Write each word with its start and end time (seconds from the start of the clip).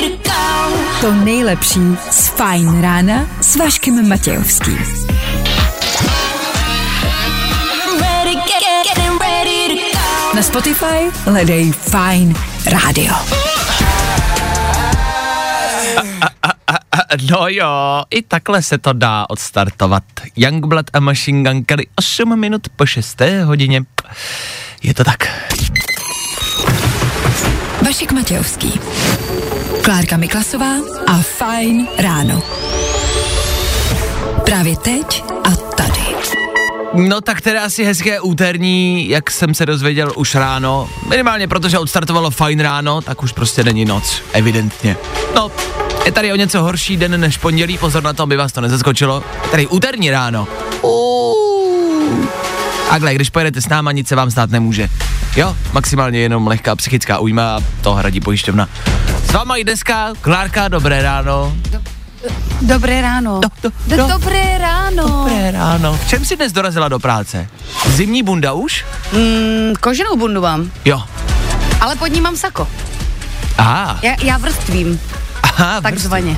to 0.00 0.30
go. 0.30 0.34
To 1.00 1.12
nejlepší 1.12 1.80
z 2.10 2.28
Fajn 2.28 2.80
rána 2.80 3.26
s 3.40 3.56
Vaškem 3.56 4.08
Matějovským. 4.08 4.78
Ready, 8.00 8.34
get, 8.34 8.60
get, 8.60 8.96
getting 8.96 9.20
ready 9.20 9.68
to 9.68 9.98
go. 9.98 10.36
Na 10.36 10.42
Spotify 10.42 11.10
hledej 11.24 11.72
Fajn 11.72 12.34
rádio. 12.66 13.14
No 17.30 17.48
jo, 17.48 18.02
i 18.10 18.22
takhle 18.22 18.62
se 18.62 18.78
to 18.78 18.92
dá 18.92 19.26
odstartovat. 19.28 20.04
Youngblood 20.36 20.86
a 20.92 21.00
Machine 21.00 21.50
Gun 21.50 21.64
Kelly 21.64 21.86
8 21.96 22.40
minut 22.40 22.68
po 22.76 22.86
6. 22.86 23.20
hodině. 23.44 23.82
Je 24.82 24.94
to 24.94 25.04
tak. 25.04 25.28
Vašek 27.94 28.12
Matějovský. 28.12 28.80
Klárka 29.82 30.16
Miklasová 30.16 30.74
a 31.06 31.18
Fajn 31.18 31.88
ráno. 31.98 32.42
Právě 34.44 34.76
teď 34.76 35.24
a 35.44 35.50
tady. 35.50 36.02
No 36.94 37.20
tak 37.20 37.40
teda 37.40 37.64
asi 37.64 37.84
hezké 37.84 38.20
úterní, 38.20 39.08
jak 39.08 39.30
jsem 39.30 39.54
se 39.54 39.66
dozvěděl 39.66 40.12
už 40.16 40.34
ráno. 40.34 40.90
Minimálně 41.08 41.48
protože 41.48 41.78
odstartovalo 41.78 42.30
fajn 42.30 42.60
ráno, 42.60 43.00
tak 43.00 43.22
už 43.22 43.32
prostě 43.32 43.64
není 43.64 43.84
noc, 43.84 44.22
evidentně. 44.32 44.96
No, 45.34 45.50
je 46.04 46.12
tady 46.12 46.32
o 46.32 46.36
něco 46.36 46.62
horší 46.62 46.96
den 46.96 47.20
než 47.20 47.36
pondělí, 47.36 47.78
pozor 47.78 48.02
na 48.02 48.12
to, 48.12 48.22
aby 48.22 48.36
vás 48.36 48.52
to 48.52 48.60
nezaskočilo. 48.60 49.22
Je 49.44 49.50
tady 49.50 49.66
úterní 49.66 50.10
ráno. 50.10 50.48
Uuu. 50.82 52.28
Takhle, 52.90 53.14
když 53.14 53.30
pojedete 53.30 53.60
s 53.60 53.68
náma, 53.68 53.92
nic 53.92 54.08
se 54.08 54.16
vám 54.16 54.30
stát 54.30 54.50
nemůže. 54.50 54.88
Jo, 55.36 55.56
maximálně 55.72 56.18
jenom 56.18 56.46
lehká 56.46 56.76
psychická 56.76 57.18
újma 57.18 57.56
a 57.56 57.60
to 57.80 57.94
hradí 57.94 58.20
pojišťovna. 58.20 58.68
S 59.28 59.32
váma 59.32 59.56
i 59.56 59.64
dneska, 59.64 60.12
Klárka, 60.20 60.68
dobré 60.68 61.02
ráno. 61.02 61.52
Dobré 62.62 63.00
ráno. 63.02 63.40
Do, 63.42 63.48
do, 63.62 63.70
Do, 63.86 63.96
do. 63.96 64.06
dobré 64.08 64.58
ráno. 64.58 65.04
Dobré 65.06 65.50
ráno. 65.50 65.92
V 65.98 66.08
čem 66.08 66.24
si 66.24 66.36
dnes 66.36 66.52
dorazila 66.52 66.88
do 66.88 66.98
práce? 66.98 67.48
Zimní 67.88 68.22
bunda 68.22 68.52
už? 68.52 68.84
Mm, 69.12 69.74
koženou 69.80 70.16
bundu 70.16 70.40
mám, 70.40 70.70
Jo. 70.84 71.02
ale 71.80 71.96
pod 71.96 72.06
ní 72.06 72.20
mám 72.20 72.36
sako. 72.36 72.68
Aha, 73.58 73.98
Já, 74.02 74.14
já 74.22 74.38
vrstvím, 74.38 75.00
aha 75.42 75.80
takzvaně. 75.80 76.36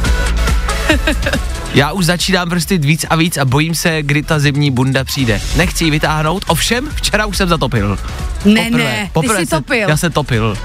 Já 1.75 1.93
už 1.93 2.05
začínám 2.05 2.49
vrstit 2.49 2.85
víc 2.85 3.07
a 3.11 3.17
víc 3.17 3.37
a 3.37 3.45
bojím 3.45 3.75
se, 3.75 4.03
kdy 4.03 4.23
ta 4.23 4.39
zimní 4.39 4.71
bunda 4.71 5.05
přijde. 5.05 5.41
Nechci 5.57 5.85
ji 5.85 5.91
vytáhnout, 5.91 6.45
ovšem, 6.49 6.89
včera 6.95 7.27
už 7.27 7.37
jsem 7.37 7.49
zatopil. 7.49 7.99
Ne, 8.45 8.71
ne, 8.71 9.11
ty 9.21 9.29
jsi 9.29 9.47
se, 9.47 9.47
topil. 9.47 9.89
Já 9.89 9.97
se 9.97 10.11
topil. 10.11 10.57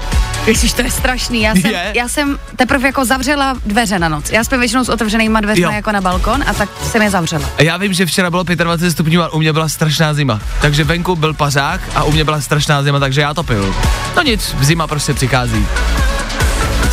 Ježiš, 0.46 0.72
to 0.72 0.82
je 0.82 0.90
strašný. 0.90 1.42
Já 1.42 1.54
jsem, 1.54 1.70
Je? 1.70 1.92
já 1.94 2.08
jsem 2.08 2.38
teprve 2.56 2.88
jako 2.88 3.04
zavřela 3.04 3.56
dveře 3.66 3.98
na 3.98 4.08
noc. 4.08 4.30
Já 4.30 4.44
spím 4.44 4.58
většinou 4.58 4.84
s 4.84 4.88
otevřenýma 4.88 5.40
dveřmi 5.40 5.62
Jo. 5.62 5.70
jako 5.70 5.92
na 5.92 6.00
balkon 6.00 6.44
a 6.46 6.52
tak 6.54 6.68
jsem 6.90 7.02
je 7.02 7.10
zavřela. 7.10 7.50
A 7.58 7.62
já 7.62 7.76
vím, 7.76 7.92
že 7.92 8.06
včera 8.06 8.30
bylo 8.30 8.42
25 8.42 8.90
stupňů 8.92 9.22
a 9.22 9.32
u 9.32 9.38
mě 9.38 9.52
byla 9.52 9.68
strašná 9.68 10.14
zima. 10.14 10.40
Takže 10.60 10.84
venku 10.84 11.16
byl 11.16 11.34
pazák 11.34 11.80
a 11.94 12.04
u 12.04 12.12
mě 12.12 12.24
byla 12.24 12.40
strašná 12.40 12.82
zima, 12.82 12.98
takže 13.00 13.20
já 13.20 13.34
topil. 13.34 13.74
No 14.16 14.22
nic, 14.22 14.56
zima 14.60 14.86
prostě 14.86 15.14
přichází. 15.14 15.66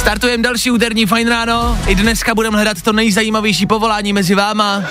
Startujeme 0.10 0.44
další 0.44 0.72
úterní 0.72 1.06
fajn 1.06 1.28
ráno. 1.28 1.80
I 1.88 1.96
dneska 1.96 2.36
budeme 2.36 2.56
hledat 2.58 2.82
to 2.82 2.94
nejzajímavější 2.94 3.66
povolání 3.66 4.14
mezi 4.14 4.36
váma. 4.36 4.84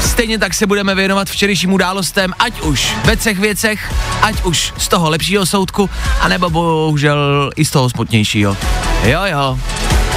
Stejně 0.00 0.38
tak 0.38 0.54
se 0.54 0.66
budeme 0.66 0.94
věnovat 0.94 1.28
včerejším 1.28 1.72
událostem, 1.72 2.32
ať 2.38 2.60
už 2.60 2.94
ve 3.04 3.16
třech 3.16 3.38
věcech, 3.38 3.94
ať 4.22 4.42
už 4.44 4.72
z 4.78 4.88
toho 4.88 5.10
lepšího 5.10 5.46
soudku, 5.46 5.90
anebo 6.20 6.50
bohužel 6.50 7.50
i 7.56 7.64
z 7.64 7.70
toho 7.70 7.90
smutnějšího. 7.90 8.56
Jo, 9.02 9.20
jo, 9.24 9.58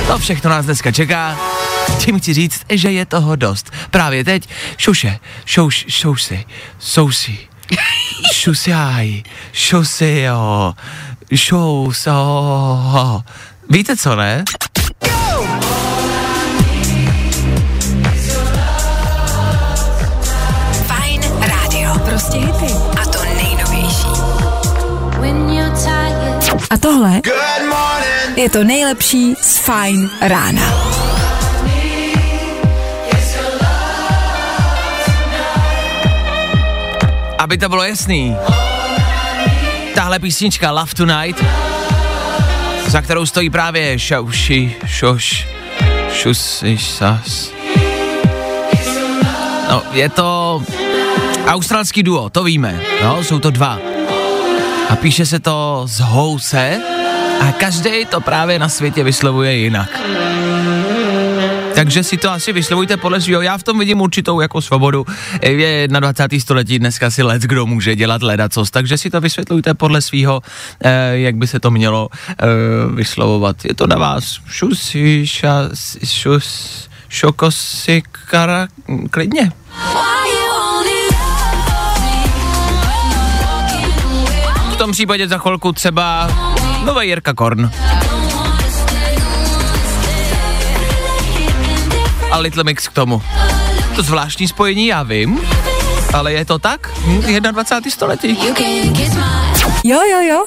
to 0.07 0.19
všechno 0.19 0.49
nás 0.49 0.65
dneska 0.65 0.91
čeká. 0.91 1.37
Tím 2.05 2.19
chci 2.19 2.33
říct, 2.33 2.61
že 2.69 2.91
je 2.91 3.05
toho 3.05 3.35
dost. 3.35 3.71
Právě 3.91 4.23
teď 4.23 4.49
šuše, 4.77 5.19
šouš, 5.45 5.85
šousy, 5.89 6.45
sousy, 6.79 7.37
šusiaj, 8.33 9.23
šosio, 11.31 11.91
šouso. 11.91 13.21
Víte 13.69 13.97
co, 13.97 14.15
ne? 14.15 14.43
Fajn 20.87 21.21
rádio. 21.41 21.99
Prostě 22.05 22.37
hity. 22.37 22.73
A 23.01 23.05
to 23.05 23.19
nejnovější. 23.23 24.31
Tohle 26.79 27.21
je 28.35 28.49
to 28.49 28.63
nejlepší 28.63 29.35
z 29.41 29.57
Fajn 29.57 30.09
rána. 30.21 30.63
Aby 37.37 37.57
to 37.57 37.69
bylo 37.69 37.83
jasný. 37.83 38.37
Tahle 39.95 40.19
písnička 40.19 40.71
Love 40.71 40.93
Tonight, 40.93 41.45
za 42.87 43.01
kterou 43.01 43.25
stojí 43.25 43.49
právě 43.49 43.99
Šauši, 43.99 44.75
Šoš, 44.85 45.47
Šusy, 46.13 46.77
Sas. 46.77 47.51
No, 49.69 49.83
je 49.91 50.09
to 50.09 50.63
australský 51.47 52.03
duo, 52.03 52.29
to 52.29 52.43
víme, 52.43 52.81
no, 53.03 53.23
jsou 53.23 53.39
to 53.39 53.51
dva. 53.51 53.79
A 54.89 54.95
píše 54.95 55.25
se 55.25 55.39
to 55.39 55.83
z 55.85 55.99
house 55.99 56.81
a 57.41 57.51
každý 57.51 58.05
to 58.05 58.21
právě 58.21 58.59
na 58.59 58.69
světě 58.69 59.03
vyslovuje 59.03 59.55
jinak. 59.55 59.99
Takže 61.81 62.03
si 62.03 62.17
to 62.17 62.31
asi 62.31 62.53
vyslovujte 62.53 62.97
podle 62.97 63.21
svého. 63.21 63.41
Já 63.41 63.57
v 63.57 63.63
tom 63.63 63.79
vidím 63.79 64.01
určitou 64.01 64.41
jako 64.41 64.61
svobodu. 64.61 65.05
Je 65.41 65.87
21. 65.87 66.39
století, 66.39 66.79
dneska 66.79 67.11
si 67.11 67.23
let 67.23 67.41
kdo 67.41 67.65
může 67.65 67.95
dělat 67.95 68.23
ledacos, 68.23 68.71
takže 68.71 68.97
si 68.97 69.09
to 69.09 69.21
vysvětlujte 69.21 69.73
podle 69.73 70.01
svého, 70.01 70.41
eh, 70.83 71.11
jak 71.13 71.35
by 71.35 71.47
se 71.47 71.59
to 71.59 71.71
mělo 71.71 72.09
eh, 72.13 72.45
vyslovovat. 72.93 73.65
Je 73.65 73.75
to 73.75 73.87
na 73.87 73.95
vás. 73.95 74.37
Šusi, 74.45 75.27
šas, 75.27 75.97
šus, 76.05 76.89
šokosi, 77.09 78.01
kara, 78.29 78.67
klidně. 79.11 79.51
V 84.71 84.75
tom 84.77 84.91
případě 84.91 85.27
za 85.27 85.37
chvilku 85.37 85.71
třeba 85.71 86.29
nový 86.85 87.07
Jirka 87.07 87.33
Korn 87.33 87.71
a 92.31 92.37
Little 92.37 92.63
Mix 92.63 92.87
k 92.87 92.93
tomu. 92.93 93.21
To 93.95 94.03
zvláštní 94.03 94.47
spojení, 94.47 94.87
já 94.87 95.03
vím, 95.03 95.41
ale 96.13 96.33
je 96.33 96.45
to 96.45 96.59
tak? 96.59 96.89
Hm, 97.05 97.21
21. 97.21 97.91
století. 97.91 98.37
Jo, 99.83 99.99
jo, 100.11 100.21
jo. 100.21 100.45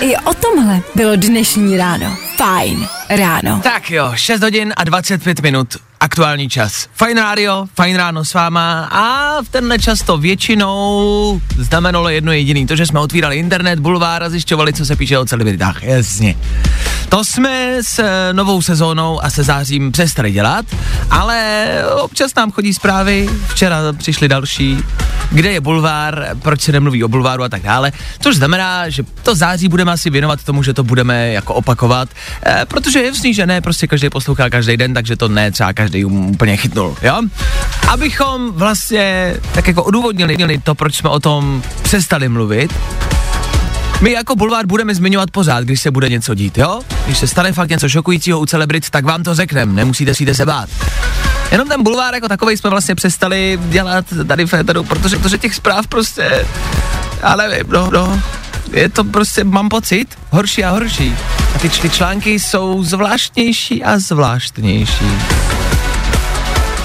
I 0.00 0.16
o 0.16 0.34
tomhle 0.34 0.80
bylo 0.94 1.16
dnešní 1.16 1.76
ráno. 1.76 2.16
Fajn 2.36 2.88
ráno. 3.08 3.60
Tak 3.62 3.90
jo, 3.90 4.12
6 4.14 4.42
hodin 4.42 4.72
a 4.76 4.84
25 4.84 5.40
minut. 5.40 5.89
Aktuální 6.02 6.48
čas. 6.48 6.88
Fajn 6.94 7.16
rádio, 7.16 7.66
fajn 7.74 7.96
ráno 7.96 8.24
s 8.24 8.34
váma 8.34 8.88
a 8.92 9.36
v 9.42 9.48
tenhle 9.48 9.78
čas 9.78 10.02
to 10.02 10.18
většinou 10.18 11.40
znamenalo 11.58 12.08
jedno 12.08 12.32
jediný, 12.32 12.66
to, 12.66 12.76
že 12.76 12.86
jsme 12.86 13.00
otvírali 13.00 13.36
internet, 13.36 13.78
bulvár 13.78 14.22
a 14.22 14.28
zjišťovali, 14.28 14.72
co 14.72 14.86
se 14.86 14.96
píše 14.96 15.18
o 15.18 15.24
celebritách. 15.24 15.82
Jasně. 15.82 16.36
To 17.08 17.24
jsme 17.24 17.78
s 17.82 17.98
eh, 17.98 18.32
novou 18.32 18.62
sezónou 18.62 19.24
a 19.24 19.30
se 19.30 19.42
zářím 19.42 19.92
přestali 19.92 20.32
dělat, 20.32 20.66
ale 21.10 21.68
občas 22.00 22.34
nám 22.34 22.52
chodí 22.52 22.74
zprávy, 22.74 23.28
včera 23.48 23.78
přišly 23.92 24.28
další, 24.28 24.84
kde 25.30 25.52
je 25.52 25.60
bulvár, 25.60 26.28
proč 26.42 26.60
se 26.60 26.72
nemluví 26.72 27.04
o 27.04 27.08
bulváru 27.08 27.42
a 27.42 27.48
tak 27.48 27.62
dále, 27.62 27.92
což 28.20 28.36
znamená, 28.36 28.88
že 28.88 29.02
to 29.22 29.34
září 29.34 29.68
budeme 29.68 29.92
asi 29.92 30.10
věnovat 30.10 30.44
tomu, 30.44 30.62
že 30.62 30.74
to 30.74 30.84
budeme 30.84 31.32
jako 31.32 31.54
opakovat, 31.54 32.08
eh, 32.46 32.64
protože 32.68 32.98
je 32.98 33.06
jasný, 33.06 33.34
že 33.34 33.46
ne, 33.46 33.60
prostě 33.60 33.86
každý 33.86 34.10
poslouchá 34.10 34.50
každý 34.50 34.76
den, 34.76 34.94
takže 34.94 35.16
to 35.16 35.28
ne 35.28 35.50
třeba 35.50 35.72
každý 35.72 36.04
úplně 36.04 36.56
chytnul, 36.56 36.96
jo? 37.02 37.22
Abychom 37.88 38.52
vlastně 38.52 39.36
tak 39.52 39.68
jako 39.68 39.84
odůvodnili 39.84 40.58
to, 40.58 40.74
proč 40.74 40.96
jsme 40.96 41.10
o 41.10 41.20
tom 41.20 41.62
přestali 41.82 42.28
mluvit, 42.28 42.74
my 44.00 44.12
jako 44.12 44.36
bulvár 44.36 44.66
budeme 44.66 44.94
zmiňovat 44.94 45.30
pořád, 45.30 45.64
když 45.64 45.80
se 45.80 45.90
bude 45.90 46.08
něco 46.08 46.34
dít, 46.34 46.58
jo? 46.58 46.80
Když 47.06 47.18
se 47.18 47.26
stane 47.26 47.52
fakt 47.52 47.70
něco 47.70 47.88
šokujícího 47.88 48.40
u 48.40 48.46
celebrit, 48.46 48.90
tak 48.90 49.04
vám 49.04 49.22
to 49.22 49.34
řekneme, 49.34 49.72
nemusíte 49.72 50.14
si 50.14 50.34
se 50.34 50.46
bát. 50.46 50.68
Jenom 51.50 51.68
ten 51.68 51.82
bulvár 51.82 52.14
jako 52.14 52.28
takový 52.28 52.56
jsme 52.56 52.70
vlastně 52.70 52.94
přestali 52.94 53.58
dělat 53.62 54.04
tady 54.28 54.44
v 54.44 54.50
Féteru, 54.50 54.84
protože, 54.84 55.16
protože 55.16 55.38
těch 55.38 55.54
zpráv 55.54 55.86
prostě, 55.86 56.46
já 57.22 57.36
nevím, 57.36 57.72
no, 57.72 57.90
no, 57.92 58.22
je 58.72 58.88
to 58.88 59.04
prostě, 59.04 59.44
mám 59.44 59.68
pocit, 59.68 60.06
horší 60.30 60.64
a 60.64 60.70
horší. 60.70 61.16
A 61.54 61.58
ty, 61.58 61.68
ty 61.68 61.90
články 61.90 62.40
jsou 62.40 62.84
zvláštnější 62.84 63.84
a 63.84 63.98
zvláštnější. 63.98 65.10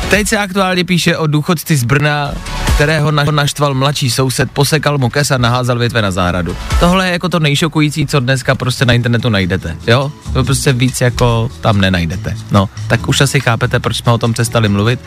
Teď 0.09 0.27
se 0.27 0.37
aktuálně 0.37 0.83
píše 0.83 1.17
o 1.17 1.27
důchodci 1.27 1.77
z 1.77 1.83
Brna, 1.83 2.31
kterého 2.75 3.11
na- 3.11 3.23
naštval 3.23 3.73
mladší 3.73 4.11
soused, 4.11 4.51
posekal 4.51 4.97
mu 4.97 5.09
kes 5.09 5.31
a 5.31 5.37
naházal 5.37 5.79
větve 5.79 6.01
na 6.01 6.11
zahradu. 6.11 6.57
Tohle 6.79 7.07
je 7.07 7.11
jako 7.11 7.29
to 7.29 7.39
nejšokující, 7.39 8.07
co 8.07 8.19
dneska 8.19 8.55
prostě 8.55 8.85
na 8.85 8.93
internetu 8.93 9.29
najdete, 9.29 9.77
jo? 9.87 10.11
To 10.33 10.43
prostě 10.43 10.73
víc 10.73 11.01
jako 11.01 11.51
tam 11.61 11.81
nenajdete. 11.81 12.35
No, 12.51 12.69
tak 12.87 13.07
už 13.07 13.21
asi 13.21 13.39
chápete, 13.39 13.79
proč 13.79 13.97
jsme 13.97 14.11
o 14.11 14.17
tom 14.17 14.33
přestali 14.33 14.69
mluvit. 14.69 14.99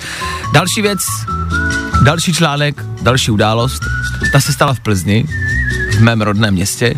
Další 0.53 0.83
věc, 0.83 1.01
další 2.03 2.35
článek, 2.35 2.85
další 3.03 3.31
událost, 3.31 3.83
ta 4.33 4.41
se 4.41 4.53
stala 4.53 4.75
v 4.75 4.81
Plzni, 4.81 5.25
v 5.93 6.01
mém 6.01 6.21
rodném 6.21 6.55
městě. 6.55 6.95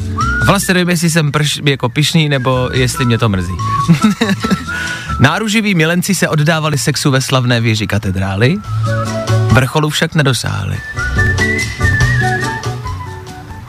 Vlastně 0.46 0.74
nevím, 0.74 0.88
jestli 0.88 1.10
jsem 1.10 1.32
prš, 1.32 1.60
jako 1.64 1.88
pišný, 1.88 2.28
nebo 2.28 2.70
jestli 2.72 3.04
mě 3.04 3.18
to 3.18 3.28
mrzí. 3.28 3.52
Náruživí 5.20 5.74
milenci 5.74 6.14
se 6.14 6.28
oddávali 6.28 6.78
sexu 6.78 7.10
ve 7.10 7.20
slavné 7.20 7.60
věži 7.60 7.86
katedrály, 7.86 8.56
vrcholu 9.52 9.90
však 9.90 10.14
nedosáhli. 10.14 10.76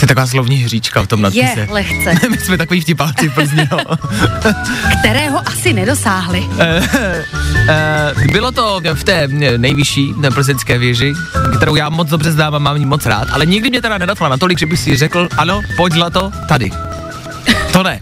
To 0.01 0.03
je 0.03 0.07
taková 0.07 0.27
slovní 0.27 0.55
hříčka 0.55 1.01
v 1.03 1.07
tom 1.07 1.21
nadpise. 1.21 1.59
Je 1.59 1.67
lehce. 1.71 2.13
My 2.29 2.37
jsme 2.37 2.57
takový 2.57 2.81
vtipáci 2.81 3.29
v 3.29 3.33
Plzni, 3.33 3.67
no. 3.71 3.77
Kterého 4.99 5.47
asi 5.47 5.73
nedosáhli. 5.73 6.45
Eh, 6.59 8.13
Bylo 8.31 8.51
to 8.51 8.81
v 8.93 9.03
té 9.03 9.13
eh, 9.13 9.57
nejvyšší 9.57 10.13
plzeňské 10.33 10.77
věži, 10.77 11.13
kterou 11.57 11.75
já 11.75 11.89
moc 11.89 12.09
dobře 12.09 12.31
znám 12.31 12.55
a 12.55 12.59
mám 12.59 12.77
ji 12.77 12.85
moc 12.85 13.05
rád, 13.05 13.27
ale 13.31 13.45
nikdy 13.45 13.69
mě 13.69 13.81
teda 13.81 13.97
nenatkla 13.97 14.29
natolik, 14.29 14.59
že 14.59 14.65
bych 14.65 14.79
si 14.79 14.97
řekl, 14.97 15.27
ano, 15.37 15.61
pojď 15.77 15.93
to 16.13 16.31
tady. 16.47 16.71
To 17.73 17.83
ne. 17.83 17.99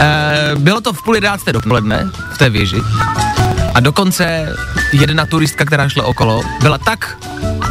Eh, 0.00 0.50
Bylo 0.56 0.80
to 0.80 0.92
v 0.92 1.02
půl 1.02 1.14
jedenácté 1.14 1.52
dopoledne 1.52 2.10
v 2.32 2.38
té 2.38 2.50
věži 2.50 2.76
a 3.78 3.80
dokonce 3.80 4.56
jedna 4.92 5.26
turistka, 5.26 5.64
která 5.64 5.88
šla 5.88 6.04
okolo, 6.04 6.42
byla 6.62 6.78
tak, 6.78 7.18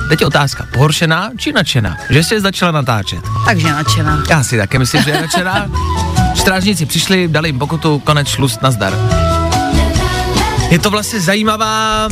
teď 0.10 0.22
je 0.22 0.28
otázka, 0.28 0.68
pohoršená 0.74 1.32
či 1.38 1.54
nadšená, 1.54 1.98
že 2.10 2.24
se 2.24 2.42
začala 2.42 2.72
natáčet. 2.72 3.20
Takže 3.46 3.68
nadšená. 3.68 4.24
Já 4.30 4.44
si 4.44 4.58
také 4.58 4.80
myslím, 4.80 5.04
že 5.04 5.10
je 5.10 5.22
nadšená. 5.22 5.70
Strážníci 6.36 6.86
přišli, 6.86 7.28
dali 7.28 7.50
jim 7.50 7.60
pokutu, 7.60 8.00
konec, 8.00 8.28
šlust, 8.28 8.62
nazdar. 8.62 8.94
Je 10.70 10.80
to 10.80 10.90
vlastně 10.90 11.20
zajímavá 11.20 12.08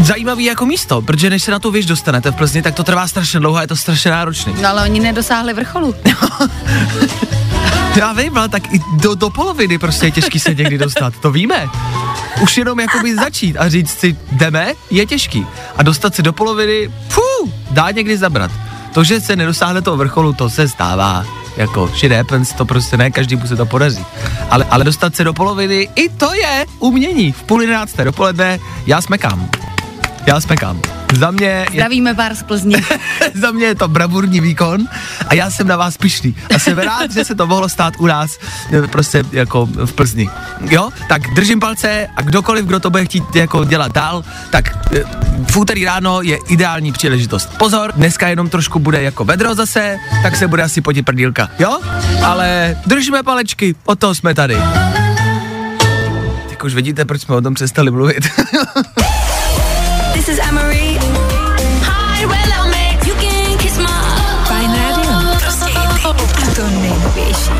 zajímavý 0.00 0.44
jako 0.44 0.66
místo, 0.66 1.02
protože 1.02 1.30
než 1.30 1.42
se 1.42 1.50
na 1.50 1.58
tu 1.58 1.70
věž 1.70 1.86
dostanete 1.86 2.30
v 2.30 2.34
Plzni, 2.34 2.62
tak 2.62 2.74
to 2.74 2.84
trvá 2.84 3.08
strašně 3.08 3.40
dlouho 3.40 3.58
a 3.58 3.60
je 3.60 3.68
to 3.68 3.76
strašně 3.76 4.10
náročný. 4.10 4.54
No 4.62 4.68
ale 4.68 4.82
oni 4.82 5.00
nedosáhli 5.00 5.52
vrcholu. 5.52 5.94
Já 7.96 8.12
vím, 8.12 8.38
ale 8.38 8.48
tak 8.48 8.74
i 8.74 8.80
do, 8.96 9.14
do 9.14 9.30
poloviny 9.30 9.78
prostě 9.78 10.06
je 10.06 10.10
těžký 10.10 10.40
se 10.40 10.54
někdy 10.54 10.78
dostat, 10.78 11.14
to 11.20 11.30
víme. 11.30 11.68
Už 12.42 12.56
jenom 12.56 12.80
jakoby 12.80 13.14
začít 13.14 13.56
a 13.56 13.68
říct 13.68 13.90
si, 13.90 14.16
jdeme, 14.32 14.72
je 14.90 15.06
těžký. 15.06 15.46
A 15.76 15.82
dostat 15.82 16.14
se 16.14 16.22
do 16.22 16.32
poloviny, 16.32 16.90
fů, 17.08 17.52
dá 17.70 17.90
někdy 17.90 18.16
zabrat. 18.16 18.50
To, 18.94 19.04
že 19.04 19.20
se 19.20 19.36
nedosáhne 19.36 19.82
toho 19.82 19.96
vrcholu, 19.96 20.32
to 20.32 20.50
se 20.50 20.68
stává. 20.68 21.24
Jako 21.56 21.86
shit 21.86 22.12
happens, 22.12 22.52
to 22.52 22.64
prostě 22.64 22.96
ne, 22.96 23.10
každý 23.10 23.40
se 23.46 23.56
to 23.56 23.66
podaří. 23.66 24.06
Ale, 24.50 24.66
ale 24.70 24.84
dostat 24.84 25.16
se 25.16 25.24
do 25.24 25.32
poloviny, 25.32 25.88
i 25.94 26.08
to 26.08 26.34
je 26.34 26.66
umění. 26.78 27.32
V 27.32 27.42
půl 27.42 27.60
jedenácté 27.60 28.04
dopoledne, 28.04 28.58
já 28.86 29.00
smekám. 29.00 29.48
Já 30.26 30.40
smekám. 30.40 30.95
Za 31.14 31.30
mě 31.30 31.46
je 31.46 31.66
Zdravíme 31.72 32.14
pár 32.14 32.34
z 32.34 32.42
Plzně. 32.42 32.82
za 33.34 33.50
mě 33.50 33.66
je 33.66 33.74
to 33.74 33.88
bravurní 33.88 34.40
výkon 34.40 34.84
a 35.28 35.34
já 35.34 35.50
jsem 35.50 35.66
na 35.66 35.76
vás 35.76 35.96
pišný. 35.96 36.36
A 36.54 36.58
jsem 36.58 36.78
rád, 36.78 37.12
že 37.12 37.24
se 37.24 37.34
to 37.34 37.46
mohlo 37.46 37.68
stát 37.68 37.94
u 37.98 38.06
nás 38.06 38.38
eh, 38.72 38.82
prostě 38.88 39.24
jako 39.32 39.66
v 39.66 39.92
Plzni. 39.92 40.30
Jo? 40.60 40.90
Tak 41.08 41.22
držím 41.34 41.60
palce 41.60 42.08
a 42.16 42.22
kdokoliv, 42.22 42.64
kdo 42.64 42.80
to 42.80 42.90
bude 42.90 43.04
chtít 43.04 43.36
jako 43.36 43.64
dělat 43.64 43.92
dál, 43.92 44.24
tak 44.50 44.78
eh, 44.96 45.04
v 45.50 45.56
úterý 45.56 45.84
ráno 45.84 46.22
je 46.22 46.38
ideální 46.48 46.92
příležitost. 46.92 47.58
Pozor, 47.58 47.92
dneska 47.96 48.28
jenom 48.28 48.48
trošku 48.48 48.78
bude 48.78 49.02
jako 49.02 49.24
vedro 49.24 49.54
zase, 49.54 49.98
tak 50.22 50.36
se 50.36 50.48
bude 50.48 50.62
asi 50.62 50.80
podít 50.80 51.02
prdílka. 51.02 51.48
Jo? 51.58 51.80
Ale 52.24 52.76
držíme 52.86 53.22
palečky, 53.22 53.74
o 53.84 53.96
toho 53.96 54.14
jsme 54.14 54.34
tady. 54.34 54.56
Tak 56.50 56.64
už 56.64 56.74
vidíte, 56.74 57.04
proč 57.04 57.20
jsme 57.20 57.34
o 57.34 57.40
tom 57.40 57.54
přestali 57.54 57.90
mluvit. 57.90 58.28
This 60.14 60.28
is 60.28 60.38
Amory. 60.48 60.85
Nejnovější. 67.26 67.50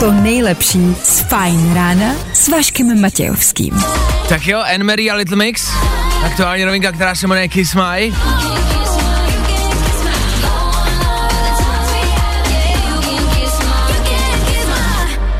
To 0.00 0.12
nejlepší 0.12 0.96
z 1.02 1.20
Fajn 1.20 1.74
rána 1.74 2.14
s 2.32 2.48
Vaškem 2.48 3.00
Matějovským. 3.00 3.84
tak 4.28 4.46
jo, 4.46 4.60
Anne-Marie 4.74 5.12
a 5.12 5.14
Little 5.14 5.36
Mix, 5.36 5.70
aktuální 6.24 6.64
novinka, 6.64 6.92
která 6.92 7.14
se 7.14 7.26
jmenuje 7.26 7.48
Kiss 7.48 7.74
My. 7.74 8.12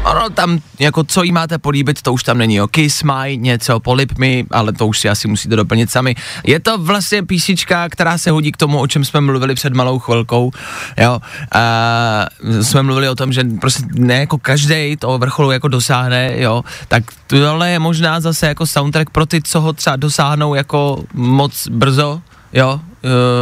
Ono 0.05 0.31
tam, 0.31 0.61
jako 0.79 1.05
co 1.05 1.23
jí 1.23 1.33
máte 1.33 1.59
políbit, 1.59 2.03
to 2.03 2.13
už 2.13 2.23
tam 2.23 2.39
není, 2.39 2.55
jo. 2.55 2.69
Kiss 2.69 3.03
my, 3.03 3.37
něco, 3.37 3.81
polip 3.81 4.19
mi, 4.19 4.47
ale 4.51 4.73
to 4.73 4.87
už 4.87 4.99
si 4.99 5.09
asi 5.09 5.29
musíte 5.29 5.57
doplnit 5.57 5.91
sami. 5.91 6.15
Je 6.45 6.61
to 6.61 6.79
vlastně 6.79 7.23
písnička, 7.23 7.89
která 7.89 8.19
se 8.19 8.31
hodí 8.31 8.53
k 8.53 8.57
tomu, 8.57 8.81
o 8.81 8.87
čem 8.87 9.05
jsme 9.05 9.21
mluvili 9.21 9.55
před 9.55 9.75
malou 9.75 9.99
chvilkou, 9.99 10.51
jo. 10.99 11.21
A 11.53 12.27
jsme 12.63 12.83
mluvili 12.83 13.09
o 13.09 13.15
tom, 13.15 13.33
že 13.33 13.45
prostě 13.61 13.85
ne 13.95 14.15
jako 14.15 14.39
každý 14.39 14.97
toho 14.97 15.19
vrcholu 15.19 15.51
jako 15.51 15.69
dosáhne, 15.69 16.33
jo. 16.37 16.63
Tak 16.89 17.05
tohle 17.27 17.71
je 17.71 17.79
možná 17.79 18.21
zase 18.21 18.47
jako 18.47 18.67
soundtrack 18.67 19.11
pro 19.11 19.27
ty, 19.27 19.43
co 19.43 19.61
ho 19.61 19.73
třeba 19.73 19.97
dosáhnou 19.97 20.55
jako 20.55 21.05
moc 21.15 21.69
brzo, 21.69 22.21
jo. 22.53 22.81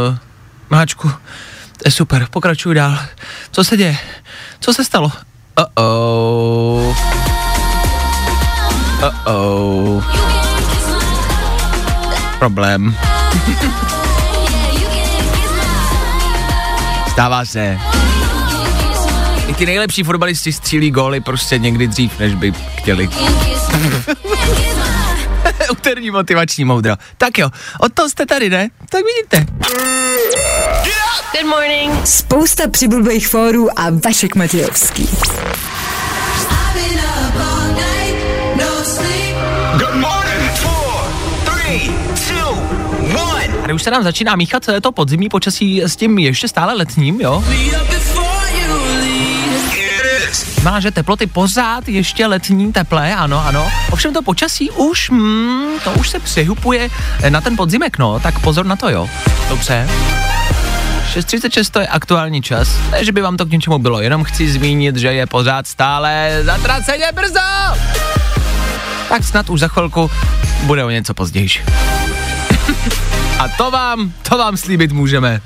Uh, 0.09 0.17
Máčku, 0.69 1.09
to 1.77 1.83
je 1.85 1.91
super, 1.91 2.27
pokračuj 2.31 2.75
dál. 2.75 2.97
Co 3.51 3.63
se 3.63 3.77
děje? 3.77 3.97
Co 4.59 4.73
se 4.73 4.85
stalo? 4.85 5.11
Uh-oh. 5.57 6.95
Uh-oh. 9.01 10.03
Problém. 12.39 12.97
Stává 17.11 17.45
se. 17.45 17.79
I 19.47 19.53
ty 19.53 19.65
nejlepší 19.65 20.03
fotbalisti 20.03 20.53
střílí 20.53 20.91
góly 20.91 21.21
prostě 21.21 21.57
někdy 21.57 21.87
dřív, 21.87 22.19
než 22.19 22.35
by 22.35 22.53
chtěli. 22.77 23.09
Úterní 25.73 26.11
motivační 26.11 26.65
moudro. 26.65 26.95
Tak 27.17 27.37
jo, 27.37 27.49
od 27.79 27.93
toho 27.93 28.09
jste 28.09 28.25
tady, 28.25 28.49
ne? 28.49 28.69
Tak 28.89 29.01
vidíte. 29.05 29.53
Good 31.31 31.49
morning. 31.49 32.07
Spousta 32.07 32.67
přibulbých 32.67 33.27
fórů 33.27 33.79
a 33.79 33.89
Vašek 34.05 34.35
Matějovský. 34.35 35.09
Tady 43.61 43.73
už 43.73 43.83
se 43.83 43.91
nám 43.91 44.03
začíná 44.03 44.35
míchat 44.35 44.69
to 44.81 44.91
podzimní 44.91 45.29
počasí 45.29 45.81
s 45.81 45.95
tím 45.95 46.17
ještě 46.17 46.47
stále 46.47 46.73
letním, 46.73 47.21
jo? 47.21 47.43
Má, 50.63 50.79
že 50.79 50.91
teploty 50.91 51.27
pořád 51.27 51.89
ještě 51.89 52.27
letní 52.27 52.73
teplé, 52.73 53.15
ano, 53.15 53.45
ano. 53.45 53.71
Ovšem 53.91 54.13
to 54.13 54.21
počasí 54.21 54.71
už, 54.71 55.09
mm, 55.09 55.79
to 55.83 55.91
už 55.91 56.09
se 56.09 56.19
přihupuje 56.19 56.89
na 57.29 57.41
ten 57.41 57.57
podzimek, 57.57 57.97
no, 57.97 58.19
tak 58.19 58.39
pozor 58.39 58.65
na 58.65 58.75
to, 58.75 58.89
jo. 58.89 59.09
Dobře. 59.49 59.89
6.36 61.13 61.69
to 61.71 61.79
je 61.79 61.87
aktuální 61.87 62.41
čas. 62.41 62.79
Ne, 62.91 63.05
že 63.05 63.11
by 63.11 63.21
vám 63.21 63.37
to 63.37 63.45
k 63.45 63.51
něčemu 63.51 63.79
bylo, 63.79 64.01
jenom 64.01 64.23
chci 64.23 64.51
zmínit, 64.51 64.95
že 64.95 65.07
je 65.07 65.25
pořád 65.25 65.67
stále 65.67 66.39
zatraceně 66.43 67.05
brzo. 67.13 67.39
Tak 69.09 69.23
snad 69.23 69.49
už 69.49 69.59
za 69.59 69.67
chvilku 69.67 70.11
bude 70.63 70.83
o 70.83 70.89
něco 70.89 71.13
později. 71.13 71.49
A 73.39 73.47
to 73.47 73.71
vám, 73.71 74.13
to 74.29 74.37
vám 74.37 74.57
slíbit 74.57 74.91
můžeme. 74.91 75.41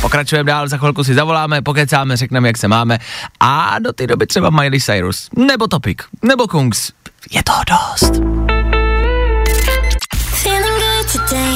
Pokračujeme 0.00 0.52
dál, 0.52 0.68
za 0.68 0.76
chvilku 0.78 1.04
si 1.04 1.14
zavoláme, 1.14 1.62
pokecáme, 1.62 2.16
řekneme, 2.16 2.48
jak 2.48 2.58
se 2.58 2.68
máme 2.68 2.98
a 3.40 3.78
do 3.78 3.92
té 3.92 4.06
doby 4.06 4.26
třeba 4.26 4.50
Miley 4.50 4.80
Cyrus, 4.80 5.28
nebo 5.36 5.66
Topik, 5.66 6.02
nebo 6.22 6.46
Kungs. 6.46 6.92
Je 7.30 7.42
toho 7.42 7.62
dost. 7.70 8.12
Feeling 10.42 10.78
good 10.78 11.12
today. 11.12 11.54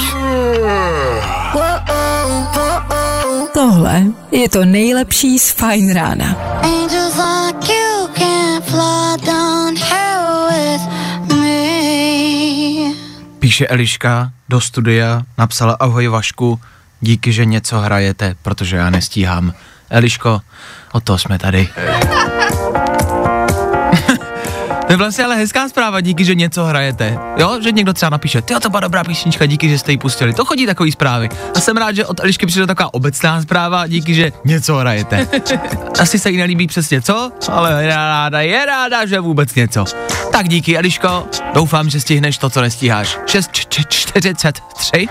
Whoa, 1.52 1.80
whoa, 1.88 3.46
Tohle 3.54 4.02
je 4.30 4.48
to 4.48 4.64
nejlepší 4.64 5.38
z 5.38 5.50
Fajn 5.50 5.94
rána. 5.94 6.36
Angels 6.62 7.16
like 7.16 7.72
you 7.72 8.08
can't 8.14 8.64
fly 8.64 9.26
down 9.26 9.76
here 9.76 10.22
with 10.50 10.82
me. 11.36 12.94
Píše 13.38 13.66
Eliška 13.66 14.30
do 14.48 14.60
studia, 14.60 15.22
napsala 15.38 15.72
ahoj 15.80 16.08
Vašku, 16.08 16.60
díky, 17.02 17.32
že 17.32 17.44
něco 17.44 17.78
hrajete, 17.78 18.34
protože 18.42 18.76
já 18.76 18.90
nestíhám. 18.90 19.52
Eliško, 19.90 20.40
o 20.92 21.00
to 21.00 21.18
jsme 21.18 21.38
tady. 21.38 21.68
To 24.86 24.92
je 24.92 24.96
vlastně 24.96 25.24
ale 25.24 25.36
hezká 25.36 25.68
zpráva, 25.68 26.00
díky, 26.00 26.24
že 26.24 26.34
něco 26.34 26.64
hrajete. 26.64 27.18
Jo, 27.36 27.58
že 27.62 27.72
někdo 27.72 27.92
třeba 27.92 28.10
napíše, 28.10 28.42
ty 28.42 28.54
to 28.60 28.70
byla 28.70 28.80
dobrá 28.80 29.04
písnička, 29.04 29.46
díky, 29.46 29.68
že 29.68 29.78
jste 29.78 29.92
ji 29.92 29.98
pustili. 29.98 30.32
To 30.34 30.44
chodí 30.44 30.66
takový 30.66 30.92
zprávy. 30.92 31.28
A 31.56 31.60
jsem 31.60 31.76
rád, 31.76 31.92
že 31.92 32.06
od 32.06 32.20
Elišky 32.20 32.46
přijde 32.46 32.66
taková 32.66 32.94
obecná 32.94 33.42
zpráva, 33.42 33.86
díky, 33.86 34.14
že 34.14 34.32
něco 34.44 34.76
hrajete. 34.76 35.28
Asi 36.00 36.18
se 36.18 36.30
jí 36.30 36.36
nelíbí 36.36 36.66
přesně 36.66 37.02
co, 37.02 37.32
ale 37.48 37.84
je 37.84 37.96
ráda, 37.96 38.40
je 38.40 38.66
ráda, 38.66 39.06
že 39.06 39.20
vůbec 39.20 39.54
něco. 39.54 39.84
Tak 40.32 40.48
díky, 40.48 40.78
Eliško, 40.78 41.26
doufám, 41.54 41.90
že 41.90 42.00
stihneš 42.00 42.38
to, 42.38 42.50
co 42.50 42.60
nestíháš. 42.60 43.18
6.43, 43.26 45.08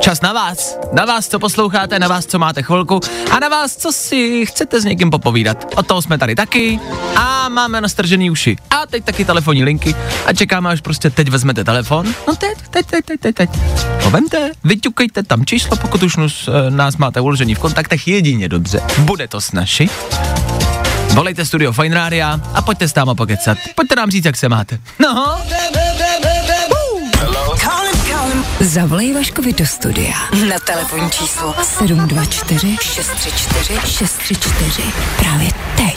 čas 0.00 0.20
na 0.20 0.32
vás. 0.32 0.78
Na 0.92 1.04
vás, 1.04 1.28
co 1.28 1.38
posloucháte, 1.38 1.98
na 1.98 2.08
vás, 2.08 2.26
co 2.26 2.38
máte 2.38 2.62
chvilku 2.62 3.00
a 3.30 3.40
na 3.40 3.48
vás, 3.48 3.76
co 3.76 3.92
si 3.92 4.46
chcete 4.46 4.80
s 4.80 4.84
někým 4.84 5.10
popovídat. 5.10 5.64
Od 5.76 5.86
toho 5.86 6.02
jsme 6.02 6.18
tady 6.18 6.34
taky 6.34 6.80
a 7.16 7.48
máme 7.48 7.80
nastržený 7.80 8.30
uši. 8.30 8.56
A 8.70 8.86
teď 8.86 9.04
taky 9.04 9.24
telefonní 9.24 9.64
linky 9.64 9.94
a 10.26 10.32
čekáme, 10.32 10.70
až 10.70 10.80
prostě 10.80 11.10
teď 11.10 11.28
vezmete 11.28 11.64
telefon. 11.64 12.14
No 12.28 12.36
teď, 12.36 12.58
teď, 12.70 12.86
teď, 12.86 13.04
teď, 13.04 13.20
teď, 13.20 13.36
teď. 13.36 13.50
To 14.02 14.10
vemte, 14.10 14.50
vyťukejte 14.64 15.22
tam 15.22 15.44
číslo, 15.44 15.76
pokud 15.76 16.02
už 16.02 16.16
eh, 16.18 16.70
nás 16.70 16.96
máte 16.96 17.20
uložený 17.20 17.54
v 17.54 17.58
kontaktech 17.58 18.08
jedině 18.08 18.48
dobře. 18.48 18.80
Bude 18.98 19.28
to 19.28 19.40
snažší. 19.40 19.90
Volejte 21.18 21.44
studio 21.44 21.72
Fine 21.72 21.94
Rádia 21.94 22.40
a 22.54 22.62
pojďte 22.62 22.88
s 22.88 22.94
náma 22.94 23.14
pokecat. 23.14 23.58
Pojďte 23.74 23.96
nám 23.96 24.10
říct, 24.10 24.24
jak 24.24 24.36
se 24.36 24.48
máte. 24.48 24.78
No, 24.98 25.38
Zavolej 28.60 29.14
Vaškovi 29.14 29.52
do 29.52 29.66
studia 29.66 30.14
na 30.48 30.58
telefonní 30.58 31.10
číslo 31.10 31.54
724 31.62 32.76
634 32.82 33.80
634 33.86 34.82
právě 35.16 35.48
teď. 35.76 35.96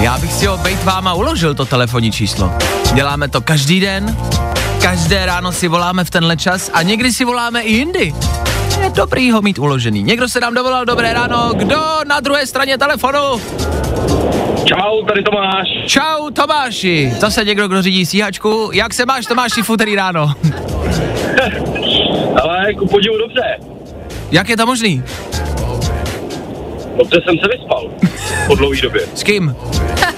já 0.00 0.18
bych 0.18 0.32
si 0.32 0.46
ho 0.46 0.56
bejt 0.56 0.84
váma 0.84 1.14
uložil 1.14 1.54
to 1.54 1.64
telefonní 1.64 2.12
číslo. 2.12 2.52
Děláme 2.94 3.28
to 3.28 3.40
každý 3.40 3.80
den, 3.80 4.16
každé 4.82 5.26
ráno 5.26 5.52
si 5.52 5.68
voláme 5.68 6.04
v 6.04 6.10
tenhle 6.10 6.36
čas 6.36 6.70
a 6.72 6.82
někdy 6.82 7.12
si 7.12 7.24
voláme 7.24 7.62
i 7.62 7.72
jindy. 7.72 8.14
Je 8.82 8.90
dobrý 8.90 9.30
ho 9.30 9.42
mít 9.42 9.58
uložený. 9.58 10.02
Někdo 10.02 10.28
se 10.28 10.40
nám 10.40 10.54
dovolal, 10.54 10.84
dobré 10.84 11.12
ráno, 11.12 11.50
kdo 11.54 11.76
na 12.08 12.20
druhé 12.20 12.46
straně 12.46 12.78
telefonu? 12.78 13.40
Čau, 14.64 15.04
tady 15.08 15.22
Tomáš. 15.22 15.68
Čau 15.86 16.30
Tomáši, 16.30 17.12
zase 17.18 17.44
někdo, 17.44 17.68
kdo 17.68 17.82
řídí 17.82 18.06
stíhačku. 18.06 18.70
Jak 18.72 18.94
se 18.94 19.06
máš 19.06 19.26
Tomáši 19.26 19.62
v 19.62 19.70
úterý 19.70 19.96
ráno? 19.96 20.32
Ale 22.42 22.74
ku 22.74 22.88
podivu 22.88 23.18
dobře. 23.18 23.58
Jak 24.30 24.48
je 24.48 24.56
to 24.56 24.66
možný? 24.66 25.02
Dobře 26.96 27.20
jsem 27.24 27.38
se 27.38 27.48
vyspal. 27.48 27.90
Po 28.46 28.54
dlouhé 28.54 28.80
době. 28.82 29.00
S 29.14 29.22
kým? 29.22 29.56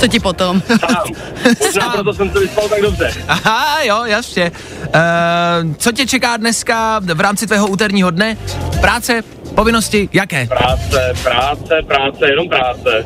Co 0.00 0.08
ti 0.08 0.20
potom? 0.20 0.62
Sám. 0.80 1.04
Možná 1.66 1.90
proto 1.90 2.14
jsem 2.14 2.30
se 2.30 2.38
vyspal 2.40 2.68
tak 2.68 2.80
dobře. 2.82 3.12
Aha, 3.28 3.82
jo, 3.82 4.04
jasně. 4.04 4.52
Uh, 4.86 5.74
co 5.78 5.92
tě 5.92 6.06
čeká 6.06 6.36
dneska 6.36 7.00
v 7.14 7.20
rámci 7.20 7.46
tvého 7.46 7.66
úterního 7.68 8.10
dne? 8.10 8.36
Práce, 8.80 9.22
povinnosti, 9.54 10.08
jaké? 10.12 10.46
Práce, 10.46 11.12
práce, 11.22 11.74
práce, 11.86 12.30
jenom 12.30 12.48
práce. 12.48 13.04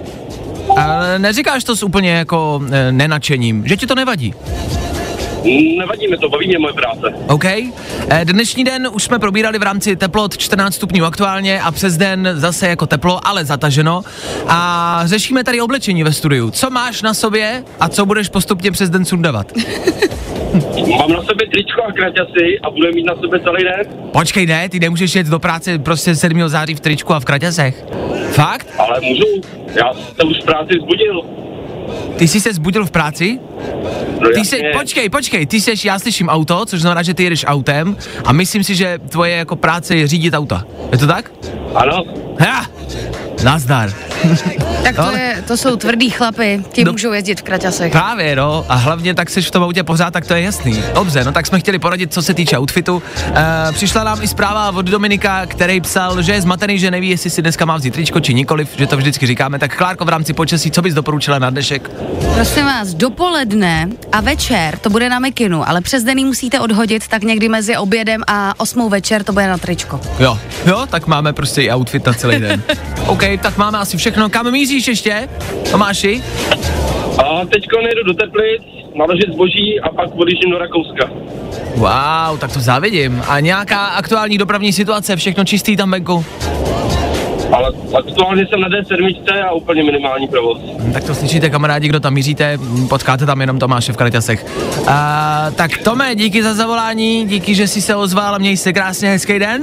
Ale 0.79 1.19
neříkáš 1.19 1.65
to 1.65 1.77
s 1.77 1.83
úplně 1.83 2.11
jako 2.11 2.63
e, 2.73 2.93
nenačením, 2.93 3.67
že 3.67 3.77
ti 3.77 3.87
to 3.87 3.95
nevadí. 3.95 4.35
Nevadí 5.79 6.09
mi 6.09 6.17
to, 6.19 6.29
baví 6.29 6.47
mě 6.47 6.59
moje 6.59 6.75
práce. 6.75 7.15
OK. 7.29 7.45
E, 7.45 7.73
dnešní 8.25 8.65
den 8.65 8.89
už 8.93 9.03
jsme 9.03 9.19
probírali 9.19 9.59
v 9.59 9.63
rámci 9.63 9.97
teplot 9.97 10.37
14 10.39 10.75
stupňů 10.75 11.05
aktuálně 11.05 11.61
a 11.61 11.71
přes 11.73 11.97
den 11.97 12.29
zase 12.35 12.69
jako 12.69 12.87
teplo, 12.87 13.27
ale 13.27 13.45
zataženo. 13.45 14.03
A 14.49 15.01
řešíme 15.05 15.45
tady 15.45 15.61
oblečení 15.61 16.03
ve 16.03 16.13
studiu. 16.13 16.51
Co 16.51 16.71
máš 16.71 17.03
na 17.03 17.15
sobě 17.15 17.65
a 17.81 17.89
co 17.89 18.07
budeš 18.07 18.29
postupně 18.29 18.71
přes 18.71 18.91
den 18.91 19.05
sundavat? 19.05 19.53
Mám 20.99 21.13
na 21.13 21.23
sobě 21.23 21.47
tričko 21.53 21.83
a 21.89 21.93
kraťasy 21.93 22.59
a 22.63 22.71
budu 22.71 22.89
mít 22.95 23.05
na 23.05 23.15
sobě 23.17 23.41
celý 23.41 23.65
den, 23.65 24.11
Počkej, 24.13 24.47
ne, 24.47 24.69
ty 24.69 24.81
nemůžeš 24.81 25.15
jet 25.15 25.27
do 25.27 25.39
práce 25.39 25.79
prostě 25.79 26.15
7. 26.15 26.49
září 26.49 26.75
v 26.75 26.81
tričku 26.81 27.15
a 27.15 27.21
v 27.21 27.25
kraťasech. 27.25 27.85
Fakt? 28.31 28.67
ale 28.79 29.01
můžu. 29.01 29.25
Já 29.75 29.93
se 29.95 30.23
už 30.25 30.37
v 30.43 30.45
práci 30.45 30.79
vzbudil. 30.79 31.23
Ty 32.17 32.29
jsi 32.29 32.41
se 32.41 32.53
zbudil 32.53 32.87
v 32.87 32.91
práci? 32.91 33.39
No 34.21 34.31
Ty 34.35 34.45
jsi, 34.45 34.61
počkej, 34.79 35.09
počkej, 35.09 35.47
ty 35.47 35.61
jsi, 35.61 35.87
já 35.87 35.99
slyším 35.99 36.29
auto, 36.29 36.67
což 36.67 36.81
znamená, 36.81 37.03
že 37.03 37.15
ty 37.15 37.25
jedeš 37.25 37.45
autem 37.49 37.97
a 38.25 38.33
myslím 38.33 38.65
si, 38.65 38.75
že 38.75 38.99
tvoje 39.09 39.37
jako 39.37 39.57
práce 39.57 39.97
je 39.97 40.07
řídit 40.07 40.35
auta. 40.35 40.65
Je 40.93 40.99
to 40.99 41.07
tak? 41.07 41.31
Ano, 41.75 42.05
Ha! 42.41 42.67
Nazdar. 43.45 43.91
Tak 44.83 44.97
to, 44.97 45.03
Ale- 45.03 45.21
je, 45.21 45.43
to 45.47 45.57
jsou 45.57 45.77
tvrdý 45.77 46.11
chlapy, 46.11 46.65
ti 46.73 46.85
No. 46.85 46.93
můžou 46.93 47.13
jezdit 47.13 47.41
v 47.41 47.43
kraťasech. 47.43 47.93
Právě, 47.93 48.37
no. 48.37 48.67
A 48.69 48.75
hlavně 48.75 49.15
tak 49.15 49.31
jsi 49.31 49.43
v 49.43 49.51
tom 49.51 49.63
autě 49.63 49.83
pořád, 49.83 50.11
tak 50.11 50.27
to 50.27 50.35
je 50.35 50.43
jasný. 50.43 50.83
Dobře, 50.95 51.25
no 51.25 51.33
tak 51.33 51.47
jsme 51.47 51.61
chtěli 51.61 51.79
poradit, 51.79 52.13
co 52.13 52.23
se 52.23 52.35
týče 52.35 52.59
outfitu. 52.59 53.03
E, 53.69 53.73
přišla 53.73 54.05
nám 54.05 54.23
i 54.23 54.29
zpráva 54.29 54.69
od 54.71 54.87
Dominika, 54.87 55.47
který 55.47 55.81
psal, 55.81 56.23
že 56.23 56.33
je 56.33 56.41
zmatený, 56.43 56.79
že 56.79 56.91
neví, 56.91 57.09
jestli 57.09 57.31
si 57.31 57.43
dneska 57.43 57.65
má 57.65 57.77
vzít 57.77 57.95
tričko 57.95 58.21
či 58.21 58.35
nikoliv, 58.35 58.69
že 58.77 58.87
to 58.87 58.97
vždycky 58.97 59.27
říkáme. 59.27 59.59
Tak 59.59 59.77
Klárko 59.77 60.05
v 60.05 60.09
rámci 60.09 60.33
počasí, 60.33 60.71
co 60.71 60.83
bys 60.83 60.95
doporučila 60.95 61.39
na 61.39 61.51
dnešek? 61.51 61.91
Prosím 62.35 62.65
vás, 62.65 62.95
dopoledne 62.95 63.89
a 64.13 64.21
večer 64.21 64.79
to 64.79 64.91
bude 64.91 65.09
na 65.09 65.19
mikinu, 65.19 65.69
ale 65.69 65.81
přes 65.81 66.05
den 66.05 66.27
musíte 66.27 66.61
odhodit, 66.61 67.09
tak 67.09 67.23
někdy 67.23 67.49
mezi 67.49 67.77
obědem 67.77 68.23
a 68.27 68.55
osmou 68.57 68.89
večer 68.89 69.23
to 69.25 69.33
bude 69.33 69.49
na 69.49 69.59
tričko. 69.59 70.01
Jo, 70.19 70.39
jo, 70.67 70.87
tak 70.91 71.07
máme 71.07 71.33
prostě 71.33 71.63
i 71.63 71.71
outfit 71.75 72.07
na 72.07 72.13
celý 72.13 72.39
den. 72.41 72.63
OK, 73.07 73.23
tak 73.43 73.57
máme 73.57 73.79
asi 73.79 73.97
všechno. 73.97 74.14
Kam 74.31 74.53
míříš 74.53 74.89
ještě? 74.89 75.29
Tomáši? 75.71 76.23
a 77.19 77.45
teďko 77.47 77.81
nejdu 77.83 78.03
do 78.03 78.15
Teplic, 78.15 78.63
naložit 78.95 79.33
zboží 79.33 79.81
a 79.81 79.89
pak 79.89 80.15
odjíždím 80.17 80.51
do 80.51 80.59
Rakouska. 80.59 81.11
Wow, 81.77 82.39
tak 82.39 82.53
to 82.53 82.61
závidím. 82.61 83.23
A 83.29 83.41
nějaká 83.41 83.87
aktuální 83.87 84.39
dopravní 84.39 84.73
situace, 84.73 85.17
všechno 85.17 85.45
čistý 85.45 85.77
tam 85.77 85.91
venku? 85.91 86.25
Ale 87.53 87.69
aktuálně 87.99 88.47
jsem 88.47 88.61
na 88.61 88.69
D7 88.69 89.47
a 89.49 89.53
úplně 89.53 89.83
minimální 89.83 90.29
provoz. 90.29 90.59
Hm, 90.79 90.93
Tak 90.93 91.05
to 91.05 91.15
slyšíte, 91.15 91.51
kamarádi, 91.51 91.89
kdo 91.89 92.01
tam 92.01 92.15
míříte, 92.15 92.57
hm, 92.57 92.89
potkáte 92.89 93.27
tam 93.27 93.41
jenom 93.41 93.59
Tomáše 93.59 93.93
v 93.93 93.97
Karitasech. 93.97 94.47
A, 94.87 95.47
tak 95.57 95.79
Tome, 95.79 96.15
díky 96.15 96.43
za 96.43 96.55
zavolání, 96.55 97.27
díky, 97.27 97.55
že 97.55 97.69
jsi 97.69 97.83
se 97.83 97.95
ozval 97.97 98.35
a 98.35 98.39
měj 98.39 98.57
se 98.57 98.73
krásně 98.73 99.09
hezký 99.11 99.39
den. 99.39 99.63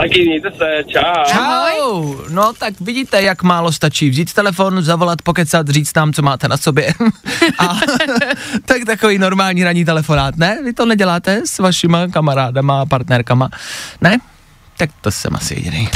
Taky 0.00 0.26
mějte 0.26 0.50
se, 0.50 0.84
čau. 0.86 1.24
Čau! 1.26 2.14
No 2.28 2.52
tak 2.52 2.80
vidíte, 2.80 3.22
jak 3.22 3.42
málo 3.42 3.72
stačí 3.72 4.10
vzít 4.10 4.32
telefon, 4.32 4.82
zavolat, 4.82 5.22
pokecat, 5.22 5.68
říct 5.68 5.96
nám, 5.96 6.12
co 6.12 6.22
máte 6.22 6.48
na 6.48 6.56
sobě. 6.56 6.94
a 7.58 7.76
tak 8.64 8.84
takový 8.86 9.18
normální 9.18 9.64
ranní 9.64 9.84
telefonát, 9.84 10.36
ne? 10.36 10.58
Vy 10.64 10.72
to 10.72 10.86
neděláte 10.86 11.42
s 11.44 11.58
vašima 11.58 12.08
kamarádama 12.08 12.80
a 12.80 12.86
partnerkama, 12.86 13.48
ne? 14.00 14.18
Tak 14.76 14.90
to 15.00 15.10
jsem 15.10 15.36
asi 15.36 15.54
jediný. 15.54 15.88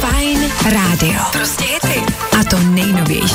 Fajn 0.00 0.52
rádio. 0.64 1.20
Prostě 1.32 1.64
hity. 1.64 2.02
A 2.40 2.44
to 2.44 2.58
nejnovější. 2.58 3.34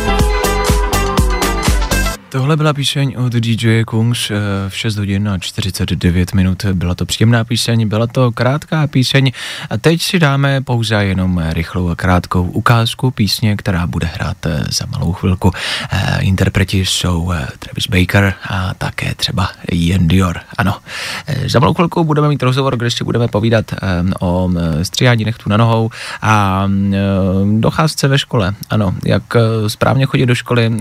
Tohle 2.31 2.57
byla 2.57 2.73
píseň 2.73 3.15
od 3.17 3.33
DJ 3.33 3.83
Kungs 3.83 4.31
eh, 4.31 4.35
v 4.69 4.77
6 4.77 4.97
hodin 4.97 5.29
a 5.29 5.37
49 5.37 6.33
minut. 6.33 6.65
Byla 6.65 6.95
to 6.95 7.05
příjemná 7.05 7.43
píseň, 7.43 7.87
byla 7.87 8.07
to 8.07 8.31
krátká 8.31 8.87
píseň 8.87 9.31
a 9.69 9.77
teď 9.77 10.01
si 10.01 10.19
dáme 10.19 10.61
pouze 10.61 10.95
jenom 10.95 11.43
rychlou 11.49 11.89
a 11.89 11.95
krátkou 11.95 12.43
ukázku 12.43 13.11
písně, 13.11 13.57
která 13.57 13.87
bude 13.87 14.07
hrát 14.07 14.45
eh, 14.45 14.63
za 14.69 14.85
malou 14.85 15.13
chvilku. 15.13 15.51
Eh, 15.91 16.21
Interpreti 16.21 16.85
jsou 16.85 17.33
Travis 17.59 17.87
Baker 17.87 18.33
a 18.49 18.73
také 18.73 19.15
třeba 19.15 19.49
Ian 19.71 20.07
Dior. 20.07 20.39
Ano, 20.57 20.75
za 21.45 21.59
malou 21.59 21.73
chvilku 21.73 22.03
budeme 22.03 22.29
mít 22.29 22.43
rozhovor, 22.43 22.77
kde 22.77 22.91
si 22.91 23.03
budeme 23.03 23.27
povídat 23.27 23.65
o 24.19 24.49
eh, 24.57 24.85
stříhání 24.85 25.25
nechtů 25.25 25.49
na 25.49 25.57
nohou 25.57 25.89
a 26.21 26.67
eh, 26.93 26.97
docházce 27.59 28.07
ve 28.07 28.19
škole. 28.19 28.53
Ano, 28.69 28.93
jak 29.05 29.23
správně 29.67 30.05
chodit 30.05 30.25
do 30.25 30.35
školy, 30.35 30.71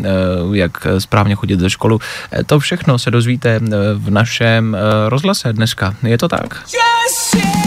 jak 0.53 0.87
správně 0.99 1.35
chodit 1.41 1.61
ze 1.61 1.71
školu. 1.71 2.01
Eh, 2.33 2.45
To 2.45 2.61
všechno 2.61 2.99
se 2.99 3.11
dozvíte 3.11 3.51
eh, 3.57 3.69
v 3.95 4.11
našem 4.11 4.77
eh, 4.77 5.09
rozhlase 5.09 5.53
dneska. 5.53 5.95
Je 6.03 6.19
to 6.19 6.29
tak? 6.29 6.63
You. 7.33 7.61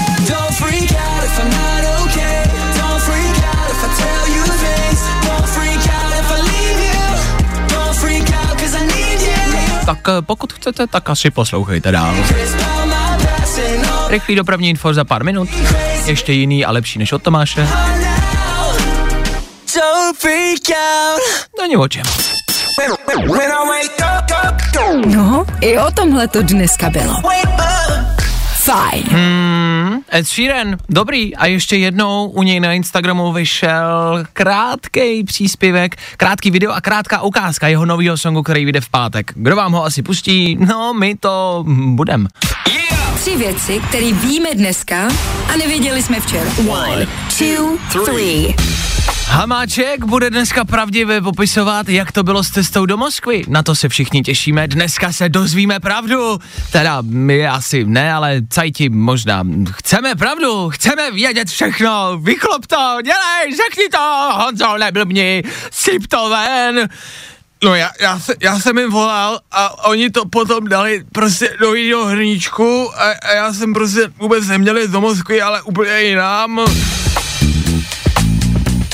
Tak 9.86 10.08
pokud 10.22 10.53
chcete, 10.53 10.88
tak 10.88 11.10
asi 11.10 11.32
poslouchejte 11.32 11.92
dál. 11.92 12.15
Rychlý 14.08 14.36
dopravní 14.36 14.70
info 14.70 14.94
za 14.94 15.03
pár 15.03 15.24
minut. 15.24 15.50
Ještě 16.06 16.34
jiný 16.34 16.65
a 16.65 16.72
lepší 16.72 17.00
než 17.00 17.12
od 17.12 17.24
Tomáše. 17.24 17.68
Není 21.62 21.77
o 21.77 21.88
čem. 21.88 22.03
No, 25.06 25.46
i 25.62 25.77
o 25.77 25.92
tomhle 25.92 26.27
to 26.27 26.42
dneska 26.42 26.89
bylo. 26.89 27.13
Fajn. 28.63 29.03
Ed 30.13 30.27
Sheeran, 30.27 30.77
dobrý. 30.89 31.36
A 31.36 31.46
ještě 31.46 31.75
jednou 31.77 32.27
u 32.27 32.44
něj 32.44 32.60
na 32.60 32.74
Instagramu 32.74 33.34
vyšel 33.34 34.24
krátký 34.34 35.24
příspěvek, 35.24 35.96
krátký 36.18 36.51
video 36.51 36.72
a 36.72 36.82
krátká 36.82 37.22
ukázka 37.22 37.68
jeho 37.68 37.86
nového 37.86 38.18
songu, 38.18 38.44
který 38.44 38.65
vyjde 38.65 38.82
v 38.82 38.89
pátek. 38.89 39.32
Kdo 39.36 39.56
vám 39.56 39.72
ho 39.72 39.86
asi 39.86 40.01
pustí? 40.01 40.58
No, 40.60 40.94
my 40.94 41.15
to 41.15 41.63
budem. 41.68 42.27
Tři 43.15 43.38
věci, 43.38 43.82
které 43.89 44.12
víme 44.12 44.50
dneska 44.53 45.08
a 45.53 45.56
nevěděli 45.58 46.03
jsme 46.03 46.20
včera. 46.20 46.50
One, 46.70 47.08
two, 47.38 47.77
three. 48.06 48.56
Hamáček 49.27 50.06
bude 50.06 50.30
dneska 50.30 50.65
pravdivě 50.65 51.22
popisovat, 51.22 51.89
jak 51.89 52.12
to 52.12 52.24
bylo 52.24 52.44
s 52.44 52.50
cestou 52.50 52.86
do 52.86 52.98
Moskvy. 52.98 53.44
Na 53.48 53.63
to 53.63 53.75
se 53.75 53.89
všichni 53.89 54.22
těšíme. 54.22 54.68
Dneska 54.68 55.12
se 55.12 55.30
dozvíme 55.30 55.80
pravdu. 55.80 56.39
Teda 56.72 56.98
my 57.01 57.48
asi 57.48 57.86
ne, 57.86 58.13
ale 58.13 58.42
cajti 58.50 58.89
možná. 58.89 59.44
Chceme 59.72 60.15
pravdu, 60.15 60.70
chceme 60.70 61.12
vědět 61.12 61.50
všechno. 61.50 62.18
Vyklop 62.18 62.68
to, 62.68 62.98
dělej, 63.03 63.58
řekni 63.65 63.89
to, 63.92 64.30
Honzo, 64.34 64.77
neblbni, 64.77 65.44
syp 65.72 66.08
to 66.08 66.30
ven. 66.30 66.89
No 67.63 67.75
já, 67.75 67.92
já, 68.00 68.20
se, 68.20 68.36
já 68.42 68.60
jsem 68.60 68.77
jim 68.77 68.92
volal 68.92 69.39
a 69.51 69.86
oni 69.88 70.10
to 70.10 70.25
potom 70.25 70.68
dali 70.68 71.03
prostě 71.12 71.50
do 71.60 71.74
jiného 71.74 72.06
hrníčku 72.06 72.89
a, 72.96 73.03
a 73.22 73.32
já 73.32 73.53
jsem 73.53 73.74
prostě 73.74 74.01
vůbec 74.18 74.48
neměl 74.48 74.77
jít 74.77 74.92
do 74.92 75.01
Moskvy, 75.01 75.42
ale 75.42 75.62
úplně 75.62 76.01
jinam. 76.01 76.62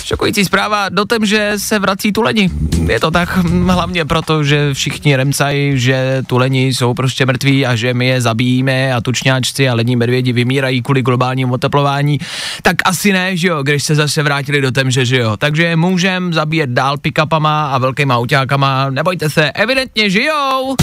Šokující 0.10 0.46
zpráva 0.46 0.90
do 0.90 1.06
tom, 1.06 1.26
že 1.26 1.54
se 1.58 1.80
vrací 1.80 2.12
tuleni. 2.12 2.50
Je 2.88 3.00
to 3.00 3.12
tak 3.12 3.38
hm, 3.38 3.68
hlavně 3.68 4.06
proto, 4.06 4.44
že 4.44 4.74
všichni 4.74 5.16
remcají, 5.16 5.80
že 5.80 6.24
tuleni 6.28 6.68
jsou 6.68 6.94
prostě 6.94 7.26
mrtví 7.26 7.66
a 7.66 7.76
že 7.76 7.94
my 7.94 8.08
je 8.08 8.22
zabijíme 8.22 8.94
a 8.94 9.02
tučňáčci 9.02 9.70
a 9.70 9.74
lední 9.74 9.96
medvědi 9.96 10.34
vymírají 10.34 10.82
kvůli 10.82 11.02
globálnímu 11.02 11.54
oteplování. 11.54 12.20
Tak 12.62 12.76
asi 12.86 13.14
ne, 13.14 13.38
že 13.38 13.48
jo, 13.48 13.64
když 13.64 13.84
se 13.84 13.96
zase 13.96 14.24
vrátili 14.24 14.62
do 14.62 14.72
temže, 14.72 15.06
že 15.06 15.18
jo. 15.18 15.38
Takže 15.38 15.76
můžem 15.76 16.34
zabíjet 16.34 16.70
dál 16.70 16.98
pick-upama 16.98 17.66
a 17.66 17.78
velkýma 17.78 18.18
autákama, 18.18 18.90
nebojte 18.90 19.30
se, 19.30 19.52
evidentně 19.52 20.10
žijou. 20.10 20.76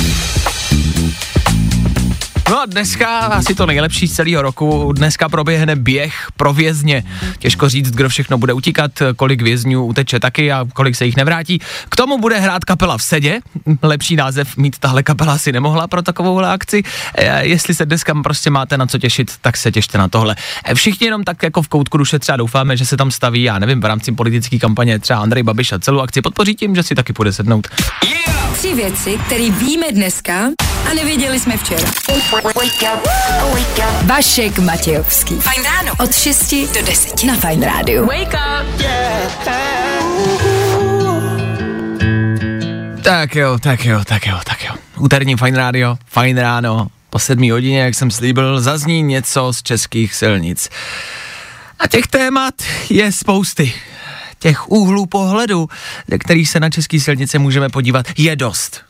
No 2.50 2.60
a 2.60 2.66
dneska 2.66 3.18
asi 3.18 3.54
to 3.54 3.66
nejlepší 3.66 4.08
z 4.08 4.12
celého 4.12 4.42
roku. 4.42 4.92
Dneska 4.92 5.28
proběhne 5.28 5.76
běh 5.76 6.26
pro 6.36 6.52
vězně. 6.52 7.04
Těžko 7.38 7.68
říct, 7.68 7.90
kdo 7.90 8.08
všechno 8.08 8.38
bude 8.38 8.52
utíkat, 8.52 8.90
kolik 9.16 9.42
vězňů 9.42 9.84
uteče 9.84 10.20
taky 10.20 10.52
a 10.52 10.66
kolik 10.72 10.96
se 10.96 11.06
jich 11.06 11.16
nevrátí. 11.16 11.58
K 11.88 11.96
tomu 11.96 12.18
bude 12.18 12.38
hrát 12.38 12.64
kapela 12.64 12.98
v 12.98 13.02
sedě. 13.02 13.40
Lepší 13.82 14.16
název 14.16 14.56
mít 14.56 14.78
tahle 14.78 15.02
kapela 15.02 15.38
si 15.38 15.52
nemohla 15.52 15.86
pro 15.86 16.02
takovou 16.02 16.38
akci. 16.38 16.82
E, 17.14 17.46
jestli 17.46 17.74
se 17.74 17.86
dneska 17.86 18.14
prostě 18.22 18.50
máte 18.50 18.76
na 18.76 18.86
co 18.86 18.98
těšit, 18.98 19.32
tak 19.40 19.56
se 19.56 19.72
těšte 19.72 19.98
na 19.98 20.08
tohle. 20.08 20.36
E, 20.64 20.74
všichni 20.74 21.06
jenom 21.06 21.24
tak 21.24 21.42
jako 21.42 21.62
v 21.62 21.68
koutku 21.68 21.98
duše 21.98 22.18
třeba 22.18 22.36
doufáme, 22.36 22.76
že 22.76 22.86
se 22.86 22.96
tam 22.96 23.10
staví, 23.10 23.42
já 23.42 23.58
nevím, 23.58 23.80
v 23.80 23.84
rámci 23.84 24.12
politické 24.12 24.58
kampaně 24.58 24.98
třeba 24.98 25.18
Andrej 25.18 25.42
Babiš 25.42 25.72
a 25.72 25.78
celou 25.78 26.00
akci 26.00 26.22
podpoří 26.22 26.54
tím, 26.54 26.74
že 26.74 26.82
si 26.82 26.94
taky 26.94 27.12
půjde 27.12 27.32
sednout. 27.32 27.68
Tři 28.52 28.74
věci, 28.74 29.18
které 29.26 29.50
víme 29.50 29.86
dneska 29.92 30.34
a 30.90 30.94
nevěděli 30.94 31.40
jsme 31.40 31.56
včera. 31.56 31.88
Vašek 34.06 34.58
Matějovský. 34.58 35.34
Fajn 35.40 35.62
ráno. 35.64 35.92
Od 36.00 36.14
6 36.14 36.54
do 36.74 36.82
10 36.86 37.24
na 37.24 37.36
Fajn 37.36 37.62
rádiu. 37.62 38.06
Wake 38.06 38.34
up. 38.34 38.82
Tak 43.02 43.36
jo, 43.36 43.58
tak 43.58 43.84
jo, 43.84 44.00
tak 44.04 44.26
jo, 44.26 44.38
tak 44.44 44.64
jo. 44.64 44.74
Úterní 44.98 45.36
Fine 45.36 45.58
Radio, 45.58 45.96
Fine 46.06 46.42
ráno, 46.42 46.86
po 47.10 47.18
sedmí 47.18 47.50
hodině, 47.50 47.80
jak 47.80 47.94
jsem 47.94 48.10
slíbil, 48.10 48.60
zazní 48.60 49.02
něco 49.02 49.52
z 49.52 49.62
českých 49.62 50.14
silnic. 50.14 50.68
A 51.78 51.86
těch 51.86 52.06
témat 52.06 52.54
je 52.90 53.12
spousty. 53.12 53.72
Těch 54.38 54.68
úhlů 54.70 55.06
pohledu, 55.06 55.68
ze 56.08 56.18
kterých 56.18 56.48
se 56.48 56.60
na 56.60 56.70
české 56.70 57.00
silnice 57.00 57.38
můžeme 57.38 57.68
podívat, 57.68 58.06
je 58.18 58.36
dost. 58.36 58.85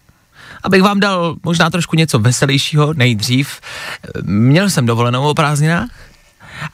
Abych 0.62 0.83
vám 0.83 1.01
dal 1.01 1.37
možná 1.45 1.71
trošku 1.71 1.97
něco 1.97 2.19
veselějšího 2.19 2.95
nejdřív. 2.95 3.61
Měl 4.23 4.71
jsem 4.71 4.87
dovolenou 4.87 5.29
o 5.29 5.35
prázdninách 5.35 5.88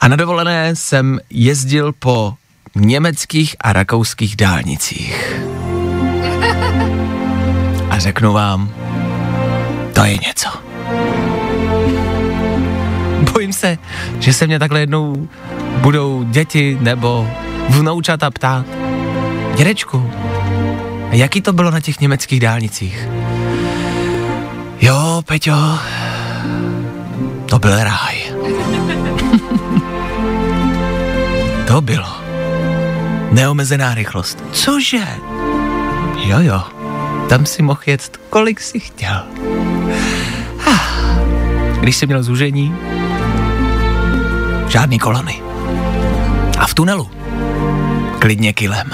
a 0.00 0.08
na 0.08 0.16
dovolené 0.16 0.76
jsem 0.76 1.20
jezdil 1.30 1.92
po 1.98 2.34
německých 2.74 3.56
a 3.60 3.72
rakouských 3.72 4.36
dálnicích. 4.36 5.36
A 7.90 7.98
řeknu 7.98 8.32
vám, 8.32 8.70
to 9.94 10.04
je 10.04 10.18
něco. 10.26 10.48
Bojím 13.32 13.52
se, 13.52 13.78
že 14.20 14.32
se 14.32 14.46
mě 14.46 14.58
takhle 14.58 14.80
jednou 14.80 15.28
budou 15.80 16.22
děti 16.22 16.78
nebo 16.80 17.30
vnoučata 17.68 18.30
ptát. 18.30 18.66
Dědečku, 19.56 20.10
jaký 21.10 21.40
to 21.40 21.52
bylo 21.52 21.70
na 21.70 21.80
těch 21.80 22.00
německých 22.00 22.40
dálnicích? 22.40 23.08
Jo, 24.82 25.22
Peťo, 25.26 25.78
to 27.46 27.58
byl 27.58 27.84
ráj. 27.84 28.32
to 31.66 31.80
bylo. 31.80 32.16
Neomezená 33.30 33.94
rychlost. 33.94 34.44
Cože? 34.52 35.06
Jo, 36.24 36.38
jo. 36.40 36.62
Tam 37.28 37.46
si 37.46 37.62
mohl 37.62 37.80
jet, 37.86 38.20
kolik 38.30 38.60
si 38.60 38.80
chtěl. 38.80 39.22
Ah. 40.66 41.18
Když 41.80 41.96
jsi 41.96 42.06
měl 42.06 42.22
zúžení, 42.22 42.74
žádný 44.68 44.98
kolony. 44.98 45.42
A 46.58 46.66
v 46.66 46.74
tunelu 46.74 47.10
klidně 48.18 48.52
kilem. 48.52 48.90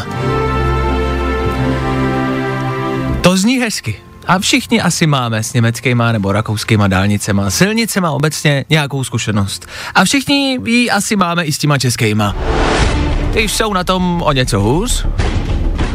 To 3.21 3.37
zní 3.37 3.59
hezky. 3.59 4.08
A 4.29 4.39
všichni 4.39 4.81
asi 4.81 5.07
máme 5.07 5.43
s 5.43 5.53
německýma 5.53 6.13
nebo 6.13 6.33
rakouskýma 6.33 6.89
dálnicema, 6.89 7.51
silnicema 7.51 8.11
obecně 8.11 8.65
nějakou 8.71 9.05
zkušenost. 9.05 9.67
A 9.95 10.05
všichni 10.05 10.59
ji 10.65 10.91
asi 10.91 11.17
máme 11.17 11.45
i 11.45 11.53
s 11.53 11.59
těma 11.59 11.79
českýma. 11.79 12.37
Ty 13.33 13.41
jsou 13.41 13.73
na 13.73 13.85
tom 13.85 14.23
o 14.23 14.33
něco 14.33 14.61
hůř. 14.61 15.07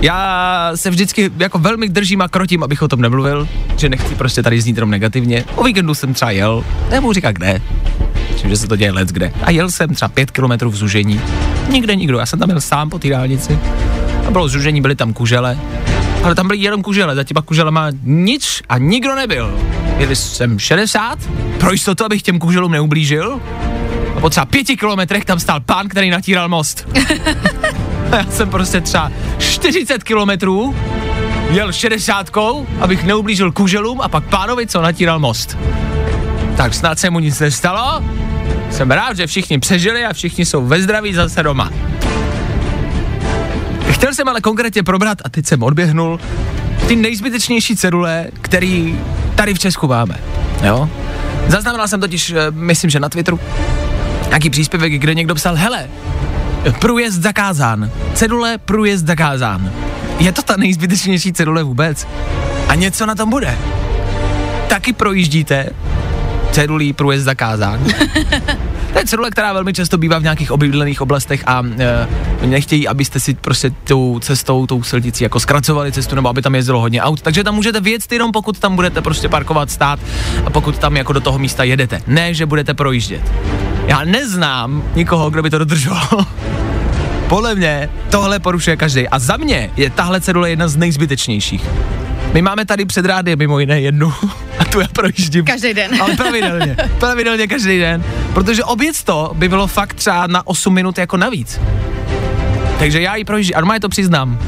Já 0.01 0.71
se 0.75 0.89
vždycky 0.89 1.31
jako 1.37 1.59
velmi 1.59 1.89
držím 1.89 2.21
a 2.21 2.27
krotím, 2.27 2.63
abych 2.63 2.81
o 2.81 2.87
tom 2.87 3.01
nemluvil, 3.01 3.47
že 3.77 3.89
nechci 3.89 4.15
prostě 4.15 4.43
tady 4.43 4.61
znít 4.61 4.77
jenom 4.77 4.91
negativně. 4.91 5.45
O 5.55 5.63
víkendu 5.63 5.95
jsem 5.95 6.13
třeba 6.13 6.31
jel, 6.31 6.65
nebudu 6.89 7.13
říkat 7.13 7.31
kde, 7.31 7.61
Myslím, 8.31 8.49
že 8.49 8.57
se 8.57 8.67
to 8.67 8.75
děje 8.75 8.91
let 8.91 9.09
kde. 9.09 9.33
A 9.41 9.51
jel 9.51 9.71
jsem 9.71 9.95
třeba 9.95 10.09
pět 10.09 10.31
kilometrů 10.31 10.69
v 10.69 10.75
zužení. 10.75 11.21
Nikde 11.69 11.95
nikdo, 11.95 12.19
já 12.19 12.25
jsem 12.25 12.39
tam 12.39 12.49
jel 12.49 12.61
sám 12.61 12.89
po 12.89 12.99
té 12.99 13.09
dálnici. 13.09 13.59
A 14.27 14.31
bylo 14.31 14.47
zužení, 14.47 14.81
byly 14.81 14.95
tam 14.95 15.13
kužele. 15.13 15.57
Ale 16.23 16.35
tam 16.35 16.47
byly 16.47 16.59
jenom 16.59 16.81
kužele, 16.81 17.15
za 17.15 17.23
těma 17.23 17.41
kuželema 17.41 17.87
nic 18.03 18.61
a 18.69 18.77
nikdo 18.77 19.15
nebyl. 19.15 19.59
Jeli 19.97 20.15
jsem 20.15 20.59
60, 20.59 21.19
pro 21.59 21.71
jistotu, 21.71 22.05
abych 22.05 22.21
těm 22.21 22.39
kuželům 22.39 22.71
neublížil. 22.71 23.39
A 24.17 24.19
po 24.19 24.29
třeba 24.29 24.45
pěti 24.45 24.77
kilometrech 24.77 25.25
tam 25.25 25.39
stál 25.39 25.59
pán, 25.59 25.87
který 25.87 26.09
natíral 26.09 26.49
most. 26.49 26.87
A 28.11 28.15
já 28.15 28.25
jsem 28.25 28.49
prostě 28.49 28.81
třeba 28.81 29.11
40 29.39 30.03
kilometrů 30.03 30.75
jel 31.49 31.71
60, 31.71 32.31
abych 32.79 33.03
neublížil 33.03 33.51
kuželům 33.51 34.01
a 34.01 34.09
pak 34.09 34.23
pánovi, 34.23 34.67
co 34.67 34.81
natíral 34.81 35.19
most. 35.19 35.57
Tak 36.57 36.73
snad 36.73 36.99
se 36.99 37.09
mu 37.09 37.19
nic 37.19 37.39
nestalo. 37.39 38.03
Jsem 38.71 38.91
rád, 38.91 39.17
že 39.17 39.27
všichni 39.27 39.59
přežili 39.59 40.05
a 40.05 40.13
všichni 40.13 40.45
jsou 40.45 40.65
ve 40.65 40.81
zdraví 40.81 41.13
zase 41.13 41.43
doma. 41.43 41.69
Chtěl 44.03 44.13
jsem 44.13 44.27
ale 44.27 44.41
konkrétně 44.41 44.83
probrat, 44.83 45.17
a 45.25 45.29
teď 45.29 45.45
jsem 45.45 45.63
odběhnul, 45.63 46.19
ty 46.87 46.95
nejzbytečnější 46.95 47.75
cedule, 47.75 48.27
který 48.41 48.99
tady 49.35 49.53
v 49.53 49.59
Česku 49.59 49.87
máme. 49.87 50.19
Jo? 50.63 50.89
Zaznamenal 51.47 51.87
jsem 51.87 51.99
totiž, 51.99 52.29
eh, 52.31 52.51
myslím, 52.51 52.89
že 52.89 52.99
na 52.99 53.09
Twitteru, 53.09 53.39
nějaký 54.27 54.49
příspěvek, 54.49 54.93
kde 54.93 55.13
někdo 55.15 55.35
psal, 55.35 55.55
hele, 55.55 55.89
průjezd 56.79 57.21
zakázán, 57.21 57.91
cedule 58.13 58.57
průjezd 58.57 59.07
zakázán. 59.07 59.71
Je 60.19 60.31
to 60.31 60.41
ta 60.41 60.57
nejzbytečnější 60.57 61.33
cedule 61.33 61.63
vůbec? 61.63 62.07
A 62.67 62.75
něco 62.75 63.05
na 63.05 63.15
tom 63.15 63.29
bude. 63.29 63.57
Taky 64.67 64.93
projíždíte, 64.93 65.69
cedulí 66.51 66.93
průjezd 66.93 67.25
zakázán. 67.25 67.85
To 68.93 68.99
je 68.99 69.05
cedule, 69.05 69.31
která 69.31 69.53
velmi 69.53 69.73
často 69.73 69.97
bývá 69.97 70.19
v 70.19 70.23
nějakých 70.23 70.51
obydlených 70.51 71.01
oblastech 71.01 71.43
a 71.47 71.63
e, 71.79 72.07
nechtějí, 72.47 72.87
abyste 72.87 73.19
si 73.19 73.33
prostě 73.33 73.71
tou 73.83 74.19
cestou, 74.19 74.67
tou 74.67 74.83
silnicí 74.83 75.23
jako 75.23 75.39
zkracovali 75.39 75.91
cestu, 75.91 76.15
nebo 76.15 76.29
aby 76.29 76.41
tam 76.41 76.55
jezdilo 76.55 76.79
hodně 76.79 77.01
aut. 77.01 77.21
Takže 77.21 77.43
tam 77.43 77.55
můžete 77.55 77.81
vyjet 77.81 78.11
jenom, 78.11 78.31
pokud 78.31 78.59
tam 78.59 78.75
budete 78.75 79.01
prostě 79.01 79.29
parkovat, 79.29 79.71
stát 79.71 79.99
a 80.45 80.49
pokud 80.49 80.77
tam 80.77 80.97
jako 80.97 81.13
do 81.13 81.21
toho 81.21 81.39
místa 81.39 81.63
jedete. 81.63 82.01
Ne, 82.07 82.33
že 82.33 82.45
budete 82.45 82.73
projíždět. 82.73 83.31
Já 83.85 84.03
neznám 84.03 84.83
nikoho, 84.95 85.29
kdo 85.29 85.43
by 85.43 85.49
to 85.49 85.57
dodržoval. 85.57 86.25
Podle 87.27 87.55
mě 87.55 87.89
tohle 88.09 88.39
porušuje 88.39 88.77
každý. 88.77 89.07
A 89.07 89.19
za 89.19 89.37
mě 89.37 89.69
je 89.77 89.89
tahle 89.89 90.21
cedule 90.21 90.49
jedna 90.49 90.67
z 90.67 90.75
nejzbytečnějších. 90.75 91.69
My 92.33 92.41
máme 92.41 92.65
tady 92.65 92.85
před 92.85 93.05
rádiem 93.05 93.39
mimo 93.39 93.59
jiné 93.59 93.81
jednu 93.81 94.13
tu 94.73 94.79
já 94.79 94.87
projíždím. 94.87 95.45
Každý 95.45 95.73
den. 95.73 96.01
Ale 96.01 96.15
pravidelně, 96.15 96.75
pravidelně 96.99 97.47
každý 97.47 97.79
den, 97.79 98.03
protože 98.33 98.63
oběc 98.63 99.03
to 99.03 99.31
by 99.33 99.49
bylo 99.49 99.67
fakt 99.67 99.93
třeba 99.93 100.27
na 100.27 100.47
8 100.47 100.73
minut 100.73 100.97
jako 100.97 101.17
navíc. 101.17 101.59
Takže 102.79 103.01
já 103.01 103.15
ji 103.15 103.25
projíždím, 103.25 103.55
a 103.55 103.59
normálně 103.59 103.79
to 103.79 103.89
přiznám. 103.89 104.39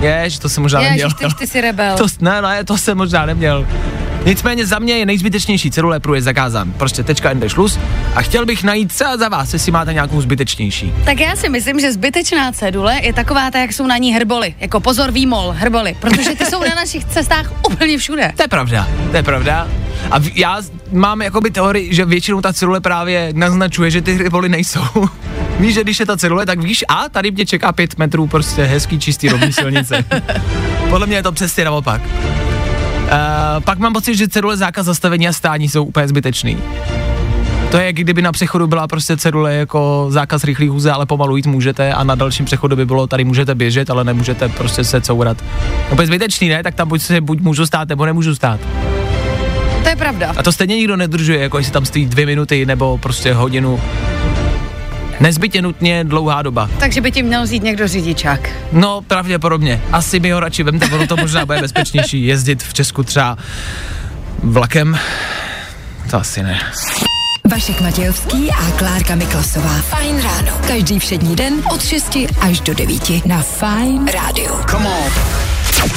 Jež, 0.00 0.38
to 0.38 0.48
jsem 0.48 0.62
možná 0.62 0.80
neměl. 0.80 1.08
Ježiš, 1.08 1.34
ty, 1.34 1.38
ty 1.38 1.46
jsi 1.46 1.60
rebel. 1.60 1.96
To, 1.96 2.06
ne, 2.20 2.42
ne, 2.42 2.64
to 2.64 2.78
jsem 2.78 2.98
možná 2.98 3.26
neměl. 3.26 3.66
Nicméně 4.24 4.66
za 4.66 4.78
mě 4.78 4.94
je 4.94 5.06
nejzbytečnější 5.06 5.70
cedule 5.70 6.00
průjezd 6.00 6.24
zakázán. 6.24 6.72
Prostě 6.72 7.02
tečka 7.02 7.30
ende 7.30 7.48
šlus 7.48 7.78
a 8.14 8.22
chtěl 8.22 8.46
bych 8.46 8.64
najít 8.64 8.92
třeba 8.92 9.16
za 9.16 9.28
vás, 9.28 9.52
jestli 9.52 9.72
máte 9.72 9.92
nějakou 9.92 10.20
zbytečnější. 10.20 10.92
Tak 11.04 11.20
já 11.20 11.36
si 11.36 11.48
myslím, 11.48 11.80
že 11.80 11.92
zbytečná 11.92 12.52
cedule 12.52 13.00
je 13.02 13.12
taková 13.12 13.50
ta, 13.50 13.58
jak 13.58 13.72
jsou 13.72 13.86
na 13.86 13.96
ní 13.96 14.14
hrboly. 14.14 14.54
Jako 14.60 14.80
pozor, 14.80 15.10
výmol, 15.10 15.54
hrboly. 15.58 15.96
Protože 16.00 16.34
ty 16.34 16.44
jsou 16.44 16.60
na 16.60 16.74
našich 16.76 17.04
cestách 17.04 17.52
úplně 17.66 17.98
všude. 17.98 18.32
To 18.36 18.42
je 18.42 18.48
pravda, 18.48 18.88
to 19.10 19.16
je 19.16 19.22
pravda. 19.22 19.68
A 20.10 20.20
v, 20.20 20.30
já 20.34 20.62
mám 20.92 21.22
jakoby 21.22 21.50
teorii, 21.50 21.94
že 21.94 22.04
většinou 22.04 22.40
ta 22.40 22.52
cedule 22.52 22.80
právě 22.80 23.32
naznačuje, 23.34 23.90
že 23.90 24.02
ty 24.02 24.18
ryboly 24.18 24.48
nejsou. 24.48 25.08
víš, 25.60 25.74
že 25.74 25.82
když 25.82 26.00
je 26.00 26.06
ta 26.06 26.16
cedule, 26.16 26.46
tak 26.46 26.60
víš, 26.60 26.84
a 26.88 27.08
tady 27.08 27.30
mě 27.30 27.46
čeká 27.46 27.72
pět 27.72 27.98
metrů 27.98 28.26
prostě 28.26 28.64
hezký, 28.64 28.98
čistý, 28.98 29.28
rovný 29.28 29.52
silnice. 29.52 30.04
Podle 30.90 31.06
mě 31.06 31.16
je 31.16 31.22
to 31.22 31.32
přesně 31.32 31.64
naopak. 31.64 32.00
Uh, 33.04 33.10
pak 33.64 33.78
mám 33.78 33.92
pocit, 33.92 34.16
že 34.16 34.28
cedule 34.28 34.56
zákaz 34.56 34.86
zastavení 34.86 35.28
a 35.28 35.32
stání 35.32 35.68
jsou 35.68 35.84
úplně 35.84 36.08
zbytečný. 36.08 36.58
To 37.70 37.80
je, 37.80 37.92
kdyby 37.92 38.22
na 38.22 38.32
přechodu 38.32 38.66
byla 38.66 38.88
prostě 38.88 39.16
cedule 39.16 39.54
jako 39.54 40.06
zákaz 40.08 40.44
rychlých 40.44 40.70
hůze, 40.70 40.92
ale 40.92 41.06
pomalu 41.06 41.36
jít 41.36 41.46
můžete 41.46 41.92
a 41.92 42.04
na 42.04 42.14
dalším 42.14 42.46
přechodu 42.46 42.76
by 42.76 42.86
bylo, 42.86 43.06
tady 43.06 43.24
můžete 43.24 43.54
běžet, 43.54 43.90
ale 43.90 44.04
nemůžete 44.04 44.48
prostě 44.48 44.84
se 44.84 45.00
courat. 45.00 45.36
Úplně 45.92 46.06
zbytečný, 46.06 46.48
ne? 46.48 46.62
Tak 46.62 46.74
tam 46.74 46.88
buď 46.88 47.02
se 47.02 47.20
buď 47.20 47.40
můžu 47.40 47.66
stát, 47.66 47.88
nebo 47.88 48.06
nemůžu 48.06 48.34
stát. 48.34 48.60
To 49.82 49.88
je 49.88 49.96
pravda. 49.96 50.34
A 50.36 50.42
to 50.42 50.52
stejně 50.52 50.76
nikdo 50.76 50.96
nedržuje, 50.96 51.38
jako 51.38 51.58
jestli 51.58 51.72
tam 51.72 51.84
stojí 51.86 52.06
dvě 52.06 52.26
minuty 52.26 52.66
nebo 52.66 52.98
prostě 52.98 53.34
hodinu. 53.34 53.80
Nezbytně 55.20 55.62
nutně 55.62 56.04
dlouhá 56.04 56.42
doba. 56.42 56.70
Takže 56.78 57.00
by 57.00 57.10
ti 57.12 57.22
měl 57.22 57.42
vzít 57.42 57.62
někdo 57.62 57.88
řidičák. 57.88 58.48
No, 58.72 59.00
pravděpodobně. 59.02 59.82
Asi 59.92 60.20
mi 60.20 60.30
ho 60.30 60.40
radši 60.40 60.62
vemte, 60.62 60.86
ono 60.86 61.06
to 61.06 61.16
možná 61.16 61.46
bude 61.46 61.60
bezpečnější 61.60 62.26
jezdit 62.26 62.62
v 62.62 62.74
Česku 62.74 63.02
třeba 63.02 63.36
vlakem. 64.42 64.98
To 66.10 66.16
asi 66.16 66.42
ne. 66.42 66.60
Vašek 67.50 67.80
Matějovský 67.80 68.50
a 68.50 68.70
Klárka 68.70 69.14
Miklasová. 69.14 69.74
Fajn 69.74 70.22
ráno. 70.22 70.58
Každý 70.68 70.98
všední 70.98 71.36
den 71.36 71.54
od 71.70 71.84
6 71.84 72.18
až 72.40 72.60
do 72.60 72.74
9 72.74 73.26
na 73.26 73.42
Fajn 73.42 74.06
rádiu. 74.06 74.54
Come 74.70 74.88
on. 74.88 75.12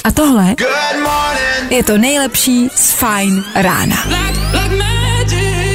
A 0.04 0.12
tohle 0.12 0.56
je 1.70 1.84
to 1.84 1.98
nejlepší 1.98 2.70
z 2.76 2.92
Fajn 2.92 3.44
rána. 3.56 3.96
Like, 4.08 4.40
like 4.54 4.76
magic. 4.76 5.68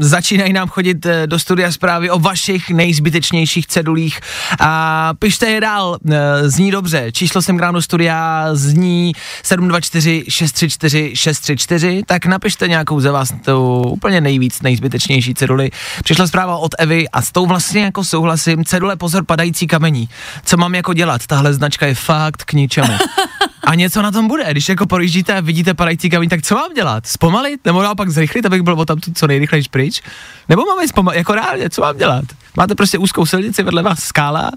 Začínají 0.00 0.52
nám 0.52 0.68
chodit 0.68 1.06
eh, 1.06 1.26
do 1.26 1.38
studia 1.38 1.72
zprávy 1.72 2.10
o 2.10 2.18
vašich 2.18 2.70
nejzbytečnějších 2.70 3.66
cedulích 3.66 4.20
a 4.60 5.12
pište 5.18 5.46
je 5.46 5.60
dál, 5.60 5.98
eh, 6.10 6.48
zní 6.48 6.70
dobře. 6.70 7.12
Číslo 7.12 7.42
sem 7.42 7.58
k 7.58 7.80
studia 7.80 8.48
zní 8.52 9.12
724 9.42 10.24
634 10.28 11.16
634, 11.16 12.02
tak 12.06 12.26
napište 12.26 12.68
nějakou 12.68 13.00
za 13.00 13.12
vás 13.12 13.32
tu 13.44 13.82
úplně 13.82 14.20
nejvíc 14.20 14.62
nejzbytečnější 14.62 15.34
ceduli. 15.34 15.70
Přišla 16.04 16.26
zpráva 16.26 16.56
od 16.56 16.74
Evy 16.78 17.08
a 17.08 17.22
s 17.22 17.32
tou 17.32 17.46
vlastně 17.46 17.82
jako 17.82 18.04
souhlasím. 18.04 18.64
Cedule 18.64 18.96
pozor 18.96 19.24
padající 19.24 19.66
kamení. 19.66 20.08
Co 20.44 20.56
mám 20.56 20.74
jako 20.74 20.92
dělat? 20.92 21.26
Tahle 21.26 21.54
značka 21.54 21.86
je 21.86 21.94
fakt 21.94 22.44
k 22.44 22.52
ničemu. 22.52 22.92
A 23.64 23.74
něco 23.74 24.02
na 24.02 24.10
tom 24.10 24.28
bude, 24.28 24.44
když 24.50 24.68
jako 24.68 24.86
projíždíte 24.86 25.34
a 25.34 25.40
vidíte 25.40 25.74
padající 25.74 26.10
kamení, 26.10 26.28
tak 26.28 26.42
co 26.42 26.54
mám 26.54 26.74
dělat? 26.74 27.06
Zpomalit? 27.06 27.60
Nebo 27.64 27.82
naopak 27.82 28.10
zrychlit, 28.10 28.46
abych 28.46 28.62
byl 28.62 28.84
tam 28.84 28.98
co 29.14 29.26
nejrychleji 29.26 29.64
pryč? 29.70 30.02
Nebo 30.48 30.62
máme 30.66 30.88
zpomalit, 30.88 31.18
jako 31.18 31.34
reálně, 31.34 31.70
co 31.70 31.80
mám 31.80 31.96
dělat? 31.96 32.24
Máte 32.56 32.74
prostě 32.74 32.98
úzkou 32.98 33.26
silnici, 33.26 33.62
vedle 33.62 33.82
vás 33.82 33.98
skála 33.98 34.50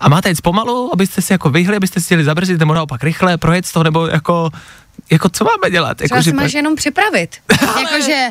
a 0.00 0.08
máte 0.08 0.28
jít 0.28 0.40
pomalu, 0.42 0.90
abyste 0.92 1.22
si 1.22 1.32
jako 1.32 1.50
vyhli, 1.50 1.76
abyste 1.76 2.00
si 2.00 2.06
chtěli 2.06 2.24
zabrzdit, 2.24 2.58
nebo 2.58 2.74
naopak 2.74 3.04
rychle 3.04 3.38
projet 3.38 3.66
z 3.66 3.72
toho, 3.72 3.84
nebo 3.84 4.06
jako, 4.06 4.50
jako 5.10 5.28
co 5.28 5.44
máme 5.44 5.70
dělat? 5.70 5.96
Třeba 5.96 6.16
Jako, 6.16 6.24
si 6.24 6.32
máš 6.32 6.52
jenom 6.52 6.76
připravit. 6.76 7.36
Jakože, 7.80 8.28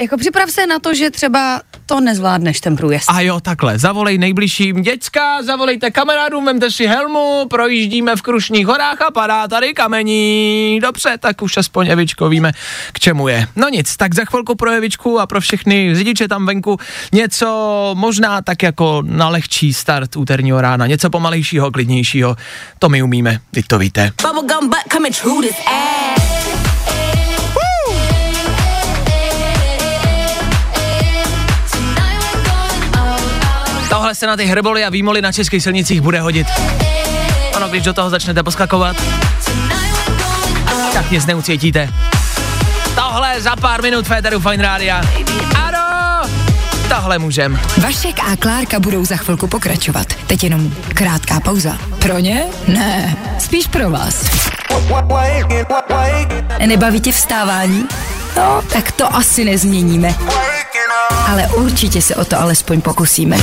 jako 0.00 0.16
připrav 0.16 0.50
se 0.50 0.66
na 0.66 0.78
to, 0.78 0.94
že 0.94 1.10
třeba 1.10 1.60
to 1.86 2.00
nezvládneš 2.00 2.60
ten 2.60 2.76
průjezd. 2.76 3.06
A 3.08 3.20
jo, 3.20 3.40
takhle, 3.40 3.78
zavolej 3.78 4.18
nejbližším 4.18 4.82
děcka, 4.82 5.42
zavolejte 5.42 5.90
kamarádům, 5.90 6.44
vemte 6.44 6.70
si 6.70 6.86
helmu, 6.86 7.46
projíždíme 7.50 8.16
v 8.16 8.22
Krušních 8.22 8.66
horách 8.66 9.02
a 9.02 9.10
padá 9.10 9.48
tady 9.48 9.74
kamení. 9.74 10.78
Dobře, 10.82 11.18
tak 11.20 11.42
už 11.42 11.56
aspoň 11.56 11.88
Evičko 11.88 12.28
víme, 12.28 12.52
k 12.92 13.00
čemu 13.00 13.28
je. 13.28 13.46
No 13.56 13.68
nic, 13.68 13.96
tak 13.96 14.14
za 14.14 14.24
chvilku 14.24 14.54
pro 14.54 14.70
Evičku 14.70 15.20
a 15.20 15.26
pro 15.26 15.40
všechny 15.40 15.94
řidiče 15.94 16.28
tam 16.28 16.46
venku 16.46 16.78
něco 17.12 17.90
možná 17.94 18.42
tak 18.42 18.62
jako 18.62 19.02
na 19.06 19.28
lehčí 19.28 19.72
start 19.72 20.16
úterního 20.16 20.60
rána, 20.60 20.86
něco 20.86 21.10
pomalejšího, 21.10 21.70
klidnějšího, 21.70 22.36
to 22.78 22.88
my 22.88 23.02
umíme, 23.02 23.40
vy 23.52 23.62
to 23.62 23.78
víte. 23.78 24.12
Bubblegum 24.22 24.68
butt 24.68 24.92
coming 24.92 25.16
through 25.16 25.42
this 25.42 25.56
ass. 25.66 26.27
Tohle 34.08 34.14
se 34.14 34.26
na 34.26 34.36
ty 34.36 34.46
hrboly 34.46 34.84
a 34.84 34.90
výmoly 34.90 35.22
na 35.22 35.32
českých 35.32 35.62
silnicích 35.62 36.00
bude 36.00 36.20
hodit. 36.20 36.46
Ono, 37.56 37.68
když 37.68 37.82
do 37.82 37.92
toho 37.92 38.10
začnete 38.10 38.42
poskakovat, 38.42 38.96
tak 40.92 41.10
nic 41.10 41.26
neucítíte. 41.26 41.88
Tohle 42.94 43.40
za 43.40 43.56
pár 43.56 43.82
minut 43.82 44.06
Féteru 44.06 44.40
Fine 44.40 44.62
Rádia. 44.62 45.02
Ano, 45.54 46.30
tohle 46.88 47.18
můžem. 47.18 47.60
Vašek 47.82 48.20
a 48.32 48.36
Klárka 48.36 48.80
budou 48.80 49.04
za 49.04 49.16
chvilku 49.16 49.46
pokračovat. 49.46 50.06
Teď 50.26 50.44
jenom 50.44 50.74
krátká 50.94 51.40
pauza. 51.40 51.78
Pro 51.98 52.18
ně? 52.18 52.44
Ne. 52.68 53.16
Spíš 53.38 53.66
pro 53.66 53.90
vás. 53.90 54.24
Nebaví 56.66 57.00
tě 57.00 57.12
vstávání? 57.12 57.86
No, 58.36 58.62
tak 58.72 58.92
to 58.92 59.14
asi 59.14 59.44
nezměníme. 59.44 60.14
Ale 61.26 61.46
určitě 61.46 62.02
se 62.02 62.14
o 62.14 62.24
to 62.24 62.40
alespoň 62.40 62.80
pokusíme. 62.80 63.36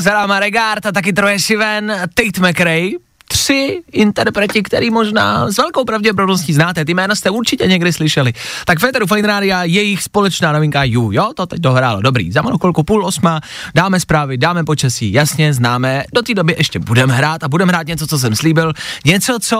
Za 0.00 0.40
Regard 0.40 0.86
a 0.86 0.92
taky 0.92 1.12
Troje 1.12 1.40
Siven, 1.40 1.92
Tate 2.14 2.48
McRae, 2.48 2.90
tři 3.28 3.82
interpreti, 3.92 4.62
který 4.62 4.90
možná 4.90 5.50
s 5.50 5.56
velkou 5.56 5.84
pravděpodobností 5.84 6.52
znáte. 6.52 6.84
Ty 6.84 6.94
jména 6.94 7.14
jste 7.14 7.30
určitě 7.30 7.66
někdy 7.66 7.92
slyšeli. 7.92 8.32
Tak 8.64 8.78
Féteru 8.78 9.06
Fine 9.06 9.46
jejich 9.46 10.02
společná 10.02 10.52
novinka 10.52 10.84
You, 10.84 11.12
jo, 11.12 11.30
to 11.34 11.46
teď 11.46 11.60
dohrálo. 11.60 12.02
Dobrý, 12.02 12.32
za 12.32 12.42
malou 12.42 12.58
chvilku 12.58 12.82
půl 12.82 13.06
osma, 13.06 13.40
dáme 13.74 14.00
zprávy, 14.00 14.38
dáme 14.38 14.64
počasí, 14.64 15.12
jasně, 15.12 15.54
známe. 15.54 16.04
Do 16.14 16.22
té 16.22 16.34
doby 16.34 16.54
ještě 16.58 16.78
budeme 16.78 17.14
hrát 17.14 17.44
a 17.44 17.48
budeme 17.48 17.72
hrát 17.72 17.86
něco, 17.86 18.06
co 18.06 18.18
jsem 18.18 18.36
slíbil. 18.36 18.72
Něco, 19.04 19.38
co, 19.42 19.58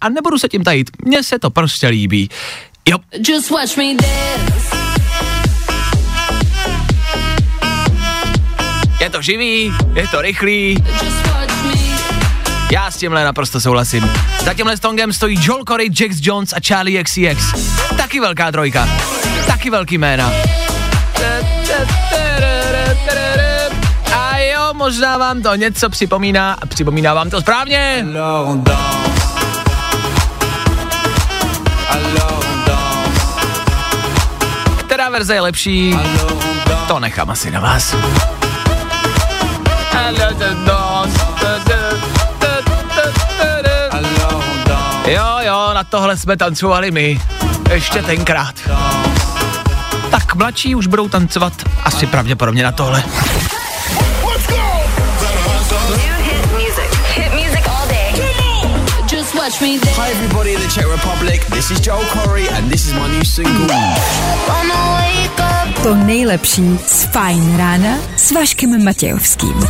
a 0.00 0.08
nebudu 0.08 0.38
se 0.38 0.48
tím 0.48 0.64
tajit, 0.64 0.90
mně 1.04 1.22
se 1.22 1.38
to 1.38 1.50
prostě 1.50 1.88
líbí. 1.88 2.30
Jo, 2.88 2.98
Just 3.28 3.50
watch 3.50 3.76
me 3.76 3.84
dance. 3.84 4.89
Je 9.10 9.16
to 9.16 9.22
živý, 9.22 9.74
je 9.94 10.08
to 10.08 10.22
rychlý. 10.22 10.84
Já 12.72 12.90
s 12.90 12.96
tímhle 12.96 13.24
naprosto 13.24 13.60
souhlasím. 13.60 14.10
Za 14.44 14.54
tímhle 14.54 14.76
stongem 14.76 15.12
stojí 15.12 15.38
Joel 15.42 15.64
Corey, 15.68 15.90
Jax 16.00 16.16
Jones 16.20 16.52
a 16.52 16.56
Charlie 16.66 17.04
XCX. 17.04 17.54
Taky 17.96 18.20
velká 18.20 18.52
trojka. 18.52 18.88
Taky 19.46 19.70
velký 19.70 19.98
jména. 19.98 20.32
A 24.16 24.38
jo, 24.38 24.70
možná 24.72 25.18
vám 25.18 25.42
to 25.42 25.54
něco 25.54 25.90
připomíná. 25.90 26.52
a 26.62 26.66
Připomíná 26.66 27.14
vám 27.14 27.30
to 27.30 27.40
správně. 27.40 28.06
Která 34.78 35.08
verze 35.10 35.34
je 35.34 35.40
lepší? 35.40 35.98
To 36.88 37.00
nechám 37.00 37.30
asi 37.30 37.50
na 37.50 37.60
vás. 37.60 37.94
Jo, 45.06 45.38
jo, 45.40 45.70
na 45.74 45.84
tohle 45.84 46.16
jsme 46.16 46.36
tancovali 46.36 46.90
my. 46.90 47.20
Ještě 47.70 48.02
tenkrát. 48.02 48.54
Tak 50.10 50.34
mladší 50.34 50.74
už 50.74 50.86
budou 50.86 51.08
tancovat 51.08 51.52
asi 51.84 52.06
pravděpodobně 52.06 52.62
na 52.62 52.72
tohle. 52.72 53.02
Just 59.60 59.72
me 59.72 59.78
dance. 59.78 59.96
Hi 59.96 60.10
everybody 60.10 60.54
in 60.54 60.60
the 60.60 60.68
Czech 60.68 60.88
Republic. 60.88 61.44
This 61.50 61.70
is 61.70 61.80
Joel 61.80 62.04
Corey 62.04 62.48
and 62.48 62.70
this 62.70 62.86
is 62.86 62.94
my 62.94 63.08
new 63.08 63.24
single. 63.24 63.66
To 65.82 65.94
nejlepší 65.94 66.78
z 66.86 67.04
Fajn 67.04 67.56
rána 67.56 67.98
s 68.16 68.32
Vaškem 68.32 68.84
Matějovským. 68.84 69.60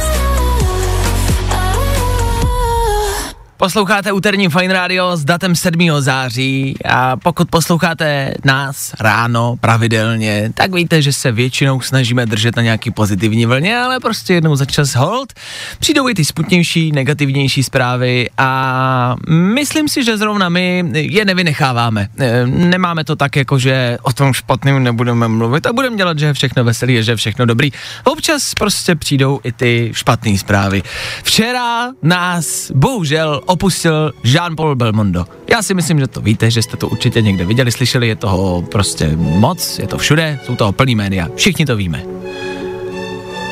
Posloucháte 3.61 4.13
úterní 4.13 4.49
Fine 4.49 4.75
Radio 4.75 5.17
s 5.17 5.25
datem 5.25 5.57
7. 5.57 5.89
září 5.99 6.75
a 6.91 7.17
pokud 7.17 7.51
posloucháte 7.51 8.35
nás 8.45 8.95
ráno 9.01 9.57
pravidelně, 9.61 10.51
tak 10.55 10.75
víte, 10.75 11.03
že 11.03 11.13
se 11.13 11.33
většinou 11.33 11.81
snažíme 11.81 12.27
držet 12.27 12.57
na 12.57 12.63
nějaký 12.63 12.91
pozitivní 12.91 13.47
vlně, 13.47 13.79
ale 13.79 14.01
prostě 14.01 14.35
jednou 14.35 14.57
za 14.57 14.65
čas 14.65 14.95
hold 14.95 15.33
přijdou 15.79 16.09
i 16.09 16.15
ty 16.15 16.25
smutnější, 16.25 16.93
negativnější 16.93 17.63
zprávy 17.63 18.31
a 18.39 19.17
myslím 19.29 19.89
si, 19.89 20.05
že 20.05 20.19
zrovna 20.19 20.49
my 20.49 20.85
je 20.93 21.25
nevynecháváme. 21.25 22.09
E, 22.19 22.47
Nemáme 22.47 23.05
to 23.05 23.17
tak, 23.17 23.37
jako 23.37 23.59
že 23.59 23.99
o 24.03 24.13
tom 24.13 24.33
špatným 24.33 24.83
nebudeme 24.83 25.29
mluvit 25.29 25.67
a 25.67 25.73
budeme 25.73 25.97
dělat, 25.97 26.19
že 26.19 26.27
je 26.27 26.33
všechno 26.33 26.65
veselý 26.65 27.03
že 27.05 27.13
je 27.13 27.17
všechno 27.17 27.47
dobrý. 27.47 27.71
Občas 28.05 28.55
prostě 28.55 28.95
přijdou 28.95 29.41
i 29.45 29.53
ty 29.53 29.91
špatné 29.95 30.39
zprávy. 30.39 30.83
Včera 31.23 31.89
nás 32.03 32.71
bohužel 32.75 33.41
opustil 33.51 34.13
Jean-Paul 34.25 34.75
Belmondo. 34.75 35.25
Já 35.51 35.63
si 35.63 35.75
myslím, 35.75 35.99
že 36.01 36.07
to 36.07 36.21
víte, 36.21 36.51
že 36.51 36.63
jste 36.63 36.77
to 36.77 36.89
určitě 36.89 37.23
někde 37.23 37.45
viděli, 37.45 37.73
slyšeli, 37.73 38.09
je 38.09 38.17
toho 38.17 38.63
prostě 38.63 39.17
moc, 39.17 39.79
je 39.79 39.87
to 39.87 39.99
všude, 39.99 40.39
jsou 40.47 40.57
toho 40.57 40.73
plný 40.73 40.95
média, 40.95 41.29
všichni 41.35 41.67
to 41.67 41.77
víme. 41.77 42.03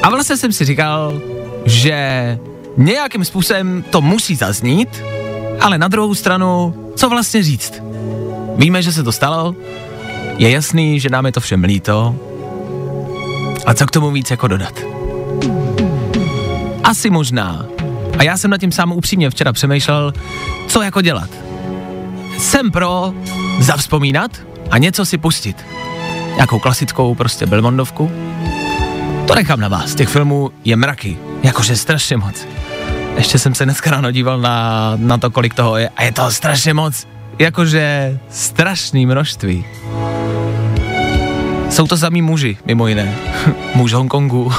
A 0.03 0.11
vlastně 0.11 0.37
jsem 0.37 0.53
si 0.53 0.65
říkal, 0.65 1.21
že 1.65 2.39
nějakým 2.77 3.25
způsobem 3.25 3.85
to 3.91 4.01
musí 4.01 4.35
zaznít, 4.35 5.03
ale 5.61 5.79
na 5.79 5.89
druhou 5.89 6.15
stranu, 6.15 6.75
co 6.97 7.09
vlastně 7.09 7.43
říct? 7.43 7.83
Víme, 8.57 8.83
že 8.83 8.93
se 8.93 9.03
to 9.03 9.13
stalo, 9.13 9.55
je 10.39 10.51
jasný, 10.51 11.01
že 11.01 11.11
nám 11.11 11.27
je 11.27 11.33
to 11.33 11.41
všem 11.41 11.65
líto, 11.65 12.17
a 13.67 13.75
co 13.75 13.87
k 13.87 13.91
tomu 13.91 14.11
víc 14.11 14.31
jako 14.31 14.49
dodat? 14.49 14.81
Asi 16.85 17.11
možná. 17.11 17.67
A 18.19 18.23
já 18.23 18.37
jsem 18.37 18.51
nad 18.51 18.59
tím 18.59 18.73
sám 18.73 18.93
upřímně 18.93 19.31
včera 19.31 19.53
přemýšlel, 19.53 20.13
co 20.67 20.83
jako 20.83 21.01
dělat. 21.01 21.31
Jsem 22.39 22.71
pro 22.71 23.15
zavzpomínat 23.59 24.31
a 24.71 24.79
něco 24.79 25.07
si 25.07 25.19
pustit. 25.19 25.65
Nějakou 26.35 26.59
klasickou 26.59 27.15
prostě 27.15 27.47
Belmondovku. 27.47 28.11
To 29.27 29.35
nechám 29.35 29.61
na 29.61 29.69
vás, 29.69 29.95
těch 29.95 30.09
filmů 30.09 30.51
je 30.65 30.77
mraky, 30.77 31.17
jakože 31.43 31.77
strašně 31.77 32.17
moc. 32.17 32.47
Ještě 33.17 33.39
jsem 33.39 33.55
se 33.55 33.65
dneska 33.65 33.91
ráno 33.91 34.11
díval 34.11 34.41
na, 34.41 34.93
na 34.97 35.19
to, 35.19 35.31
kolik 35.31 35.55
toho 35.55 35.77
je 35.77 35.89
a 35.89 36.05
je 36.05 36.13
toho 36.13 36.31
strašně 36.31 36.75
moc. 36.75 37.07
Jakože 37.39 38.19
strašný 38.31 39.07
množství. 39.07 39.65
Jsou 41.71 41.87
to 41.87 41.97
samý 41.97 42.23
muži, 42.23 42.57
mimo 42.67 42.89
jiné. 42.89 43.15
Muž 43.75 43.93
Hongkongu, 43.93 44.53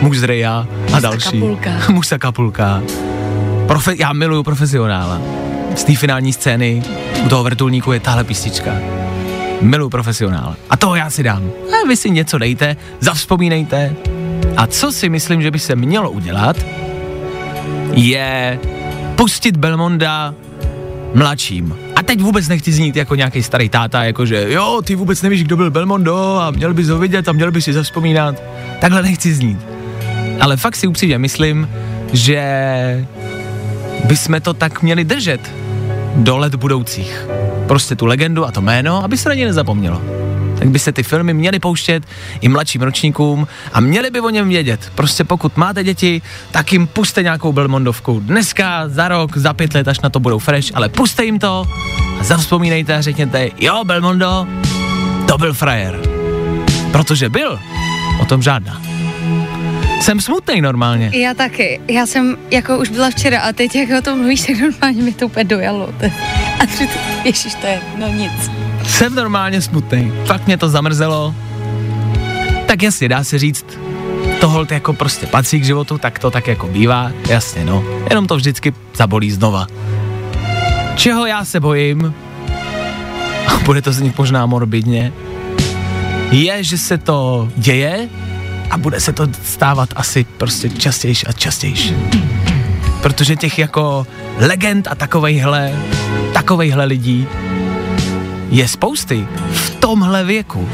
muž 0.00 0.18
z 0.18 0.22
Reja 0.22 0.66
a 0.92 1.00
další. 1.00 1.42
Muž 1.88 2.06
z 2.06 2.12
Acapulca. 2.12 2.82
Profe- 3.66 3.96
já 3.98 4.12
miluju 4.12 4.42
profesionála. 4.42 5.20
Z 5.76 5.84
té 5.84 5.96
finální 5.96 6.32
scény 6.32 6.82
u 7.24 7.28
toho 7.28 7.44
vrtulníku 7.44 7.92
je 7.92 8.00
tahle 8.00 8.24
písnička. 8.24 8.70
Miluju 9.60 9.90
profesionála. 9.90 10.56
A 10.70 10.76
toho 10.76 10.94
já 10.96 11.10
si 11.10 11.22
dám. 11.22 11.50
A 11.72 11.88
vy 11.88 11.96
si 11.96 12.10
něco 12.10 12.38
dejte, 12.38 12.76
zavzpomínejte. 13.00 13.94
A 14.56 14.66
co 14.66 14.92
si 14.92 15.08
myslím, 15.08 15.42
že 15.42 15.50
by 15.50 15.58
se 15.58 15.76
mělo 15.76 16.10
udělat, 16.10 16.56
je 17.92 18.58
pustit 19.16 19.56
Belmonda 19.56 20.34
mladším. 21.14 21.76
A 21.96 22.02
teď 22.02 22.20
vůbec 22.20 22.48
nechci 22.48 22.72
znít 22.72 22.96
jako 22.96 23.14
nějaký 23.14 23.42
starý 23.42 23.68
táta, 23.68 24.04
jakože 24.04 24.46
jo, 24.52 24.80
ty 24.84 24.94
vůbec 24.94 25.22
nevíš, 25.22 25.44
kdo 25.44 25.56
byl 25.56 25.70
Belmondo 25.70 26.38
a 26.40 26.50
měl 26.50 26.74
bys 26.74 26.88
ho 26.88 26.98
vidět 26.98 27.28
a 27.28 27.32
měl 27.32 27.50
bys 27.50 27.64
si 27.64 27.72
zavzpomínat. 27.72 28.42
Takhle 28.80 29.02
nechci 29.02 29.34
znít. 29.34 29.69
Ale 30.40 30.56
fakt 30.56 30.76
si 30.76 30.86
upřímně 30.86 31.18
myslím, 31.18 31.68
že 32.12 33.06
bychom 34.04 34.40
to 34.40 34.54
tak 34.54 34.82
měli 34.82 35.04
držet 35.04 35.40
do 36.16 36.36
let 36.36 36.54
budoucích. 36.54 37.26
Prostě 37.68 37.96
tu 37.96 38.06
legendu 38.06 38.46
a 38.46 38.50
to 38.50 38.60
jméno, 38.60 39.04
aby 39.04 39.16
se 39.16 39.28
na 39.28 39.34
ně 39.34 39.46
nezapomnělo. 39.46 40.02
Tak 40.58 40.68
by 40.68 40.78
se 40.78 40.92
ty 40.92 41.02
filmy 41.02 41.34
měly 41.34 41.58
pouštět 41.58 42.02
i 42.40 42.48
mladším 42.48 42.82
ročníkům 42.82 43.46
a 43.72 43.80
měli 43.80 44.10
by 44.10 44.20
o 44.20 44.30
něm 44.30 44.48
vědět. 44.48 44.92
Prostě 44.94 45.24
pokud 45.24 45.56
máte 45.56 45.84
děti, 45.84 46.22
tak 46.50 46.72
jim 46.72 46.86
puste 46.86 47.22
nějakou 47.22 47.52
Belmondovku. 47.52 48.20
Dneska, 48.20 48.88
za 48.88 49.08
rok, 49.08 49.36
za 49.36 49.54
pět 49.54 49.74
let, 49.74 49.88
až 49.88 50.00
na 50.00 50.10
to 50.10 50.20
budou 50.20 50.38
fresh, 50.38 50.68
ale 50.74 50.88
puste 50.88 51.24
jim 51.24 51.38
to 51.38 51.66
a 52.20 52.24
zavzpomínejte 52.24 52.94
a 52.94 53.00
řekněte, 53.00 53.48
jo, 53.58 53.84
Belmondo, 53.84 54.46
to 55.28 55.38
byl 55.38 55.54
frajer. 55.54 56.00
Protože 56.92 57.28
byl, 57.28 57.60
o 58.20 58.24
tom 58.24 58.42
žádná. 58.42 58.89
Jsem 60.00 60.20
smutný 60.20 60.60
normálně. 60.60 61.10
Já 61.14 61.34
taky. 61.34 61.80
Já 61.88 62.06
jsem 62.06 62.36
jako 62.50 62.78
už 62.78 62.88
byla 62.88 63.10
včera 63.10 63.40
a 63.40 63.52
teď 63.52 63.74
jak 63.74 63.98
o 63.98 64.02
tom 64.02 64.18
mluvíš, 64.18 64.40
tak 64.40 64.60
normálně 64.60 65.02
mi 65.02 65.12
to 65.12 65.26
úplně 65.26 65.44
dojalo. 65.44 65.88
A 66.62 66.66
přitom, 66.66 67.02
ježiš, 67.24 67.54
to 67.54 67.66
je, 67.66 67.80
no 67.98 68.08
nic. 68.08 68.50
Jsem 68.86 69.14
normálně 69.14 69.62
smutný. 69.62 70.12
Fakt 70.24 70.46
mě 70.46 70.56
to 70.56 70.68
zamrzelo. 70.68 71.34
Tak 72.66 72.82
jasně, 72.82 73.08
dá 73.08 73.24
se 73.24 73.38
říct, 73.38 73.66
to 74.40 74.48
hold 74.48 74.72
jako 74.72 74.92
prostě 74.92 75.26
patří 75.26 75.60
k 75.60 75.64
životu, 75.64 75.98
tak 75.98 76.18
to 76.18 76.30
tak 76.30 76.48
jako 76.48 76.66
bývá, 76.68 77.12
jasně 77.28 77.64
no. 77.64 77.84
Jenom 78.10 78.26
to 78.26 78.36
vždycky 78.36 78.74
zabolí 78.94 79.30
znova. 79.30 79.66
Čeho 80.94 81.26
já 81.26 81.44
se 81.44 81.60
bojím, 81.60 82.14
a 83.46 83.58
bude 83.64 83.82
to 83.82 83.92
znít 83.92 84.18
možná 84.18 84.46
morbidně, 84.46 85.12
je, 86.30 86.64
že 86.64 86.78
se 86.78 86.98
to 86.98 87.48
děje 87.56 88.08
a 88.70 88.78
bude 88.78 89.00
se 89.00 89.12
to 89.12 89.28
stávat 89.44 89.88
asi 89.96 90.24
prostě 90.24 90.70
častější 90.70 91.26
a 91.26 91.32
častější. 91.32 91.96
Protože 93.02 93.36
těch 93.36 93.58
jako 93.58 94.06
legend 94.38 94.88
a 94.90 94.94
takovejhle, 94.94 95.72
takovejhle 96.32 96.84
lidí 96.84 97.26
je 98.50 98.68
spousty 98.68 99.26
v 99.52 99.70
tomhle 99.70 100.24
věku. 100.24 100.68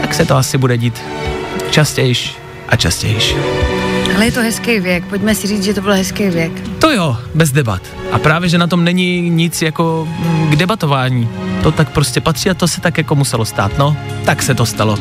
Tak 0.00 0.14
se 0.14 0.24
to 0.24 0.36
asi 0.36 0.58
bude 0.58 0.78
dít 0.78 1.02
častějš 1.70 2.36
a 2.68 2.76
častějš. 2.76 3.34
Ale 4.16 4.24
je 4.24 4.32
to 4.32 4.40
hezký 4.40 4.80
věk, 4.80 5.04
pojďme 5.04 5.34
si 5.34 5.46
říct, 5.46 5.64
že 5.64 5.74
to 5.74 5.80
byl 5.80 5.92
hezký 5.92 6.28
věk. 6.28 6.52
To 6.78 6.90
jo, 6.90 7.16
bez 7.34 7.52
debat. 7.52 7.82
A 8.12 8.18
právě, 8.18 8.48
že 8.48 8.58
na 8.58 8.66
tom 8.66 8.84
není 8.84 9.30
nic 9.30 9.62
jako 9.62 10.08
k 10.50 10.56
debatování. 10.56 11.28
To 11.62 11.72
tak 11.72 11.90
prostě 11.90 12.20
patří 12.20 12.50
a 12.50 12.54
to 12.54 12.68
se 12.68 12.80
tak 12.80 12.98
jako 12.98 13.14
muselo 13.14 13.44
stát. 13.44 13.78
No, 13.78 13.96
tak 14.24 14.42
se 14.42 14.54
to 14.54 14.66
stalo. 14.66 14.98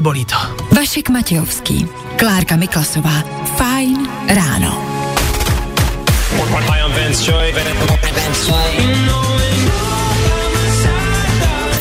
Ale 0.00 0.04
bolí 0.04 0.24
to. 0.24 0.36
Vašek 0.76 1.08
Matějovský, 1.08 1.86
Klárka 2.16 2.56
Miklasová. 2.56 3.22
Fajn 3.56 4.08
ráno. 4.28 4.84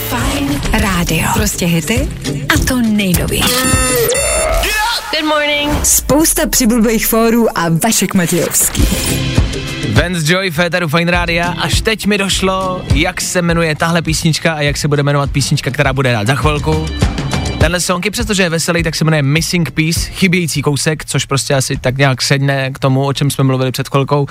Fajn 0.10 0.62
rádio. 0.74 1.28
Prostě 1.34 1.66
hity 1.66 2.10
a 2.56 2.66
to 2.68 2.82
nejnovější. 2.82 3.50
Good 5.12 5.26
morning. 5.28 5.86
Spousta 5.86 6.48
přibulbých 6.48 7.08
fórů 7.08 7.58
a 7.58 7.66
Vašek 7.84 8.14
Matějovský. 8.14 8.84
Vance 9.94 10.34
Joy, 10.34 10.52
Féteru 10.52 10.88
Fine 10.88 11.12
Rádia. 11.12 11.48
Až 11.48 11.82
teď 11.82 12.06
mi 12.06 12.18
došlo, 12.18 12.82
jak 12.94 13.22
se 13.22 13.42
jmenuje 13.42 13.76
tahle 13.76 14.02
písnička 14.02 14.54
a 14.54 14.62
jak 14.62 14.78
se 14.78 14.88
bude 14.88 15.04
jmenovat 15.04 15.32
písnička, 15.32 15.72
která 15.72 15.94
bude 15.94 16.12
dát 16.12 16.28
za 16.28 16.36
chvilku. 16.36 16.86
Tenhle 17.60 17.80
song, 17.80 18.06
i 18.06 18.10
přestože 18.10 18.44
je 18.44 18.50
veselý, 18.50 18.84
tak 18.84 18.96
se 18.96 19.04
jmenuje 19.04 19.22
Missing 19.22 19.72
Piece, 19.72 20.00
chybějící 20.00 20.62
kousek, 20.62 21.06
což 21.06 21.26
prostě 21.26 21.56
asi 21.56 21.78
tak 21.78 21.98
nějak 21.98 22.22
sedne 22.22 22.72
k 22.72 22.80
tomu, 22.80 23.06
o 23.06 23.14
čem 23.14 23.32
jsme 23.32 23.44
mluvili 23.44 23.72
před 23.72 23.90
chvilkou. 23.90 24.28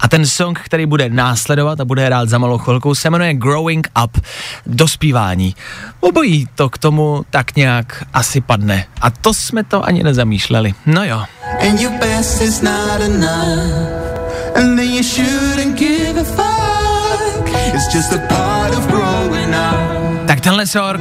A 0.00 0.08
ten 0.08 0.26
song, 0.26 0.60
který 0.64 0.86
bude 0.86 1.08
následovat 1.08 1.80
a 1.80 1.84
bude 1.84 2.06
hrát 2.06 2.28
za 2.28 2.38
malou 2.38 2.58
chvilku, 2.58 2.94
se 2.94 3.10
jmenuje 3.10 3.34
Growing 3.34 3.88
Up, 4.04 4.26
dospívání. 4.66 5.54
Obojí 6.00 6.48
to 6.54 6.70
k 6.70 6.78
tomu 6.78 7.24
tak 7.30 7.56
nějak 7.56 8.04
asi 8.12 8.40
padne. 8.40 8.86
A 9.00 9.10
to 9.10 9.34
jsme 9.34 9.64
to 9.64 9.84
ani 9.84 10.02
nezamýšleli. 10.02 10.74
No 10.86 11.04
jo. 11.04 11.22
And 11.68 11.80
your 11.80 11.92
best 11.92 12.42
is 12.42 12.62
not 12.62 13.00
enough. 13.00 14.10
And 14.56 14.76
then 14.76 14.90
you 14.90 15.02
shouldn't 15.02 15.78
give 15.78 16.20
a 16.20 16.24
fuck. 16.24 17.50
It's 17.74 17.94
just 17.94 18.12
a 18.12 18.18
part 18.18 18.74
of 18.74 18.86
growing 18.86 19.54
up. 19.54 20.26
Tak 20.26 20.40
tenhle 20.40 20.66
song, 20.66 21.00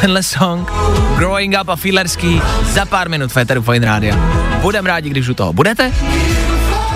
tenhle 0.00 0.22
song, 0.22 0.70
Growing 1.16 1.56
Up 1.60 1.68
a 1.68 1.76
Filerský, 1.76 2.42
za 2.72 2.84
pár 2.84 3.08
minut 3.08 3.32
Féteru 3.32 3.62
Fine 3.62 3.86
Rádia. 3.86 4.16
Budem 4.60 4.86
rádi, 4.86 5.10
když 5.10 5.28
u 5.28 5.34
toho 5.34 5.52
budete. 5.52 5.92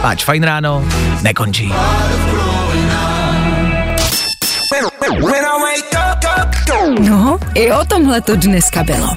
Páč 0.03 0.25
Fine 0.25 0.47
Ráno 0.47 0.85
nekončí. 1.23 1.73
No, 7.01 7.39
i 7.55 7.73
o 7.73 7.85
tomhle 7.85 8.21
to 8.21 8.37
dneska 8.37 8.83
bylo. 8.83 9.09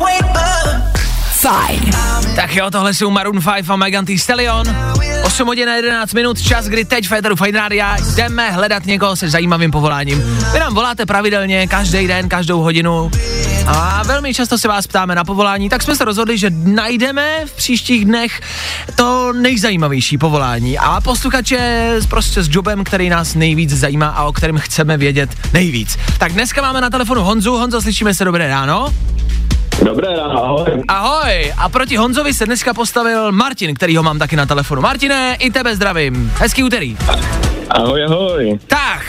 Fajn. 1.38 1.92
Tak 2.36 2.56
jo, 2.56 2.72
tohle 2.72 2.94
jsou 2.94 3.10
Maroon 3.10 3.40
5 3.56 3.70
a 3.70 3.76
Megan 3.76 4.06
Thee 4.06 4.20
Stallion. 4.20 4.66
8 5.24 5.48
hodin 5.48 5.70
a 5.70 5.76
11 5.76 6.14
minut, 6.14 6.42
čas, 6.42 6.66
kdy 6.66 6.86
teď 6.86 7.08
Féteru 7.08 7.36
Fine 7.36 7.60
Rádia 7.60 7.98
jdeme 8.16 8.52
hledat 8.52 8.86
někoho 8.86 9.16
se 9.16 9.30
zajímavým 9.30 9.72
povoláním. 9.72 10.24
Vy 10.54 10.60
nám 10.60 10.74
voláte 10.74 11.06
pravidelně, 11.06 11.68
každý 11.68 12.08
den, 12.08 12.30
každou 12.30 12.62
hodinu. 12.62 13.12
A 13.68 14.04
velmi 14.04 14.34
často 14.34 14.58
se 14.58 14.68
vás 14.68 14.88
ptáme 14.88 15.16
na 15.16 15.24
povolání, 15.24 15.70
tak 15.70 15.84
jsme 15.84 15.96
se 15.96 16.06
rozhodli, 16.06 16.38
že 16.38 16.50
najdeme 16.50 17.46
v 17.46 17.56
příštích 17.56 18.06
dnech 18.06 18.42
to 18.96 19.34
nejzajímavější 19.34 20.18
povolání. 20.18 20.78
A 20.78 21.02
posluchače 21.02 21.92
prostě 22.10 22.44
s 22.44 22.50
jobem, 22.52 22.84
který 22.84 23.10
nás 23.10 23.36
nejvíc 23.36 23.70
zajímá 23.74 24.08
a 24.08 24.24
o 24.24 24.34
kterém 24.34 24.58
chceme 24.58 24.98
vědět 24.98 25.30
nejvíc. 25.54 25.98
Tak 26.18 26.34
dneska 26.34 26.62
máme 26.62 26.82
na 26.82 26.90
telefonu 26.90 27.24
Honzu. 27.24 27.58
Honzo, 27.58 27.82
slyšíme 27.82 28.14
se 28.14 28.26
dobré 28.26 28.48
ráno. 28.48 28.94
Dobré 29.86 30.08
ráno, 30.16 30.44
ahoj. 30.44 30.84
Ahoj, 30.88 31.54
a 31.58 31.70
proti 31.70 31.96
Honzovi 31.96 32.34
se 32.34 32.46
dneska 32.46 32.74
postavil 32.74 33.32
Martin, 33.32 33.74
který 33.74 33.98
ho 33.98 34.04
mám 34.04 34.20
taky 34.20 34.36
na 34.36 34.46
telefonu. 34.46 34.82
Martine, 34.82 35.36
i 35.40 35.52
tebe 35.52 35.76
zdravím. 35.76 36.32
Hezký 36.38 36.64
úterý. 36.64 36.98
Ahoj, 37.70 38.04
ahoj. 38.04 38.60
Tak, 38.68 39.04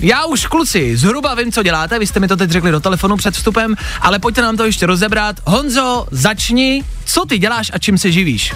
já 0.00 0.24
už 0.24 0.46
kluci 0.46 0.96
zhruba 0.96 1.34
vím, 1.34 1.52
co 1.52 1.62
děláte, 1.62 1.98
vy 1.98 2.06
jste 2.06 2.20
mi 2.20 2.28
to 2.28 2.36
teď 2.36 2.50
řekli 2.50 2.70
do 2.70 2.80
telefonu 2.80 3.16
před 3.16 3.34
vstupem, 3.34 3.74
ale 4.00 4.18
pojďte 4.18 4.42
nám 4.42 4.56
to 4.56 4.64
ještě 4.64 4.86
rozebrat. 4.86 5.36
Honzo, 5.46 6.06
začni, 6.10 6.82
co 7.06 7.24
ty 7.24 7.38
děláš 7.38 7.70
a 7.74 7.78
čím 7.78 7.98
se 7.98 8.12
živíš? 8.12 8.54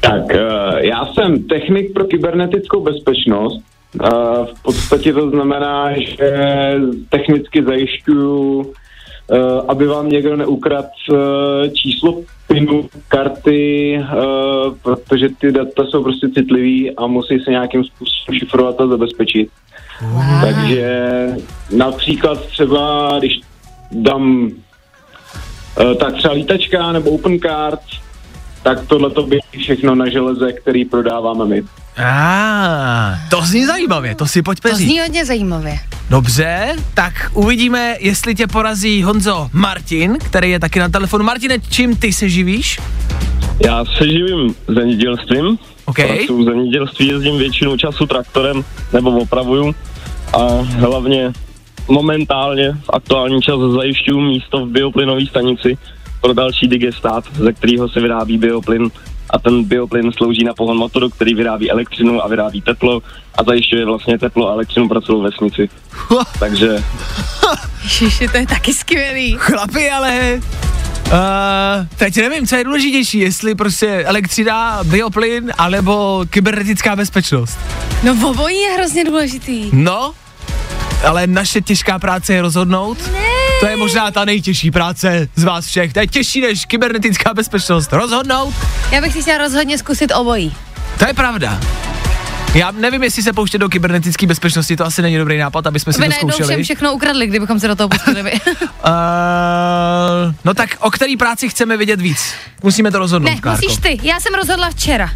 Tak, 0.00 0.22
eh, 0.34 0.86
já 0.86 1.06
jsem 1.06 1.42
technik 1.42 1.92
pro 1.94 2.04
kybernetickou 2.04 2.82
bezpečnost. 2.82 3.60
Eh, 4.04 4.08
V 4.54 4.62
podstatě 4.62 5.12
to 5.12 5.30
znamená, 5.30 5.92
že 5.92 6.30
technicky 7.08 7.62
zajišťuju, 7.64 8.72
aby 9.68 9.86
vám 9.86 10.08
někdo 10.08 10.36
neukradl 10.36 10.88
eh, 11.12 11.70
číslo 11.70 12.22
PINu 12.46 12.88
karty, 13.08 13.96
eh, 13.96 14.06
protože 14.82 15.28
ty 15.40 15.52
data 15.52 15.86
jsou 15.86 16.02
prostě 16.02 16.28
citlivý 16.28 16.96
a 16.96 17.06
musí 17.06 17.40
se 17.40 17.50
nějakým 17.50 17.84
způsobem 17.84 18.38
šifrovat 18.38 18.80
a 18.80 18.86
zabezpečit. 18.86 19.48
Takže 20.40 21.26
například 21.76 22.46
třeba, 22.46 23.12
když 23.18 23.40
dám 23.92 24.50
eh, 25.80 25.94
tak 25.94 26.14
třeba 26.14 26.34
lítačka 26.34 26.92
nebo 26.92 27.10
open 27.10 27.38
card, 27.38 27.80
tak 28.62 28.86
tohle 28.86 29.10
to 29.10 29.22
běží 29.22 29.58
všechno 29.58 29.94
na 29.94 30.08
železe, 30.08 30.52
který 30.52 30.84
prodáváme 30.84 31.44
my. 31.44 31.62
A, 32.04 33.14
to 33.30 33.40
zní 33.42 33.66
zajímavě, 33.66 34.14
to 34.14 34.26
si 34.26 34.42
pojď 34.42 34.60
To 34.60 34.68
peří. 34.68 34.84
zní 34.84 35.00
hodně 35.00 35.24
zajímavě. 35.24 35.78
Dobře, 36.10 36.76
tak 36.94 37.12
uvidíme, 37.34 37.96
jestli 38.00 38.34
tě 38.34 38.46
porazí 38.46 39.02
Honzo 39.02 39.48
Martin, 39.52 40.16
který 40.24 40.50
je 40.50 40.60
taky 40.60 40.78
na 40.78 40.88
telefonu. 40.88 41.24
Martine, 41.24 41.58
čím 41.70 41.96
ty 41.96 42.12
se 42.12 42.28
živíš? 42.28 42.80
Já 43.64 43.84
se 43.84 44.08
živím 44.08 44.54
zemědělstvím. 44.68 45.58
OK. 45.84 45.96
Pracuji 45.96 46.42
v 46.42 46.44
zemědělství, 46.44 47.06
jezdím 47.08 47.38
většinu 47.38 47.76
času 47.76 48.06
traktorem 48.06 48.64
nebo 48.92 49.10
opravuju 49.10 49.74
a 50.32 50.46
hlavně 50.62 51.32
momentálně 51.88 52.72
v 52.72 52.90
aktuální 52.92 53.42
čas 53.42 53.54
zajišťuju 53.76 54.20
místo 54.20 54.66
v 54.66 54.68
bioplynové 54.68 55.26
stanici 55.26 55.78
pro 56.20 56.32
další 56.32 56.68
digestát, 56.68 57.24
ze 57.34 57.52
kterého 57.52 57.88
se 57.88 58.00
vyrábí 58.00 58.38
bioplyn 58.38 58.90
a 59.30 59.38
ten 59.38 59.64
bioplyn 59.64 60.12
slouží 60.12 60.44
na 60.44 60.54
pohon 60.54 60.76
motoru, 60.76 61.10
který 61.10 61.34
vyrábí 61.34 61.70
elektřinu 61.70 62.24
a 62.24 62.28
vyrábí 62.28 62.62
teplo 62.62 63.02
a 63.38 63.44
zajišťuje 63.44 63.84
vlastně 63.84 64.18
teplo 64.18 64.48
a 64.48 64.52
elektřinu 64.52 64.88
pro 64.88 65.00
celou 65.00 65.22
vesnici. 65.22 65.68
Takže 66.38 66.84
Ježiši, 67.82 68.28
to 68.28 68.36
je 68.36 68.46
taky 68.46 68.74
skvělý. 68.74 69.36
Chlapi, 69.38 69.90
ale... 69.90 70.40
Uh, 71.06 71.86
teď 71.96 72.16
nevím, 72.16 72.46
co 72.46 72.56
je 72.56 72.64
důležitější, 72.64 73.18
jestli 73.18 73.54
prostě 73.54 74.04
elektřina, 74.06 74.84
bioplyn, 74.84 75.52
anebo 75.58 76.24
kybernetická 76.30 76.96
bezpečnost. 76.96 77.58
No 78.04 78.30
obojí 78.30 78.56
je 78.56 78.70
hrozně 78.72 79.04
důležitý. 79.04 79.70
No, 79.72 80.12
ale 81.06 81.26
naše 81.26 81.60
těžká 81.60 81.98
práce 81.98 82.34
je 82.34 82.42
rozhodnout. 82.42 82.98
Ne. 83.12 83.18
To 83.60 83.66
je 83.66 83.76
možná 83.76 84.10
ta 84.10 84.24
nejtěžší 84.24 84.70
práce 84.70 85.28
z 85.36 85.44
vás 85.44 85.66
všech. 85.66 85.92
To 85.92 86.00
je 86.00 86.06
těžší 86.06 86.40
než 86.40 86.64
kybernetická 86.64 87.34
bezpečnost. 87.34 87.92
Rozhodnout? 87.92 88.54
Já 88.90 89.00
bych 89.00 89.12
si 89.12 89.22
chtěla 89.22 89.38
rozhodně 89.38 89.78
zkusit 89.78 90.12
obojí. 90.16 90.54
To 90.98 91.06
je 91.06 91.14
pravda. 91.14 91.60
Já 92.54 92.70
nevím, 92.70 93.02
jestli 93.02 93.22
se 93.22 93.32
pouštět 93.32 93.58
do 93.58 93.68
kybernetické 93.68 94.26
bezpečnosti, 94.26 94.76
to 94.76 94.84
asi 94.84 95.02
není 95.02 95.18
dobrý 95.18 95.38
nápad, 95.38 95.66
aby 95.66 95.80
jsme 95.80 95.92
si 95.92 95.98
Vy 96.00 96.04
to 96.04 96.10
najednou 96.10 96.28
všem 96.28 96.44
zkoušeli. 96.44 96.64
všechno 96.64 96.92
ukradli, 96.94 97.26
kdybychom 97.26 97.60
se 97.60 97.68
do 97.68 97.76
toho 97.76 97.88
pustili. 97.88 98.32
Uh, 98.32 98.38
no 100.44 100.54
tak 100.54 100.76
o 100.80 100.90
který 100.90 101.16
práci 101.16 101.48
chceme 101.48 101.76
vědět 101.76 102.00
víc? 102.00 102.18
Musíme 102.62 102.90
to 102.90 102.98
rozhodnout, 102.98 103.30
ne, 103.30 103.40
Klárko. 103.40 103.62
musíš 103.62 103.78
ty. 103.82 103.98
Já 104.02 104.20
jsem 104.20 104.34
rozhodla 104.34 104.70
včera. 104.70 105.10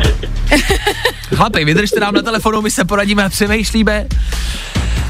Chlapi, 1.34 1.64
vydržte 1.64 2.00
nám 2.00 2.14
na 2.14 2.22
telefonu, 2.22 2.62
my 2.62 2.70
se 2.70 2.84
poradíme 2.84 3.24
a 3.24 3.28
přemýšlíme. 3.28 4.06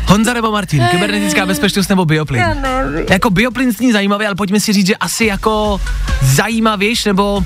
Honza 0.06 0.32
nebo 0.32 0.52
Martin, 0.52 0.86
kybernetická 0.90 1.46
bezpečnost 1.46 1.88
nebo 1.88 2.04
bioplyn? 2.04 2.40
Jako 3.10 3.30
bioplyn 3.30 3.72
zní 3.72 3.92
zajímavě, 3.92 4.26
ale 4.26 4.36
pojďme 4.36 4.60
si 4.60 4.72
říct, 4.72 4.86
že 4.86 4.96
asi 4.96 5.24
jako 5.24 5.80
zajímavějš 6.22 7.04
nebo 7.04 7.44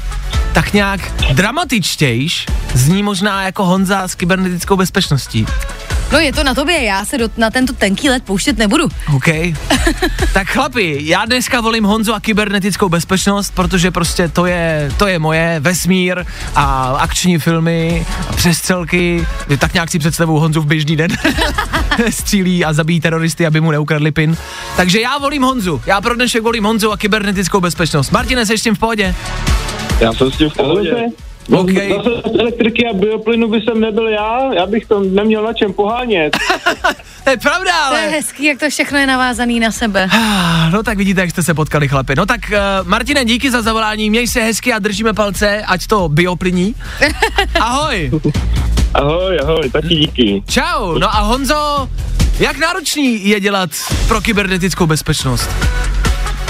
tak 0.52 0.72
nějak 0.72 1.12
dramatičtějš 1.32 2.46
zní 2.74 3.02
možná 3.02 3.42
jako 3.42 3.64
Honza 3.64 4.08
s 4.08 4.14
kybernetickou 4.14 4.76
bezpečností. 4.76 5.46
No 6.12 6.18
je 6.18 6.32
to 6.32 6.44
na 6.44 6.54
tobě, 6.54 6.84
já 6.84 7.04
se 7.04 7.18
do, 7.18 7.30
na 7.36 7.50
tento 7.50 7.72
tenký 7.72 8.10
let 8.10 8.22
pouštět 8.26 8.58
nebudu. 8.58 8.88
OK. 9.14 9.26
tak 10.32 10.48
chlapi, 10.48 10.98
já 11.00 11.24
dneska 11.24 11.60
volím 11.60 11.84
Honzu 11.84 12.14
a 12.14 12.20
kybernetickou 12.20 12.88
bezpečnost, 12.88 13.54
protože 13.54 13.90
prostě 13.90 14.28
to 14.28 14.46
je, 14.46 14.92
to 14.96 15.06
je 15.06 15.18
moje 15.18 15.60
vesmír 15.60 16.24
a 16.54 16.96
akční 17.00 17.38
filmy 17.38 18.06
a 18.28 18.32
přestřelky. 18.32 19.26
Tak 19.58 19.74
nějak 19.74 19.90
si 19.90 19.98
představuju 19.98 20.38
Honzu 20.38 20.60
v 20.60 20.66
běžný 20.66 20.96
den. 20.96 21.10
Střílí 22.10 22.64
a 22.64 22.72
zabíjí 22.72 23.00
teroristy, 23.00 23.46
aby 23.46 23.60
mu 23.60 23.70
neukradli 23.70 24.10
pin. 24.10 24.36
Takže 24.76 25.00
já 25.00 25.18
volím 25.18 25.42
Honzu. 25.42 25.82
Já 25.86 26.00
pro 26.00 26.14
dnešek 26.14 26.42
volím 26.42 26.64
Honzu 26.64 26.92
a 26.92 26.96
kybernetickou 26.96 27.60
bezpečnost. 27.60 28.10
Martine, 28.10 28.46
jsi 28.46 28.58
s 28.58 28.62
tím 28.62 28.74
v 28.74 28.78
pohodě? 28.78 29.14
já 30.00 30.12
jsem 30.12 30.30
s 30.32 30.36
tím 30.36 30.50
v 30.50 30.54
pohodě. 30.54 31.06
No, 31.48 31.60
OK. 31.60 31.70
Zase 31.70 32.10
z 32.34 32.38
elektriky 32.40 32.86
a 32.86 32.92
bioplynu 32.94 33.48
by 33.48 33.60
jsem 33.60 33.80
nebyl 33.80 34.08
já, 34.08 34.54
já 34.54 34.66
bych 34.66 34.86
to 34.86 35.00
neměl 35.00 35.42
na 35.42 35.52
čem 35.52 35.72
pohánět. 35.72 36.36
To 37.24 37.30
je 37.30 37.36
pravda, 37.36 37.88
To 37.88 37.94
je 37.94 38.00
ale... 38.02 38.10
hezký, 38.10 38.44
jak 38.44 38.58
to 38.58 38.70
všechno 38.70 38.98
je 38.98 39.06
navázaný 39.06 39.60
na 39.60 39.70
sebe. 39.70 40.08
Ah, 40.12 40.70
No 40.72 40.82
tak 40.82 40.98
vidíte, 40.98 41.20
jak 41.20 41.30
jste 41.30 41.42
se 41.42 41.54
potkali, 41.54 41.88
chlapi. 41.88 42.14
No 42.16 42.26
tak, 42.26 42.40
uh, 42.52 42.88
Martine, 42.88 43.24
díky 43.24 43.50
za 43.50 43.62
zavolání, 43.62 44.10
měj 44.10 44.26
se 44.26 44.40
hezky 44.42 44.72
a 44.72 44.78
držíme 44.78 45.12
palce, 45.12 45.62
ať 45.66 45.86
to 45.86 46.08
bioplyní. 46.08 46.74
Ahoj. 47.60 48.10
Ahoj, 48.94 49.38
ahoj, 49.42 49.70
taky 49.72 49.88
díky. 49.88 50.42
Čau, 50.48 50.98
no 50.98 51.14
a 51.16 51.20
Honzo, 51.20 51.88
jak 52.40 52.58
náročný 52.58 53.28
je 53.28 53.40
dělat 53.40 53.70
pro 54.08 54.20
kybernetickou 54.20 54.86
bezpečnost? 54.86 55.50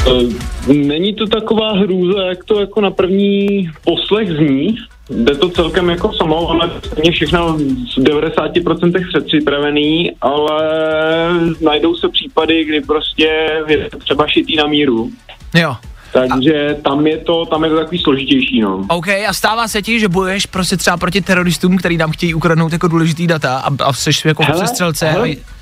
Eh, 0.07 0.51
Není 0.73 1.15
to 1.15 1.27
taková 1.27 1.73
hrůza, 1.73 2.23
jak 2.23 2.45
to 2.45 2.61
jako 2.61 2.81
na 2.81 2.91
první 2.91 3.71
poslech 3.85 4.29
zní. 4.31 4.77
Jde 5.11 5.35
to 5.35 5.49
celkem 5.49 5.91
jako 5.91 6.13
samo, 6.13 6.49
ale 6.51 6.71
je 7.05 7.13
všechno 7.13 7.59
z 7.95 7.99
90% 7.99 9.09
předpřipravený, 9.09 10.13
ale 10.21 10.63
najdou 11.61 11.95
se 11.97 12.09
případy, 12.09 12.65
kdy 12.65 12.81
prostě 12.81 13.29
je 13.69 13.89
třeba 13.99 14.27
šitý 14.29 14.57
na 14.57 14.67
míru. 14.67 15.11
Jo. 15.55 15.77
Takže 16.13 16.77
tam 16.85 17.07
je 17.07 17.19
to, 17.19 17.47
tam 17.47 17.65
je 17.65 17.71
to 17.71 17.77
takový 17.77 17.99
složitější, 17.99 18.61
no. 18.61 18.85
OK, 18.89 19.09
a 19.09 19.33
stává 19.33 19.69
se 19.69 19.83
ti, 19.83 20.01
že 20.01 20.09
bojuješ 20.09 20.47
prostě 20.47 20.77
třeba 20.77 20.97
proti 20.97 21.21
teroristům, 21.21 21.77
který 21.77 21.97
nám 21.97 22.11
chtějí 22.11 22.35
ukradnout 22.35 22.73
jako 22.73 22.89
důležitý 22.89 23.27
data 23.27 23.59
a, 23.59 23.71
a 23.85 23.93
jsi 23.93 24.11
jako 24.25 24.43
v 24.43 24.47
Hele, 24.47 24.65
přestřelce. 24.65 25.07
hele. 25.11 25.29
a- 25.29 25.60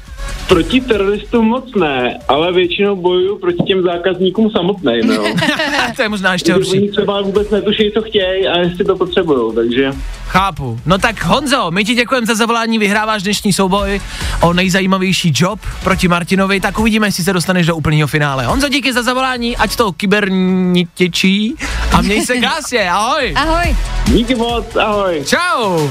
Proti 0.49 0.81
teroristům 0.81 1.47
moc 1.47 1.75
ne, 1.75 2.19
ale 2.29 2.53
většinou 2.53 2.97
bojuju 2.97 3.39
proti 3.39 3.63
těm 3.63 3.83
zákazníkům 3.83 4.51
samotným, 4.51 5.11
jo. 5.11 5.25
to 5.97 6.03
je 6.03 6.09
možná 6.09 6.33
ještě 6.33 6.55
Oni 6.55 6.65
horší. 6.65 6.89
třeba 6.89 7.23
vůbec 7.23 7.51
netuší, 7.51 7.91
co 7.95 8.03
chtějí 8.03 8.49
a 8.49 8.59
jestli 8.59 8.85
to 8.85 8.97
potřebují, 8.97 9.55
takže... 9.55 9.93
Chápu. 10.27 10.81
No 10.87 10.99
tak 10.99 11.25
Honzo, 11.25 11.71
my 11.71 11.85
ti 11.85 11.95
děkujeme 11.95 12.27
za 12.27 12.35
zavolání, 12.35 12.79
vyhráváš 12.79 13.23
dnešní 13.23 13.53
souboj 13.53 14.01
o 14.43 14.53
nejzajímavější 14.53 15.33
job 15.35 15.61
proti 15.85 16.09
Martinovi, 16.09 16.61
tak 16.61 16.79
uvidíme, 16.79 17.07
jestli 17.07 17.25
se 17.25 17.33
dostaneš 17.33 17.67
do 17.67 17.77
úplného 17.77 18.07
finále. 18.09 18.47
Honzo, 18.47 18.69
díky 18.69 18.93
za 18.93 19.03
zavolání, 19.03 19.57
ať 19.57 19.77
to 19.77 19.93
kybernitěčí 19.93 21.55
a 21.93 22.03
měj 22.03 22.27
se 22.27 22.37
krásně, 22.37 22.91
ahoj. 22.91 23.33
Ahoj. 23.37 23.77
Díky 24.07 24.35
moc, 24.35 24.77
ahoj. 24.77 25.25
Čau. 25.27 25.89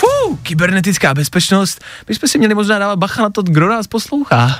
Fú, 0.00 0.36
kybernetická 0.42 1.14
bezpečnost. 1.14 1.84
My 2.08 2.14
jsme 2.14 2.28
si 2.28 2.38
měli 2.38 2.54
možná 2.54 2.78
dávat 2.78 2.96
bacha 2.96 3.22
na 3.22 3.30
to, 3.30 3.42
kdo 3.42 3.68
nás 3.68 3.86
poslouchá. 3.86 4.58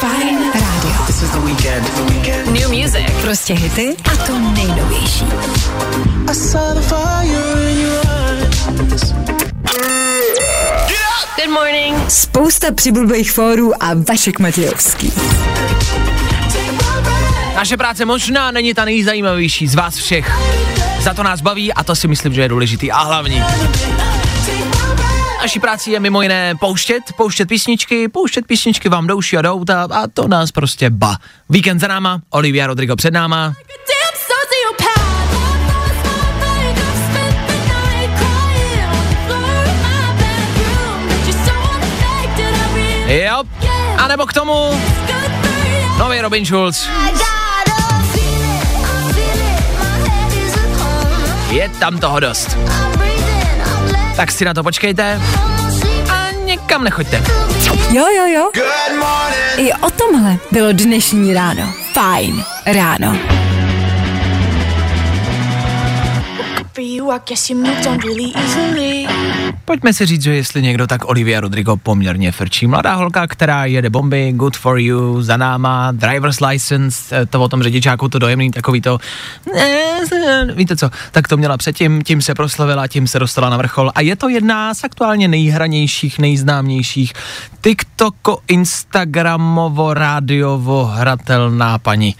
Fajn 0.00 0.38
rádio. 0.54 0.94
New 2.52 2.68
music. 2.68 3.10
Prostě 3.22 3.54
hity 3.54 3.96
a 4.12 4.16
to 4.16 4.38
nejnovější. 4.38 5.24
Good 11.36 11.50
morning. 11.50 12.10
Spousta 12.10 12.72
přibulbých 12.72 13.32
fórů 13.32 13.82
a 13.82 13.90
Vašek 14.08 14.38
Matějovský. 14.38 15.12
Naše 17.56 17.76
práce 17.76 18.04
možná 18.04 18.50
není 18.50 18.74
ta 18.74 18.84
nejzajímavější 18.84 19.66
z 19.66 19.74
vás 19.74 19.96
všech. 19.96 20.38
Za 21.04 21.14
to 21.14 21.22
nás 21.22 21.40
baví 21.40 21.72
a 21.72 21.84
to 21.84 21.96
si 21.96 22.08
myslím, 22.08 22.34
že 22.34 22.40
je 22.40 22.48
důležitý 22.48 22.92
a 22.92 22.98
hlavní. 22.98 23.42
Naší 25.42 25.60
práci 25.60 25.90
je 25.90 26.00
mimo 26.00 26.22
jiné 26.22 26.54
pouštět, 26.60 27.02
pouštět 27.16 27.46
písničky, 27.46 28.08
pouštět 28.08 28.46
písničky 28.46 28.88
vám 28.88 29.06
do 29.06 29.16
uší 29.16 29.36
a 29.36 29.42
do 29.42 29.52
auta 29.52 29.88
a 29.90 30.06
to 30.06 30.28
nás 30.28 30.52
prostě 30.52 30.90
ba. 30.90 31.16
Víkend 31.50 31.78
za 31.78 31.88
náma, 31.88 32.20
Olivia 32.30 32.66
Rodrigo 32.66 32.96
před 32.96 33.14
náma. 33.14 33.54
Jo, 43.06 43.42
a 43.98 44.08
nebo 44.08 44.26
k 44.26 44.32
tomu 44.32 44.80
nový 45.98 46.20
Robin 46.20 46.46
Schulz. 46.46 46.88
Je 51.54 51.68
tam 51.78 51.98
toho 51.98 52.20
dost. 52.20 52.58
Tak 54.16 54.30
si 54.30 54.44
na 54.44 54.54
to 54.54 54.62
počkejte 54.62 55.20
a 56.10 56.30
někam 56.44 56.84
nechoďte. 56.84 57.22
Jo, 57.90 58.06
jo, 58.16 58.26
jo. 58.26 58.50
I 59.56 59.72
o 59.72 59.90
tomhle 59.90 60.36
bylo 60.50 60.72
dnešní 60.72 61.34
ráno. 61.34 61.74
Fajn 61.92 62.44
ráno. 62.66 63.18
Pojďme 69.64 69.92
si 69.92 70.06
říct, 70.06 70.22
že 70.22 70.34
jestli 70.34 70.62
někdo, 70.62 70.86
tak 70.86 71.08
Olivia 71.08 71.40
Rodrigo 71.40 71.76
poměrně 71.76 72.32
frčí. 72.32 72.66
Mladá 72.66 72.94
holka, 72.94 73.26
která 73.26 73.64
jede 73.64 73.90
bomby, 73.90 74.32
good 74.32 74.56
for 74.56 74.78
you, 74.78 75.22
za 75.22 75.36
náma, 75.36 75.92
driver's 75.92 76.40
license, 76.40 77.16
eh, 77.22 77.26
to 77.26 77.42
o 77.42 77.48
tom 77.48 77.62
řidičáku, 77.62 78.08
to 78.08 78.18
dojemný, 78.18 78.50
takový 78.50 78.80
to, 78.80 78.98
víte 80.54 80.76
co, 80.76 80.90
tak 81.12 81.28
to 81.28 81.36
měla 81.36 81.56
předtím, 81.56 82.02
tím 82.02 82.22
se 82.22 82.34
proslavila, 82.34 82.86
tím 82.86 83.06
se 83.06 83.18
dostala 83.18 83.50
na 83.50 83.56
vrchol. 83.56 83.92
A 83.94 84.00
je 84.00 84.16
to 84.16 84.28
jedna 84.28 84.74
z 84.74 84.84
aktuálně 84.84 85.28
nejhranějších, 85.28 86.18
nejznámějších 86.18 87.12
TikToko, 87.60 88.38
Instagramovo, 88.48 89.94
rádiovo 89.94 90.84
hratelná 90.84 91.78
paní 91.78 92.14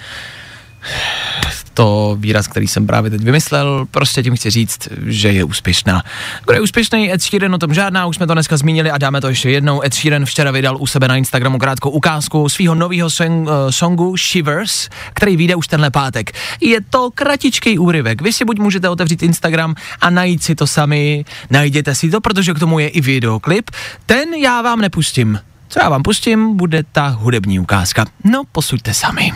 to 1.74 2.16
výraz, 2.20 2.46
který 2.46 2.68
jsem 2.68 2.86
právě 2.86 3.10
teď 3.10 3.22
vymyslel, 3.22 3.86
prostě 3.90 4.22
tím 4.22 4.36
chci 4.36 4.50
říct, 4.50 4.88
že 5.06 5.32
je 5.32 5.44
úspěšná. 5.44 6.02
Kdo 6.44 6.54
je 6.54 6.60
úspěšný, 6.60 7.12
Ed 7.12 7.22
Sheeran 7.22 7.54
o 7.54 7.58
tom 7.58 7.74
žádná, 7.74 8.06
už 8.06 8.16
jsme 8.16 8.26
to 8.26 8.34
dneska 8.34 8.56
zmínili 8.56 8.90
a 8.90 8.98
dáme 8.98 9.20
to 9.20 9.28
ještě 9.28 9.50
jednou. 9.50 9.84
Ed 9.84 9.94
Sheeran 9.94 10.24
včera 10.24 10.50
vydal 10.50 10.76
u 10.80 10.86
sebe 10.86 11.08
na 11.08 11.16
Instagramu 11.16 11.58
krátkou 11.58 11.90
ukázku 11.90 12.48
svého 12.48 12.74
nového 12.74 13.10
song, 13.10 13.48
uh, 13.48 13.52
songu 13.70 14.16
Shivers, 14.16 14.88
který 15.14 15.36
vyjde 15.36 15.54
už 15.54 15.68
tenhle 15.68 15.90
pátek. 15.90 16.32
Je 16.60 16.80
to 16.80 17.10
kratičký 17.14 17.78
úryvek. 17.78 18.22
Vy 18.22 18.32
si 18.32 18.44
buď 18.44 18.58
můžete 18.58 18.88
otevřít 18.88 19.22
Instagram 19.22 19.74
a 20.00 20.10
najít 20.10 20.42
si 20.42 20.54
to 20.54 20.66
sami, 20.66 21.24
najděte 21.50 21.94
si 21.94 22.10
to, 22.10 22.20
protože 22.20 22.54
k 22.54 22.58
tomu 22.58 22.78
je 22.78 22.88
i 22.88 23.00
videoklip. 23.00 23.70
Ten 24.06 24.34
já 24.34 24.62
vám 24.62 24.80
nepustím. 24.80 25.40
Co 25.68 25.80
já 25.80 25.88
vám 25.88 26.02
pustím, 26.02 26.56
bude 26.56 26.82
ta 26.92 27.08
hudební 27.08 27.60
ukázka. 27.60 28.06
No, 28.24 28.42
posuďte 28.52 28.94
sami. 28.94 29.32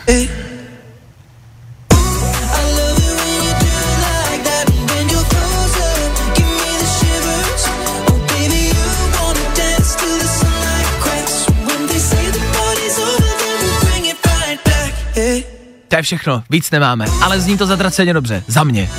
Je 15.99 16.03
všechno, 16.03 16.43
víc 16.51 16.71
nemáme, 16.71 17.07
ale 17.23 17.41
zní 17.41 17.59
to 17.59 17.67
zatraceně 17.67 18.15
dobře, 18.15 18.43
za 18.47 18.65
mě. 18.65 18.91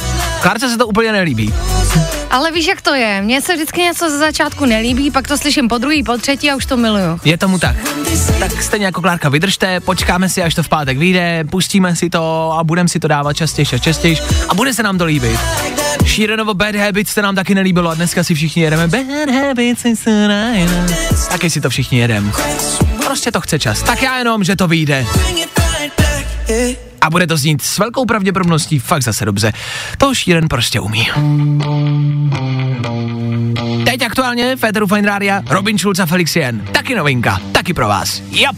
Klárce 0.42 0.70
se 0.70 0.78
to 0.78 0.88
úplně 0.88 1.12
nelíbí. 1.12 1.54
Ale 2.32 2.52
víš, 2.52 2.68
jak 2.68 2.82
to 2.82 2.94
je? 2.94 3.22
Mně 3.22 3.42
se 3.42 3.54
vždycky 3.54 3.82
něco 3.82 4.10
ze 4.10 4.18
začátku 4.18 4.66
nelíbí, 4.66 5.12
pak 5.12 5.28
to 5.28 5.38
slyším 5.38 5.68
po 5.68 5.78
druhý, 5.78 6.04
po 6.04 6.18
třetí 6.18 6.52
a 6.52 6.56
už 6.56 6.66
to 6.66 6.78
miluju. 6.78 7.20
Je 7.24 7.38
tomu 7.38 7.60
tak. 7.60 7.76
Tak 8.40 8.64
stejně 8.64 8.86
jako 8.86 9.02
Klárka 9.02 9.30
vydržte, 9.30 9.80
počkáme 9.80 10.30
si, 10.30 10.44
až 10.44 10.56
to 10.56 10.64
v 10.64 10.70
pátek 10.70 10.98
vyjde, 10.98 11.44
pustíme 11.52 11.96
si 11.96 12.10
to 12.10 12.54
a 12.60 12.64
budeme 12.64 12.90
si 12.90 13.00
to 13.00 13.08
dávat 13.08 13.34
častěji 13.34 13.68
a 13.74 13.78
častěji 13.78 14.18
a 14.50 14.54
bude 14.54 14.74
se 14.74 14.84
nám 14.84 14.98
to 14.98 15.06
líbit. 15.06 15.40
Šírenovo 16.06 16.54
Bad 16.54 16.76
Habits 16.76 17.14
se 17.14 17.22
nám 17.22 17.36
taky 17.36 17.56
nelíbilo 17.56 17.90
a 17.90 17.96
dneska 17.96 18.24
si 18.24 18.36
všichni 18.36 18.62
jedeme 18.62 18.88
Bad 18.88 19.30
Habits 19.42 19.86
is. 19.86 20.08
Taky 21.30 21.50
si 21.50 21.62
to 21.62 21.70
všichni 21.70 22.00
jedem. 22.00 22.32
Prostě 23.06 23.32
to 23.32 23.42
chce 23.42 23.60
čas. 23.60 23.84
Tak 23.84 24.02
já 24.02 24.18
jenom, 24.18 24.44
že 24.44 24.56
to 24.56 24.68
vyjde. 24.68 25.06
A 27.02 27.10
bude 27.10 27.28
to 27.28 27.38
znít 27.38 27.62
s 27.62 27.78
velkou 27.78 28.06
pravděpodobností 28.06 28.80
fakt 28.80 29.04
zase 29.04 29.26
dobře. 29.26 29.54
To 29.98 30.16
Šíren 30.16 30.48
prostě 30.48 30.80
umí. 30.80 31.08
Teď 33.86 34.02
aktuálně 34.02 34.56
Féteru 34.56 34.88
Fine 34.88 35.08
Rádia 35.08 35.42
Robin 35.50 35.78
Schulz 35.78 36.00
a 36.00 36.06
Felix 36.06 36.36
Jen. 36.36 36.62
Taky 36.72 36.96
novinka, 36.96 37.42
taky 37.52 37.74
pro 37.74 37.88
vás. 37.88 38.22
Yep. 38.32 38.56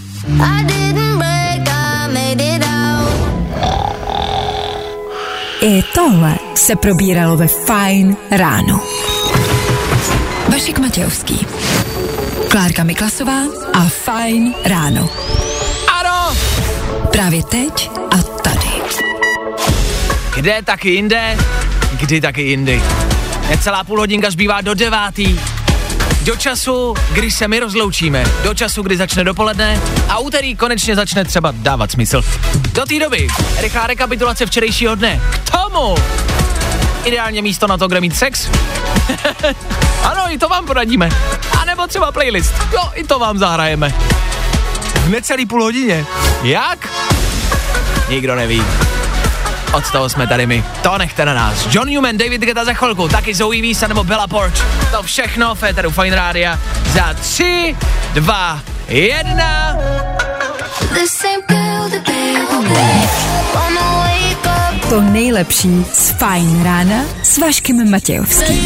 I 5.62 5.84
tohle 5.94 6.36
se 6.56 6.76
probíralo 6.76 7.38
ve 7.38 7.48
Fajn 7.48 8.18
ráno. 8.32 8.82
Vašik 10.52 10.80
Matějovský, 10.80 11.46
Klárka 12.50 12.84
Miklasová 12.84 13.42
a 13.74 13.84
Fajn 13.84 14.54
ráno. 14.66 15.10
Ano, 16.00 16.38
Právě 17.12 17.44
teď. 17.44 18.01
Kde 20.36 20.62
taky 20.62 20.90
jinde, 20.90 21.38
kdy 22.00 22.22
taky 22.22 22.42
jindy. 22.42 22.82
Necelá 23.50 23.84
půl 23.84 24.00
hodinka 24.00 24.32
zbývá 24.32 24.62
do 24.62 24.74
devátý. 24.74 25.40
Do 26.24 26.36
času, 26.36 26.94
kdy 27.12 27.32
se 27.32 27.48
my 27.48 27.60
rozloučíme. 27.60 28.24
Do 28.44 28.54
času, 28.54 28.82
kdy 28.84 28.98
začne 28.98 29.24
dopoledne 29.24 29.82
a 30.10 30.18
úterý 30.20 30.56
konečně 30.56 30.96
začne 30.96 31.26
třeba 31.26 31.54
dávat 31.56 31.92
smysl. 31.92 32.24
Do 32.74 32.86
té 32.86 33.00
doby 33.00 33.28
rychlá 33.58 33.88
rekapitulace 33.88 34.46
včerejšího 34.46 34.96
dne. 34.96 35.22
K 35.32 35.50
tomu 35.50 35.96
ideálně 37.06 37.42
místo 37.42 37.68
na 37.68 37.78
to, 37.78 37.88
kde 37.88 38.02
mít 38.02 38.18
sex. 38.18 38.50
ano, 40.04 40.24
i 40.30 40.38
to 40.38 40.50
vám 40.50 40.66
poradíme. 40.66 41.10
A 41.62 41.66
nebo 41.66 41.88
třeba 41.88 42.12
playlist. 42.12 42.54
Jo, 42.74 42.92
i 42.94 43.04
to 43.04 43.20
vám 43.20 43.38
zahrajeme. 43.38 43.94
V 44.94 45.10
necelý 45.10 45.46
půl 45.46 45.64
hodině. 45.64 46.06
Jak? 46.44 46.90
Nikdo 48.10 48.36
neví. 48.36 48.64
Od 49.74 49.92
toho 49.92 50.10
jsme 50.10 50.28
tady 50.28 50.48
my. 50.48 50.64
To 50.84 50.98
nechte 50.98 51.26
na 51.26 51.34
nás. 51.34 51.68
John 51.72 51.88
Newman, 51.88 52.18
David 52.18 52.42
Guetta 52.42 52.66
za 52.66 52.74
chvilku, 52.74 53.08
taky 53.08 53.36
Zoe 53.36 53.62
Visa 53.62 53.88
nebo 53.88 54.04
Bella 54.04 54.28
Porch. 54.28 54.66
To 54.92 55.04
všechno 55.04 55.56
v 55.56 55.60
Féteru 55.60 55.92
Fine 55.92 56.16
Rádia 56.16 56.60
za 56.94 57.14
3, 57.14 57.78
2, 58.14 58.62
1. 58.88 59.78
This 60.94 61.24
ain't 61.24 61.48
build 61.48 61.94
a 61.94 62.12
Wanna 63.54 63.82
wake 63.82 64.46
up 64.46 64.90
To 64.90 65.02
nejlepší 65.02 65.86
z 65.94 66.10
Fajn 66.10 66.64
rána 66.64 67.04
s 67.24 67.38
Vaškem 67.38 67.92
Matějovským. 67.92 68.66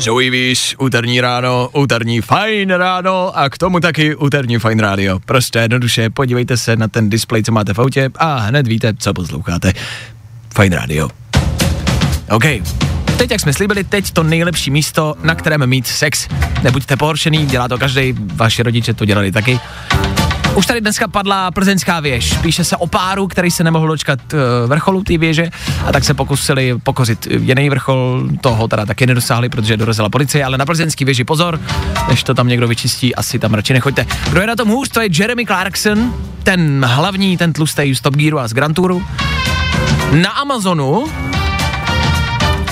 Zoe 0.00 0.30
Vís, 0.30 0.74
úterní 0.78 1.20
ráno, 1.20 1.68
úterní 1.72 2.20
fajn 2.20 2.70
ráno 2.70 3.38
a 3.38 3.48
k 3.50 3.58
tomu 3.58 3.80
taky 3.80 4.16
úterní 4.16 4.58
fajn 4.58 4.78
rádio. 4.78 5.18
Prostě 5.18 5.58
jednoduše, 5.58 6.10
podívejte 6.10 6.56
se 6.56 6.76
na 6.76 6.88
ten 6.88 7.10
displej, 7.10 7.42
co 7.42 7.52
máte 7.52 7.74
v 7.74 7.78
autě 7.78 8.10
a 8.16 8.38
hned 8.38 8.66
víte, 8.66 8.94
co 8.98 9.14
posloucháte. 9.14 9.72
Fajn 10.54 10.72
rádio. 10.72 11.08
OK. 12.30 12.44
Teď, 13.18 13.30
jak 13.30 13.40
jsme 13.40 13.52
slíbili, 13.52 13.84
teď 13.84 14.10
to 14.10 14.22
nejlepší 14.22 14.70
místo, 14.70 15.14
na 15.22 15.34
kterém 15.34 15.66
mít 15.66 15.86
sex. 15.86 16.28
Nebuďte 16.62 16.96
pohoršený, 16.96 17.46
dělá 17.46 17.68
to 17.68 17.78
každý, 17.78 18.14
vaši 18.34 18.62
rodiče 18.62 18.94
to 18.94 19.04
dělali 19.04 19.32
taky. 19.32 19.60
Už 20.54 20.66
tady 20.66 20.80
dneska 20.80 21.08
padla 21.08 21.50
plzeňská 21.50 22.00
věž. 22.00 22.36
Píše 22.42 22.64
se 22.64 22.76
o 22.76 22.86
páru, 22.86 23.28
který 23.28 23.50
se 23.50 23.64
nemohl 23.64 23.88
dočkat 23.88 24.18
uh, 24.32 24.40
vrcholu 24.66 25.04
té 25.04 25.18
věže 25.18 25.50
a 25.86 25.92
tak 25.92 26.04
se 26.04 26.14
pokusili 26.14 26.78
pokořit 26.82 27.26
jiný 27.30 27.70
vrchol. 27.70 28.28
Toho 28.40 28.68
teda 28.68 28.86
taky 28.86 29.06
nedosáhli, 29.06 29.48
protože 29.48 29.76
dorazila 29.76 30.08
policie, 30.08 30.44
ale 30.44 30.58
na 30.58 30.66
plzeňský 30.66 31.04
věži 31.04 31.24
pozor, 31.24 31.60
než 32.08 32.22
to 32.22 32.34
tam 32.34 32.48
někdo 32.48 32.68
vyčistí, 32.68 33.14
asi 33.14 33.38
tam 33.38 33.54
radši 33.54 33.72
nechoďte. 33.72 34.06
Kdo 34.30 34.40
je 34.40 34.46
na 34.46 34.56
tom 34.56 34.68
hůř, 34.68 34.88
to 34.88 35.00
je 35.00 35.08
Jeremy 35.12 35.46
Clarkson, 35.46 36.14
ten 36.42 36.84
hlavní, 36.84 37.36
ten 37.36 37.52
tlustý 37.52 37.94
z 37.94 38.00
Top 38.00 38.14
Gearu 38.14 38.38
a 38.38 38.48
z 38.48 38.52
Grand 38.52 38.76
Touru. 38.76 39.02
Na 40.12 40.30
Amazonu 40.30 41.06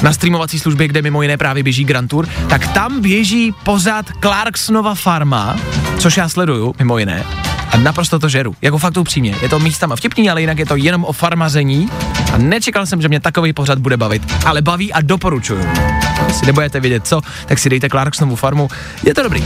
na 0.03 0.13
streamovací 0.13 0.59
službě, 0.59 0.89
kde 0.89 1.03
mimo 1.03 1.23
jiné 1.23 1.37
právě 1.37 1.63
běží 1.63 1.85
Grand 1.85 2.11
Tour, 2.11 2.29
tak 2.49 2.67
tam 2.67 3.01
běží 3.01 3.55
pořád 3.63 4.07
Clarksonova 4.21 4.95
farma, 4.95 5.57
což 5.99 6.17
já 6.17 6.29
sleduju, 6.29 6.75
mimo 6.79 6.99
jiné. 6.99 7.25
A 7.71 7.77
naprosto 7.77 8.19
to 8.19 8.29
žeru, 8.29 8.57
jako 8.63 8.79
fakt 8.79 8.97
upřímně. 8.97 9.35
Je 9.43 9.49
to 9.49 9.59
místama 9.59 9.97
vtipný, 9.97 10.31
ale 10.31 10.41
jinak 10.41 10.59
je 10.59 10.67
to 10.67 10.77
jenom 10.77 11.05
o 11.05 11.13
farmaření. 11.13 11.89
A 12.33 12.39
nečekal 12.39 12.87
jsem, 12.87 13.03
že 13.03 13.09
mě 13.09 13.21
takový 13.21 13.53
pořad 13.53 13.79
bude 13.79 13.97
bavit. 13.97 14.23
Ale 14.47 14.63
baví 14.63 14.93
a 14.93 15.01
doporučuju. 15.01 15.69
Jestli 16.27 16.47
nebudete 16.47 16.81
vědět 16.81 17.07
co, 17.07 17.21
tak 17.47 17.59
si 17.59 17.71
dejte 17.71 17.89
Clarksonovu 17.89 18.37
farmu. 18.37 18.69
Je 19.03 19.15
to 19.15 19.23
dobrý. 19.23 19.45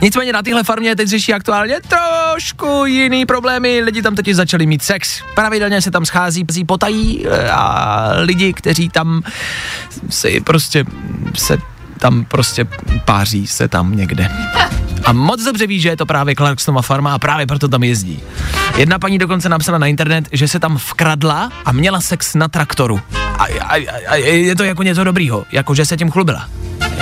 Nicméně 0.00 0.32
na 0.32 0.42
téhle 0.42 0.64
farmě 0.64 0.96
teď 0.96 1.08
řeší 1.08 1.34
aktuálně 1.34 1.76
trošku 1.88 2.86
jiný 2.86 3.26
problémy. 3.26 3.80
Lidi 3.80 4.02
tam 4.02 4.14
totiž 4.14 4.36
začali 4.36 4.66
mít 4.66 4.82
sex. 4.82 5.22
Pravidelně 5.34 5.82
se 5.82 5.90
tam 5.90 6.06
schází, 6.06 6.44
potají 6.66 7.26
eh, 7.26 7.50
a 7.50 8.10
lidi, 8.16 8.52
kteří 8.52 8.88
tam 8.88 9.22
si 10.10 10.40
prostě 10.40 10.84
se 11.34 11.58
tam 11.98 12.24
prostě 12.24 12.66
páří 13.04 13.46
se 13.46 13.68
tam 13.68 13.96
někde. 13.96 14.28
A 15.04 15.12
moc 15.12 15.44
dobře 15.44 15.66
ví, 15.66 15.80
že 15.80 15.88
je 15.88 15.96
to 15.96 16.06
právě 16.06 16.34
Clarksonova 16.34 16.82
farma 16.82 17.14
a 17.14 17.18
právě 17.18 17.46
proto 17.46 17.68
tam 17.68 17.82
jezdí. 17.82 18.22
Jedna 18.76 18.98
paní 18.98 19.18
dokonce 19.18 19.48
napsala 19.48 19.78
na 19.78 19.86
internet, 19.86 20.28
že 20.32 20.48
se 20.48 20.60
tam 20.60 20.78
vkradla 20.78 21.50
a 21.64 21.72
měla 21.72 22.00
sex 22.00 22.34
na 22.34 22.48
traktoru. 22.48 23.00
A, 23.38 23.44
a, 23.60 23.74
a 24.08 24.14
je 24.16 24.56
to 24.56 24.64
jako 24.64 24.82
něco 24.82 25.04
dobrýho, 25.04 25.44
jako 25.52 25.74
že 25.74 25.86
se 25.86 25.96
tím 25.96 26.10
chlubila. 26.10 26.48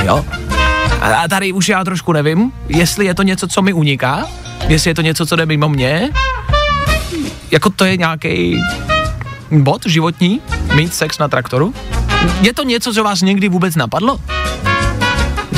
Jo? 0.05 0.25
A 1.01 1.15
a 1.15 1.29
tady 1.29 1.53
už 1.53 1.69
já 1.69 1.85
trošku 1.85 2.13
nevím, 2.13 2.53
jestli 2.69 3.07
je 3.07 3.15
to 3.15 3.23
něco, 3.23 3.49
co 3.49 3.63
mi 3.63 3.73
uniká, 3.73 4.27
jestli 4.69 4.91
je 4.91 4.95
to 4.95 5.03
něco, 5.03 5.27
co 5.27 5.37
jde 5.37 5.47
mimo 5.47 5.69
mě, 5.69 6.11
jako 7.51 7.71
to 7.71 7.85
je 7.85 7.97
nějaký 7.97 8.63
bod 9.51 9.87
životní, 9.87 10.41
mít 10.75 10.95
sex 10.95 11.19
na 11.19 11.29
traktoru. 11.29 11.75
Je 12.41 12.55
to 12.55 12.63
něco, 12.63 12.93
co 12.93 13.05
vás 13.05 13.21
někdy 13.21 13.49
vůbec 13.49 13.77
napadlo? 13.77 14.19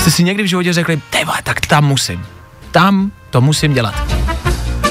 Jste 0.07 0.11
si 0.11 0.25
někdy 0.25 0.43
v 0.43 0.47
životě 0.47 0.73
řekli, 0.73 1.01
ty 1.11 1.25
vole, 1.25 1.39
tak 1.43 1.61
tam 1.61 1.85
musím. 1.85 2.27
Tam 2.71 3.13
to 3.31 3.41
musím 3.41 3.75
dělat. 3.75 3.95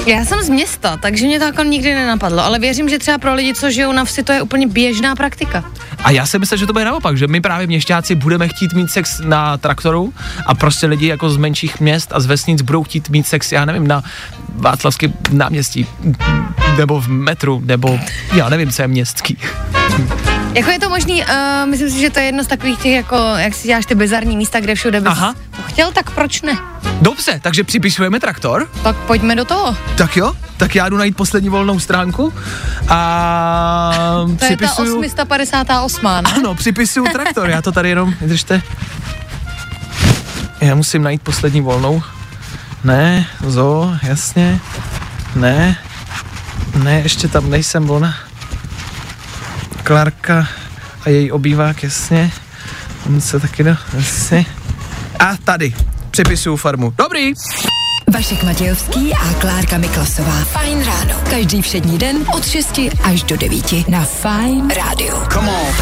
Já 0.06 0.24
jsem 0.24 0.42
z 0.42 0.48
města, 0.48 0.96
takže 0.96 1.26
mě 1.26 1.38
to 1.38 1.44
jako 1.44 1.62
nikdy 1.62 1.94
nenapadlo, 1.94 2.44
ale 2.44 2.58
věřím, 2.58 2.88
že 2.88 2.98
třeba 2.98 3.18
pro 3.18 3.34
lidi, 3.34 3.54
co 3.54 3.70
žijou 3.70 3.92
na 3.92 4.04
vsi, 4.04 4.22
to 4.22 4.32
je 4.32 4.42
úplně 4.42 4.66
běžná 4.66 5.14
praktika. 5.16 5.64
A 6.04 6.10
já 6.10 6.26
si 6.26 6.38
myslím, 6.38 6.58
že 6.58 6.66
to 6.66 6.72
bude 6.72 6.84
naopak, 6.84 7.16
že 7.18 7.26
my 7.26 7.40
právě 7.40 7.66
měšťáci 7.66 8.14
budeme 8.14 8.48
chtít 8.48 8.72
mít 8.72 8.90
sex 8.90 9.20
na 9.24 9.58
traktoru 9.58 10.14
a 10.46 10.54
prostě 10.54 10.86
lidi 10.86 11.06
jako 11.06 11.30
z 11.30 11.36
menších 11.36 11.80
měst 11.80 12.12
a 12.12 12.20
z 12.20 12.26
vesnic 12.26 12.62
budou 12.62 12.82
chtít 12.82 13.08
mít 13.08 13.26
sex, 13.26 13.52
já 13.52 13.64
nevím, 13.64 13.86
na 13.86 14.02
Václavském 14.54 15.12
náměstí, 15.30 15.86
nebo 16.76 17.00
v 17.00 17.08
metru, 17.08 17.62
nebo 17.64 18.00
já 18.34 18.48
nevím, 18.48 18.72
co 18.72 18.82
je 18.82 18.88
městský. 18.88 19.38
Jako 20.54 20.70
je 20.70 20.78
to 20.78 20.88
možný, 20.88 21.22
uh, 21.22 21.70
myslím 21.70 21.90
si, 21.90 22.00
že 22.00 22.10
to 22.10 22.18
je 22.18 22.24
jedno 22.26 22.44
z 22.44 22.46
takových 22.46 22.78
těch, 22.78 22.92
jako, 22.92 23.16
jak 23.36 23.54
si 23.54 23.68
děláš 23.68 23.86
ty 23.86 23.94
bizarní 23.94 24.36
místa, 24.36 24.60
kde 24.60 24.74
všude 24.74 25.00
bys 25.00 25.10
Aha. 25.10 25.34
to 25.56 25.62
chtěl, 25.62 25.92
tak 25.92 26.10
proč 26.10 26.42
ne? 26.42 26.58
Dobře, 27.00 27.40
takže 27.42 27.64
připisujeme 27.64 28.20
traktor. 28.20 28.68
Tak 28.82 28.96
pojďme 28.96 29.34
do 29.34 29.44
toho. 29.44 29.76
Tak 29.96 30.16
jo, 30.16 30.32
tak 30.56 30.74
já 30.74 30.88
jdu 30.88 30.96
najít 30.96 31.16
poslední 31.16 31.48
volnou 31.48 31.80
stránku 31.80 32.32
a 32.88 33.90
To 34.26 34.32
je 34.32 34.36
ta 34.38 34.46
připisuju... 34.46 35.00
858. 35.00 36.04
ne? 36.04 36.10
Ano, 36.36 36.54
připisuju 36.54 37.06
traktor, 37.12 37.50
já 37.50 37.62
to 37.62 37.72
tady 37.72 37.88
jenom, 37.88 38.14
vydržte. 38.20 38.62
Já 40.60 40.74
musím 40.74 41.02
najít 41.02 41.22
poslední 41.22 41.60
volnou. 41.60 42.02
Ne, 42.84 43.26
zo, 43.46 43.96
jasně. 44.02 44.60
Ne, 45.34 45.76
ne, 46.82 47.00
ještě 47.00 47.28
tam 47.28 47.50
nejsem 47.50 47.86
volna. 47.86 48.14
Klárka 49.86 50.48
a 51.04 51.08
její 51.08 51.32
obývák, 51.32 51.82
jasně. 51.82 52.32
On 53.06 53.20
se 53.20 53.40
taky 53.40 53.62
do, 53.62 53.76
jasně. 53.96 54.46
A 55.18 55.36
tady, 55.44 55.74
připisuju 56.10 56.56
farmu. 56.56 56.92
Dobrý. 56.98 57.32
Vašek 58.14 58.42
Matějovský 58.42 59.14
a 59.14 59.32
Klárka 59.40 59.78
Miklasová. 59.78 60.44
Fajn 60.44 60.84
ráno. 60.84 61.20
Každý 61.30 61.62
všední 61.62 61.98
den 61.98 62.16
od 62.34 62.46
6 62.46 62.80
až 63.02 63.22
do 63.22 63.36
9 63.36 63.88
na 63.88 64.04
Fajn 64.04 64.70
rádiu. 64.70 65.14
Come 65.32 65.50
on. 65.50 65.74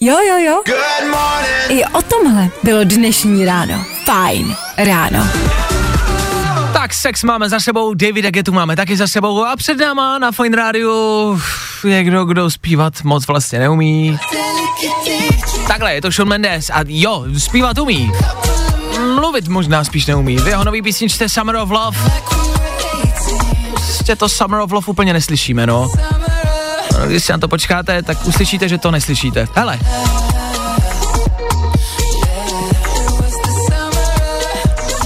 Jo, 0.00 0.16
jo, 0.28 0.38
jo. 0.38 0.62
Good 0.66 1.10
morning. 1.10 1.70
I 1.80 1.84
o 1.84 2.02
tomhle 2.02 2.48
bylo 2.62 2.84
dnešní 2.84 3.44
ráno. 3.44 3.84
Fajn 4.04 4.56
ráno. 4.76 5.28
Tak 6.72 6.94
sex 6.94 7.22
máme 7.22 7.48
za 7.48 7.60
sebou, 7.60 7.94
Davida 7.94 8.30
Getu 8.30 8.52
máme 8.52 8.76
taky 8.76 8.96
za 8.96 9.06
sebou 9.06 9.44
a 9.44 9.56
před 9.56 9.78
náma 9.78 10.18
na 10.18 10.32
Fine 10.32 10.56
Radio 10.56 11.36
je 11.84 12.04
kdo, 12.04 12.24
kdo 12.24 12.50
zpívat 12.50 13.02
moc 13.02 13.26
vlastně 13.26 13.58
neumí. 13.58 14.18
Takhle, 15.68 15.94
je 15.94 16.02
to 16.02 16.10
Shawn 16.10 16.28
Mendes 16.28 16.70
a 16.70 16.80
jo, 16.86 17.24
zpívat 17.38 17.78
umí. 17.78 18.12
Mluvit 19.14 19.48
možná 19.48 19.84
spíš 19.84 20.06
neumí. 20.06 20.36
V 20.36 20.48
jeho 20.48 20.64
nový 20.64 20.82
písničce 20.82 21.28
Summer 21.28 21.56
of 21.56 21.70
Love 21.70 21.98
prostě 24.06 24.16
to 24.16 24.28
Summer 24.28 24.60
of 24.60 24.72
Love 24.72 24.86
úplně 24.86 25.12
neslyšíme, 25.12 25.66
no. 25.66 25.88
No, 26.92 27.06
Když 27.06 27.24
si 27.24 27.32
na 27.32 27.38
to 27.38 27.48
počkáte, 27.48 28.02
tak 28.02 28.26
uslyšíte, 28.26 28.68
že 28.68 28.78
to 28.78 28.90
neslyšíte. 28.90 29.48
Hele. 29.54 29.78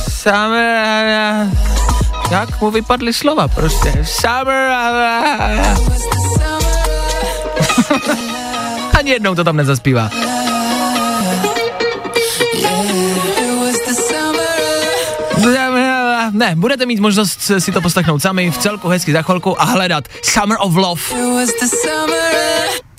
Summer, 0.09 1.47
jak 2.31 2.61
mu 2.61 2.71
vypadly 2.71 3.12
slova 3.12 3.49
prostě. 3.49 4.05
Summer, 4.05 4.71
ani 8.98 9.11
jednou 9.11 9.34
to 9.34 9.44
tam 9.44 9.56
nezaspívá. 9.56 10.11
Ne, 16.32 16.54
budete 16.56 16.86
mít 16.86 17.00
možnost 17.00 17.52
si 17.58 17.72
to 17.72 17.80
poslechnout 17.80 18.22
sami 18.22 18.50
v 18.50 18.58
celku 18.58 18.88
hezky 18.88 19.12
za 19.12 19.22
chvilku 19.22 19.62
a 19.62 19.64
hledat 19.64 20.04
Summer 20.22 20.58
of 20.61 20.76
Love. 20.76 21.02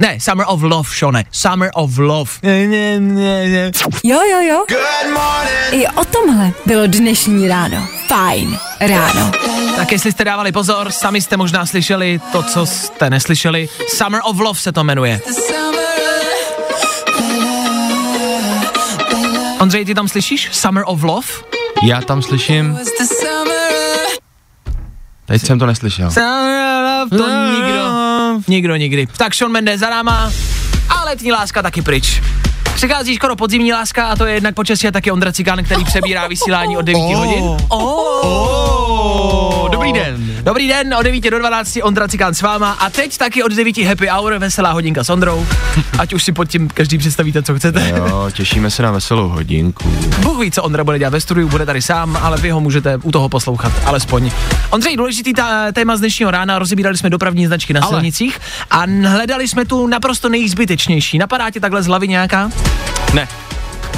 Ne, 0.02 0.20
Summer 0.20 0.46
of 0.50 0.62
Love, 0.64 0.90
Shone. 0.90 1.24
Summer 1.32 1.70
of 1.74 1.98
Love. 1.98 2.32
Ne, 2.44 2.68
ne, 2.68 3.00
ne, 3.00 3.50
ne. 3.50 3.72
Jo, 4.04 4.20
jo, 4.32 4.40
jo. 4.40 4.66
Good 4.70 5.14
morning. 5.14 5.84
I 5.84 5.88
o 5.88 6.06
tomhle 6.06 6.52
bylo 6.66 6.88
dnešní 6.88 7.48
ráno. 7.48 7.88
Fajn 8.08 8.58
ráno. 8.80 9.32
Tak 9.76 9.92
jestli 9.92 10.12
jste 10.12 10.24
dávali 10.26 10.52
pozor, 10.52 10.92
sami 10.92 11.22
jste 11.22 11.38
možná 11.38 11.66
slyšeli 11.66 12.20
to, 12.32 12.44
co 12.44 12.66
jste 12.66 13.10
neslyšeli. 13.10 13.70
Summer 13.96 14.22
of 14.24 14.40
Love 14.40 14.60
se 14.60 14.72
to 14.72 14.84
jmenuje. 14.84 15.22
Ondřej, 19.60 19.86
ty 19.86 19.96
tam 19.96 20.08
slyšíš? 20.08 20.50
Summer 20.52 20.84
of 20.88 21.04
Love? 21.04 21.28
Já 21.84 22.02
tam 22.02 22.22
slyším, 22.22 22.80
teď 25.26 25.42
jsem 25.42 25.60
to 25.60 25.66
neslyšel. 25.66 26.12
Summer 26.12 27.04
of 27.04 27.12
Love, 27.12 27.24
to 27.24 27.30
nikdo, 27.30 27.81
nikdo 28.48 28.76
nikdy. 28.76 29.08
Tak 29.18 29.34
Sean 29.34 29.52
Mendes 29.52 29.80
za 29.80 29.90
náma 29.90 30.32
a 30.90 31.04
letní 31.04 31.32
láska 31.32 31.62
taky 31.62 31.82
pryč. 31.82 32.22
Přichází 32.82 33.16
skoro 33.16 33.36
podzimní 33.36 33.74
láska 33.74 34.08
a 34.08 34.16
to 34.16 34.26
je 34.26 34.34
jednak 34.34 34.56
počasí 34.56 34.88
a 34.88 34.92
taky 34.92 35.12
Ondra 35.12 35.32
Cikán, 35.32 35.64
který 35.64 35.86
přebírá 35.86 36.28
vysílání 36.28 36.78
od 36.78 36.82
9 36.82 37.16
hodin. 37.16 37.44
Oh. 37.70 39.70
Dobrý 39.72 39.94
den. 39.94 40.32
Dobrý 40.44 40.68
den, 40.68 40.94
od 40.94 41.04
9 41.04 41.30
do 41.30 41.40
12 41.40 41.78
Ondra 41.84 42.08
Cikán 42.08 42.34
s 42.34 42.42
váma 42.42 42.72
a 42.72 42.90
teď 42.90 43.18
taky 43.18 43.44
od 43.44 43.52
9 43.52 43.78
happy 43.78 44.08
hour, 44.08 44.38
veselá 44.38 44.72
hodinka 44.72 45.04
s 45.04 45.10
Ondrou. 45.10 45.48
Ať 46.00 46.14
už 46.14 46.24
si 46.24 46.32
pod 46.32 46.46
tím 46.46 46.68
každý 46.68 46.98
představíte, 46.98 47.44
co 47.44 47.56
chcete. 47.56 47.94
Jo, 47.96 48.30
těšíme 48.34 48.72
se 48.72 48.84
na 48.84 48.92
veselou 48.92 49.30
hodinku. 49.30 49.96
Bůh 50.20 50.40
ví, 50.40 50.52
co 50.52 50.64
Ondra 50.64 50.84
bude 50.84 51.00
dělat 51.00 51.14
ve 51.14 51.22
studiu, 51.22 51.50
bude 51.50 51.66
tady 51.66 51.82
sám, 51.82 52.18
ale 52.22 52.38
vy 52.38 52.50
ho 52.50 52.60
můžete 52.60 52.98
u 52.98 53.12
toho 53.12 53.30
poslouchat, 53.30 53.74
alespoň. 53.86 54.32
Ondřej, 54.70 54.98
důležitý 54.98 55.34
ta, 55.34 55.72
téma 55.72 55.98
z 55.98 56.00
dnešního 56.00 56.32
rána, 56.32 56.60
rozebírali 56.60 56.98
jsme 56.98 57.10
dopravní 57.10 57.48
značky 57.48 57.74
na 57.74 57.82
Ale. 57.82 57.90
silnicích 57.90 58.40
a 58.72 58.84
hledali 59.08 59.48
jsme 59.48 59.66
tu 59.66 59.88
naprosto 59.88 60.30
nejzbytečnější. 60.30 61.18
Napadá 61.18 61.50
ti 61.50 61.60
takhle 61.60 61.84
z 61.84 61.88
hlavy 61.88 62.08
nějaká? 62.08 62.52
Ne, 63.14 63.28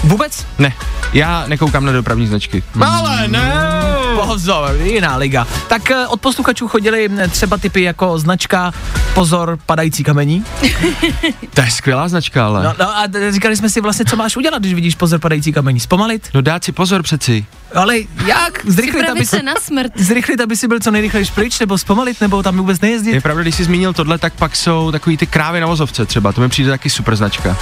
Vůbec? 0.03 0.45
ne, 0.59 0.73
já 1.13 1.43
nekoukám 1.47 1.85
na 1.85 1.91
dopravní 1.91 2.27
značky. 2.27 2.63
Ale 2.81 3.27
ne! 3.27 3.53
Pozor, 4.25 4.75
jiná 4.83 5.17
liga. 5.17 5.47
Tak 5.67 5.91
eh, 5.91 6.07
od 6.07 6.21
posluchačů 6.21 6.67
chodili 6.67 7.09
eh, 7.17 7.27
třeba 7.27 7.57
typy 7.57 7.81
jako 7.81 8.19
značka 8.19 8.73
Pozor, 9.13 9.59
padající 9.65 10.03
kamení. 10.03 10.45
To 11.53 11.61
je 11.61 11.71
skvělá 11.71 12.07
značka, 12.07 12.45
ale. 12.45 12.63
No, 12.63 12.73
No, 12.79 12.97
a 12.97 13.03
říkali 13.29 13.57
jsme 13.57 13.69
si 13.69 13.81
vlastně, 13.81 14.05
co 14.05 14.15
máš 14.15 14.37
udělat, 14.37 14.59
když 14.59 14.73
vidíš 14.73 14.95
pozor, 14.95 15.19
padající 15.19 15.53
kamení. 15.53 15.79
Zpomalit? 15.79 16.29
no 16.33 16.41
dát 16.41 16.63
si 16.63 16.71
pozor 16.71 17.03
přeci. 17.03 17.45
Ale 17.75 17.95
jak? 18.25 18.65
Zrychlit, 18.65 19.09
aby 19.09 19.19
si, 19.19 19.25
se 19.37 19.43
na 19.43 19.53
smrt. 19.61 19.91
zrychlit, 19.95 20.41
aby 20.41 20.57
si 20.57 20.67
byl 20.67 20.79
co 20.79 20.91
nejrychlejší 20.91 21.31
pryč, 21.31 21.59
nebo 21.59 21.77
zpomalit, 21.77 22.21
nebo 22.21 22.43
tam 22.43 22.57
vůbec 22.57 22.81
nejezdit? 22.81 23.13
Je 23.13 23.21
pravda, 23.21 23.41
když 23.41 23.55
jsi 23.55 23.63
zmínil 23.63 23.93
tohle, 23.93 24.17
tak 24.17 24.33
pak 24.33 24.55
jsou 24.55 24.91
takový 24.91 25.17
ty 25.17 25.25
krávy 25.27 25.59
na 25.59 25.67
vozovce 25.67 26.05
třeba, 26.05 26.31
to 26.31 26.41
mi 26.41 26.49
přijde 26.49 26.69
taky 26.71 26.89
super 26.89 27.15
značka. 27.15 27.57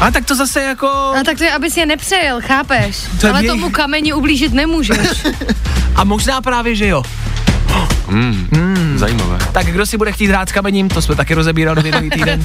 A 0.00 0.10
tak 0.10 0.24
to 0.24 0.34
zase 0.34 0.62
jako... 0.62 0.86
A 0.88 1.24
tak 1.24 1.38
to 1.38 1.44
je, 1.44 1.52
abys 1.52 1.76
je 1.76 1.86
nepřejel, 1.86 2.40
chápeš? 2.40 2.96
To 3.20 3.28
Ale 3.28 3.40
věj- 3.42 3.46
tomu 3.46 3.70
kameni 3.70 4.12
ublížit 4.12 4.52
nemůžeš. 4.52 5.26
A 5.96 6.04
možná 6.04 6.40
právě, 6.40 6.74
že 6.74 6.86
jo. 6.86 7.02
Mm, 8.08 8.48
mm. 8.50 8.98
Zajímavé. 8.98 9.38
Tak 9.52 9.66
kdo 9.66 9.86
si 9.86 9.96
bude 9.98 10.12
chtít 10.12 10.26
hrát 10.26 10.48
s 10.48 10.52
kamením, 10.52 10.88
to 10.88 11.02
jsme 11.02 11.14
taky 11.16 11.34
rozebírali 11.34 11.82
minulý 11.82 12.10
týden. 12.16 12.44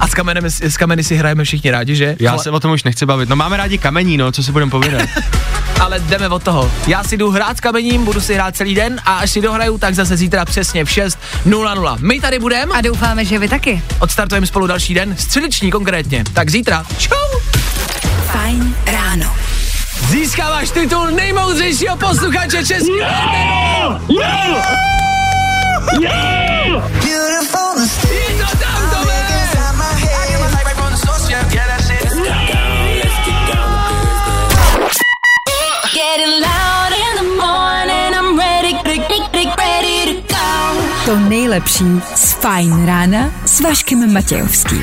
A 0.00 0.08
s, 0.08 0.14
kamenem, 0.14 0.44
s 0.46 0.76
kameny 0.76 1.04
si 1.04 1.16
hrajeme 1.16 1.44
všichni 1.44 1.70
rádi, 1.70 1.96
že? 1.96 2.16
Já 2.20 2.30
ale, 2.32 2.42
se 2.42 2.50
o 2.50 2.60
tom 2.60 2.70
už 2.72 2.84
nechci 2.84 3.06
bavit. 3.06 3.28
No 3.28 3.36
máme 3.36 3.56
rádi 3.56 3.78
kamení, 3.78 4.16
no, 4.16 4.32
co 4.32 4.42
si 4.42 4.52
budeme 4.52 4.70
povídat. 4.70 5.02
ale 5.80 6.00
jdeme 6.00 6.28
od 6.28 6.42
toho. 6.42 6.70
Já 6.86 7.04
si 7.04 7.16
jdu 7.16 7.30
hrát 7.30 7.56
s 7.56 7.60
kamením, 7.60 8.04
budu 8.04 8.20
si 8.20 8.34
hrát 8.34 8.56
celý 8.56 8.74
den 8.74 9.00
a 9.04 9.14
až 9.18 9.30
si 9.30 9.40
dohraju, 9.40 9.78
tak 9.78 9.94
zase 9.94 10.16
zítra 10.16 10.44
přesně 10.44 10.84
v 10.84 10.88
6.00. 10.88 11.96
My 12.00 12.20
tady 12.20 12.38
budeme 12.38 12.74
A 12.74 12.80
doufáme, 12.80 13.24
že 13.24 13.38
vy 13.38 13.48
taky. 13.48 13.82
odstartujeme 13.98 14.46
spolu 14.46 14.66
další 14.66 14.94
den, 14.94 15.16
středeční 15.18 15.70
konkrétně. 15.70 16.24
Tak 16.32 16.50
zítra. 16.50 16.84
Čau! 16.98 17.40
Fajn 18.32 18.74
ráno. 18.86 19.34
Získáváš 20.10 20.70
titul 20.70 21.06
nejmoudřejšího 21.10 21.96
posluchače 21.96 22.64
českého 22.64 24.00
Je 26.00 26.10
to 28.38 28.56
tam, 28.58 28.90
Tome! 28.90 29.18
Getting 35.94 36.40
loud 36.40 36.92
in 36.92 37.16
the 37.16 37.22
morning, 37.36 38.14
I'm 38.14 38.38
ready, 38.38 38.72
ready, 38.84 39.46
ready 39.58 40.06
to 40.06 40.12
go. 40.34 40.38
To 41.06 41.16
nejlepší 41.28 41.84
z 42.14 42.32
Fajn 42.32 42.86
rána 42.86 43.30
s 43.46 43.60
Vaškem 43.60 44.12
Matějovským. 44.12 44.82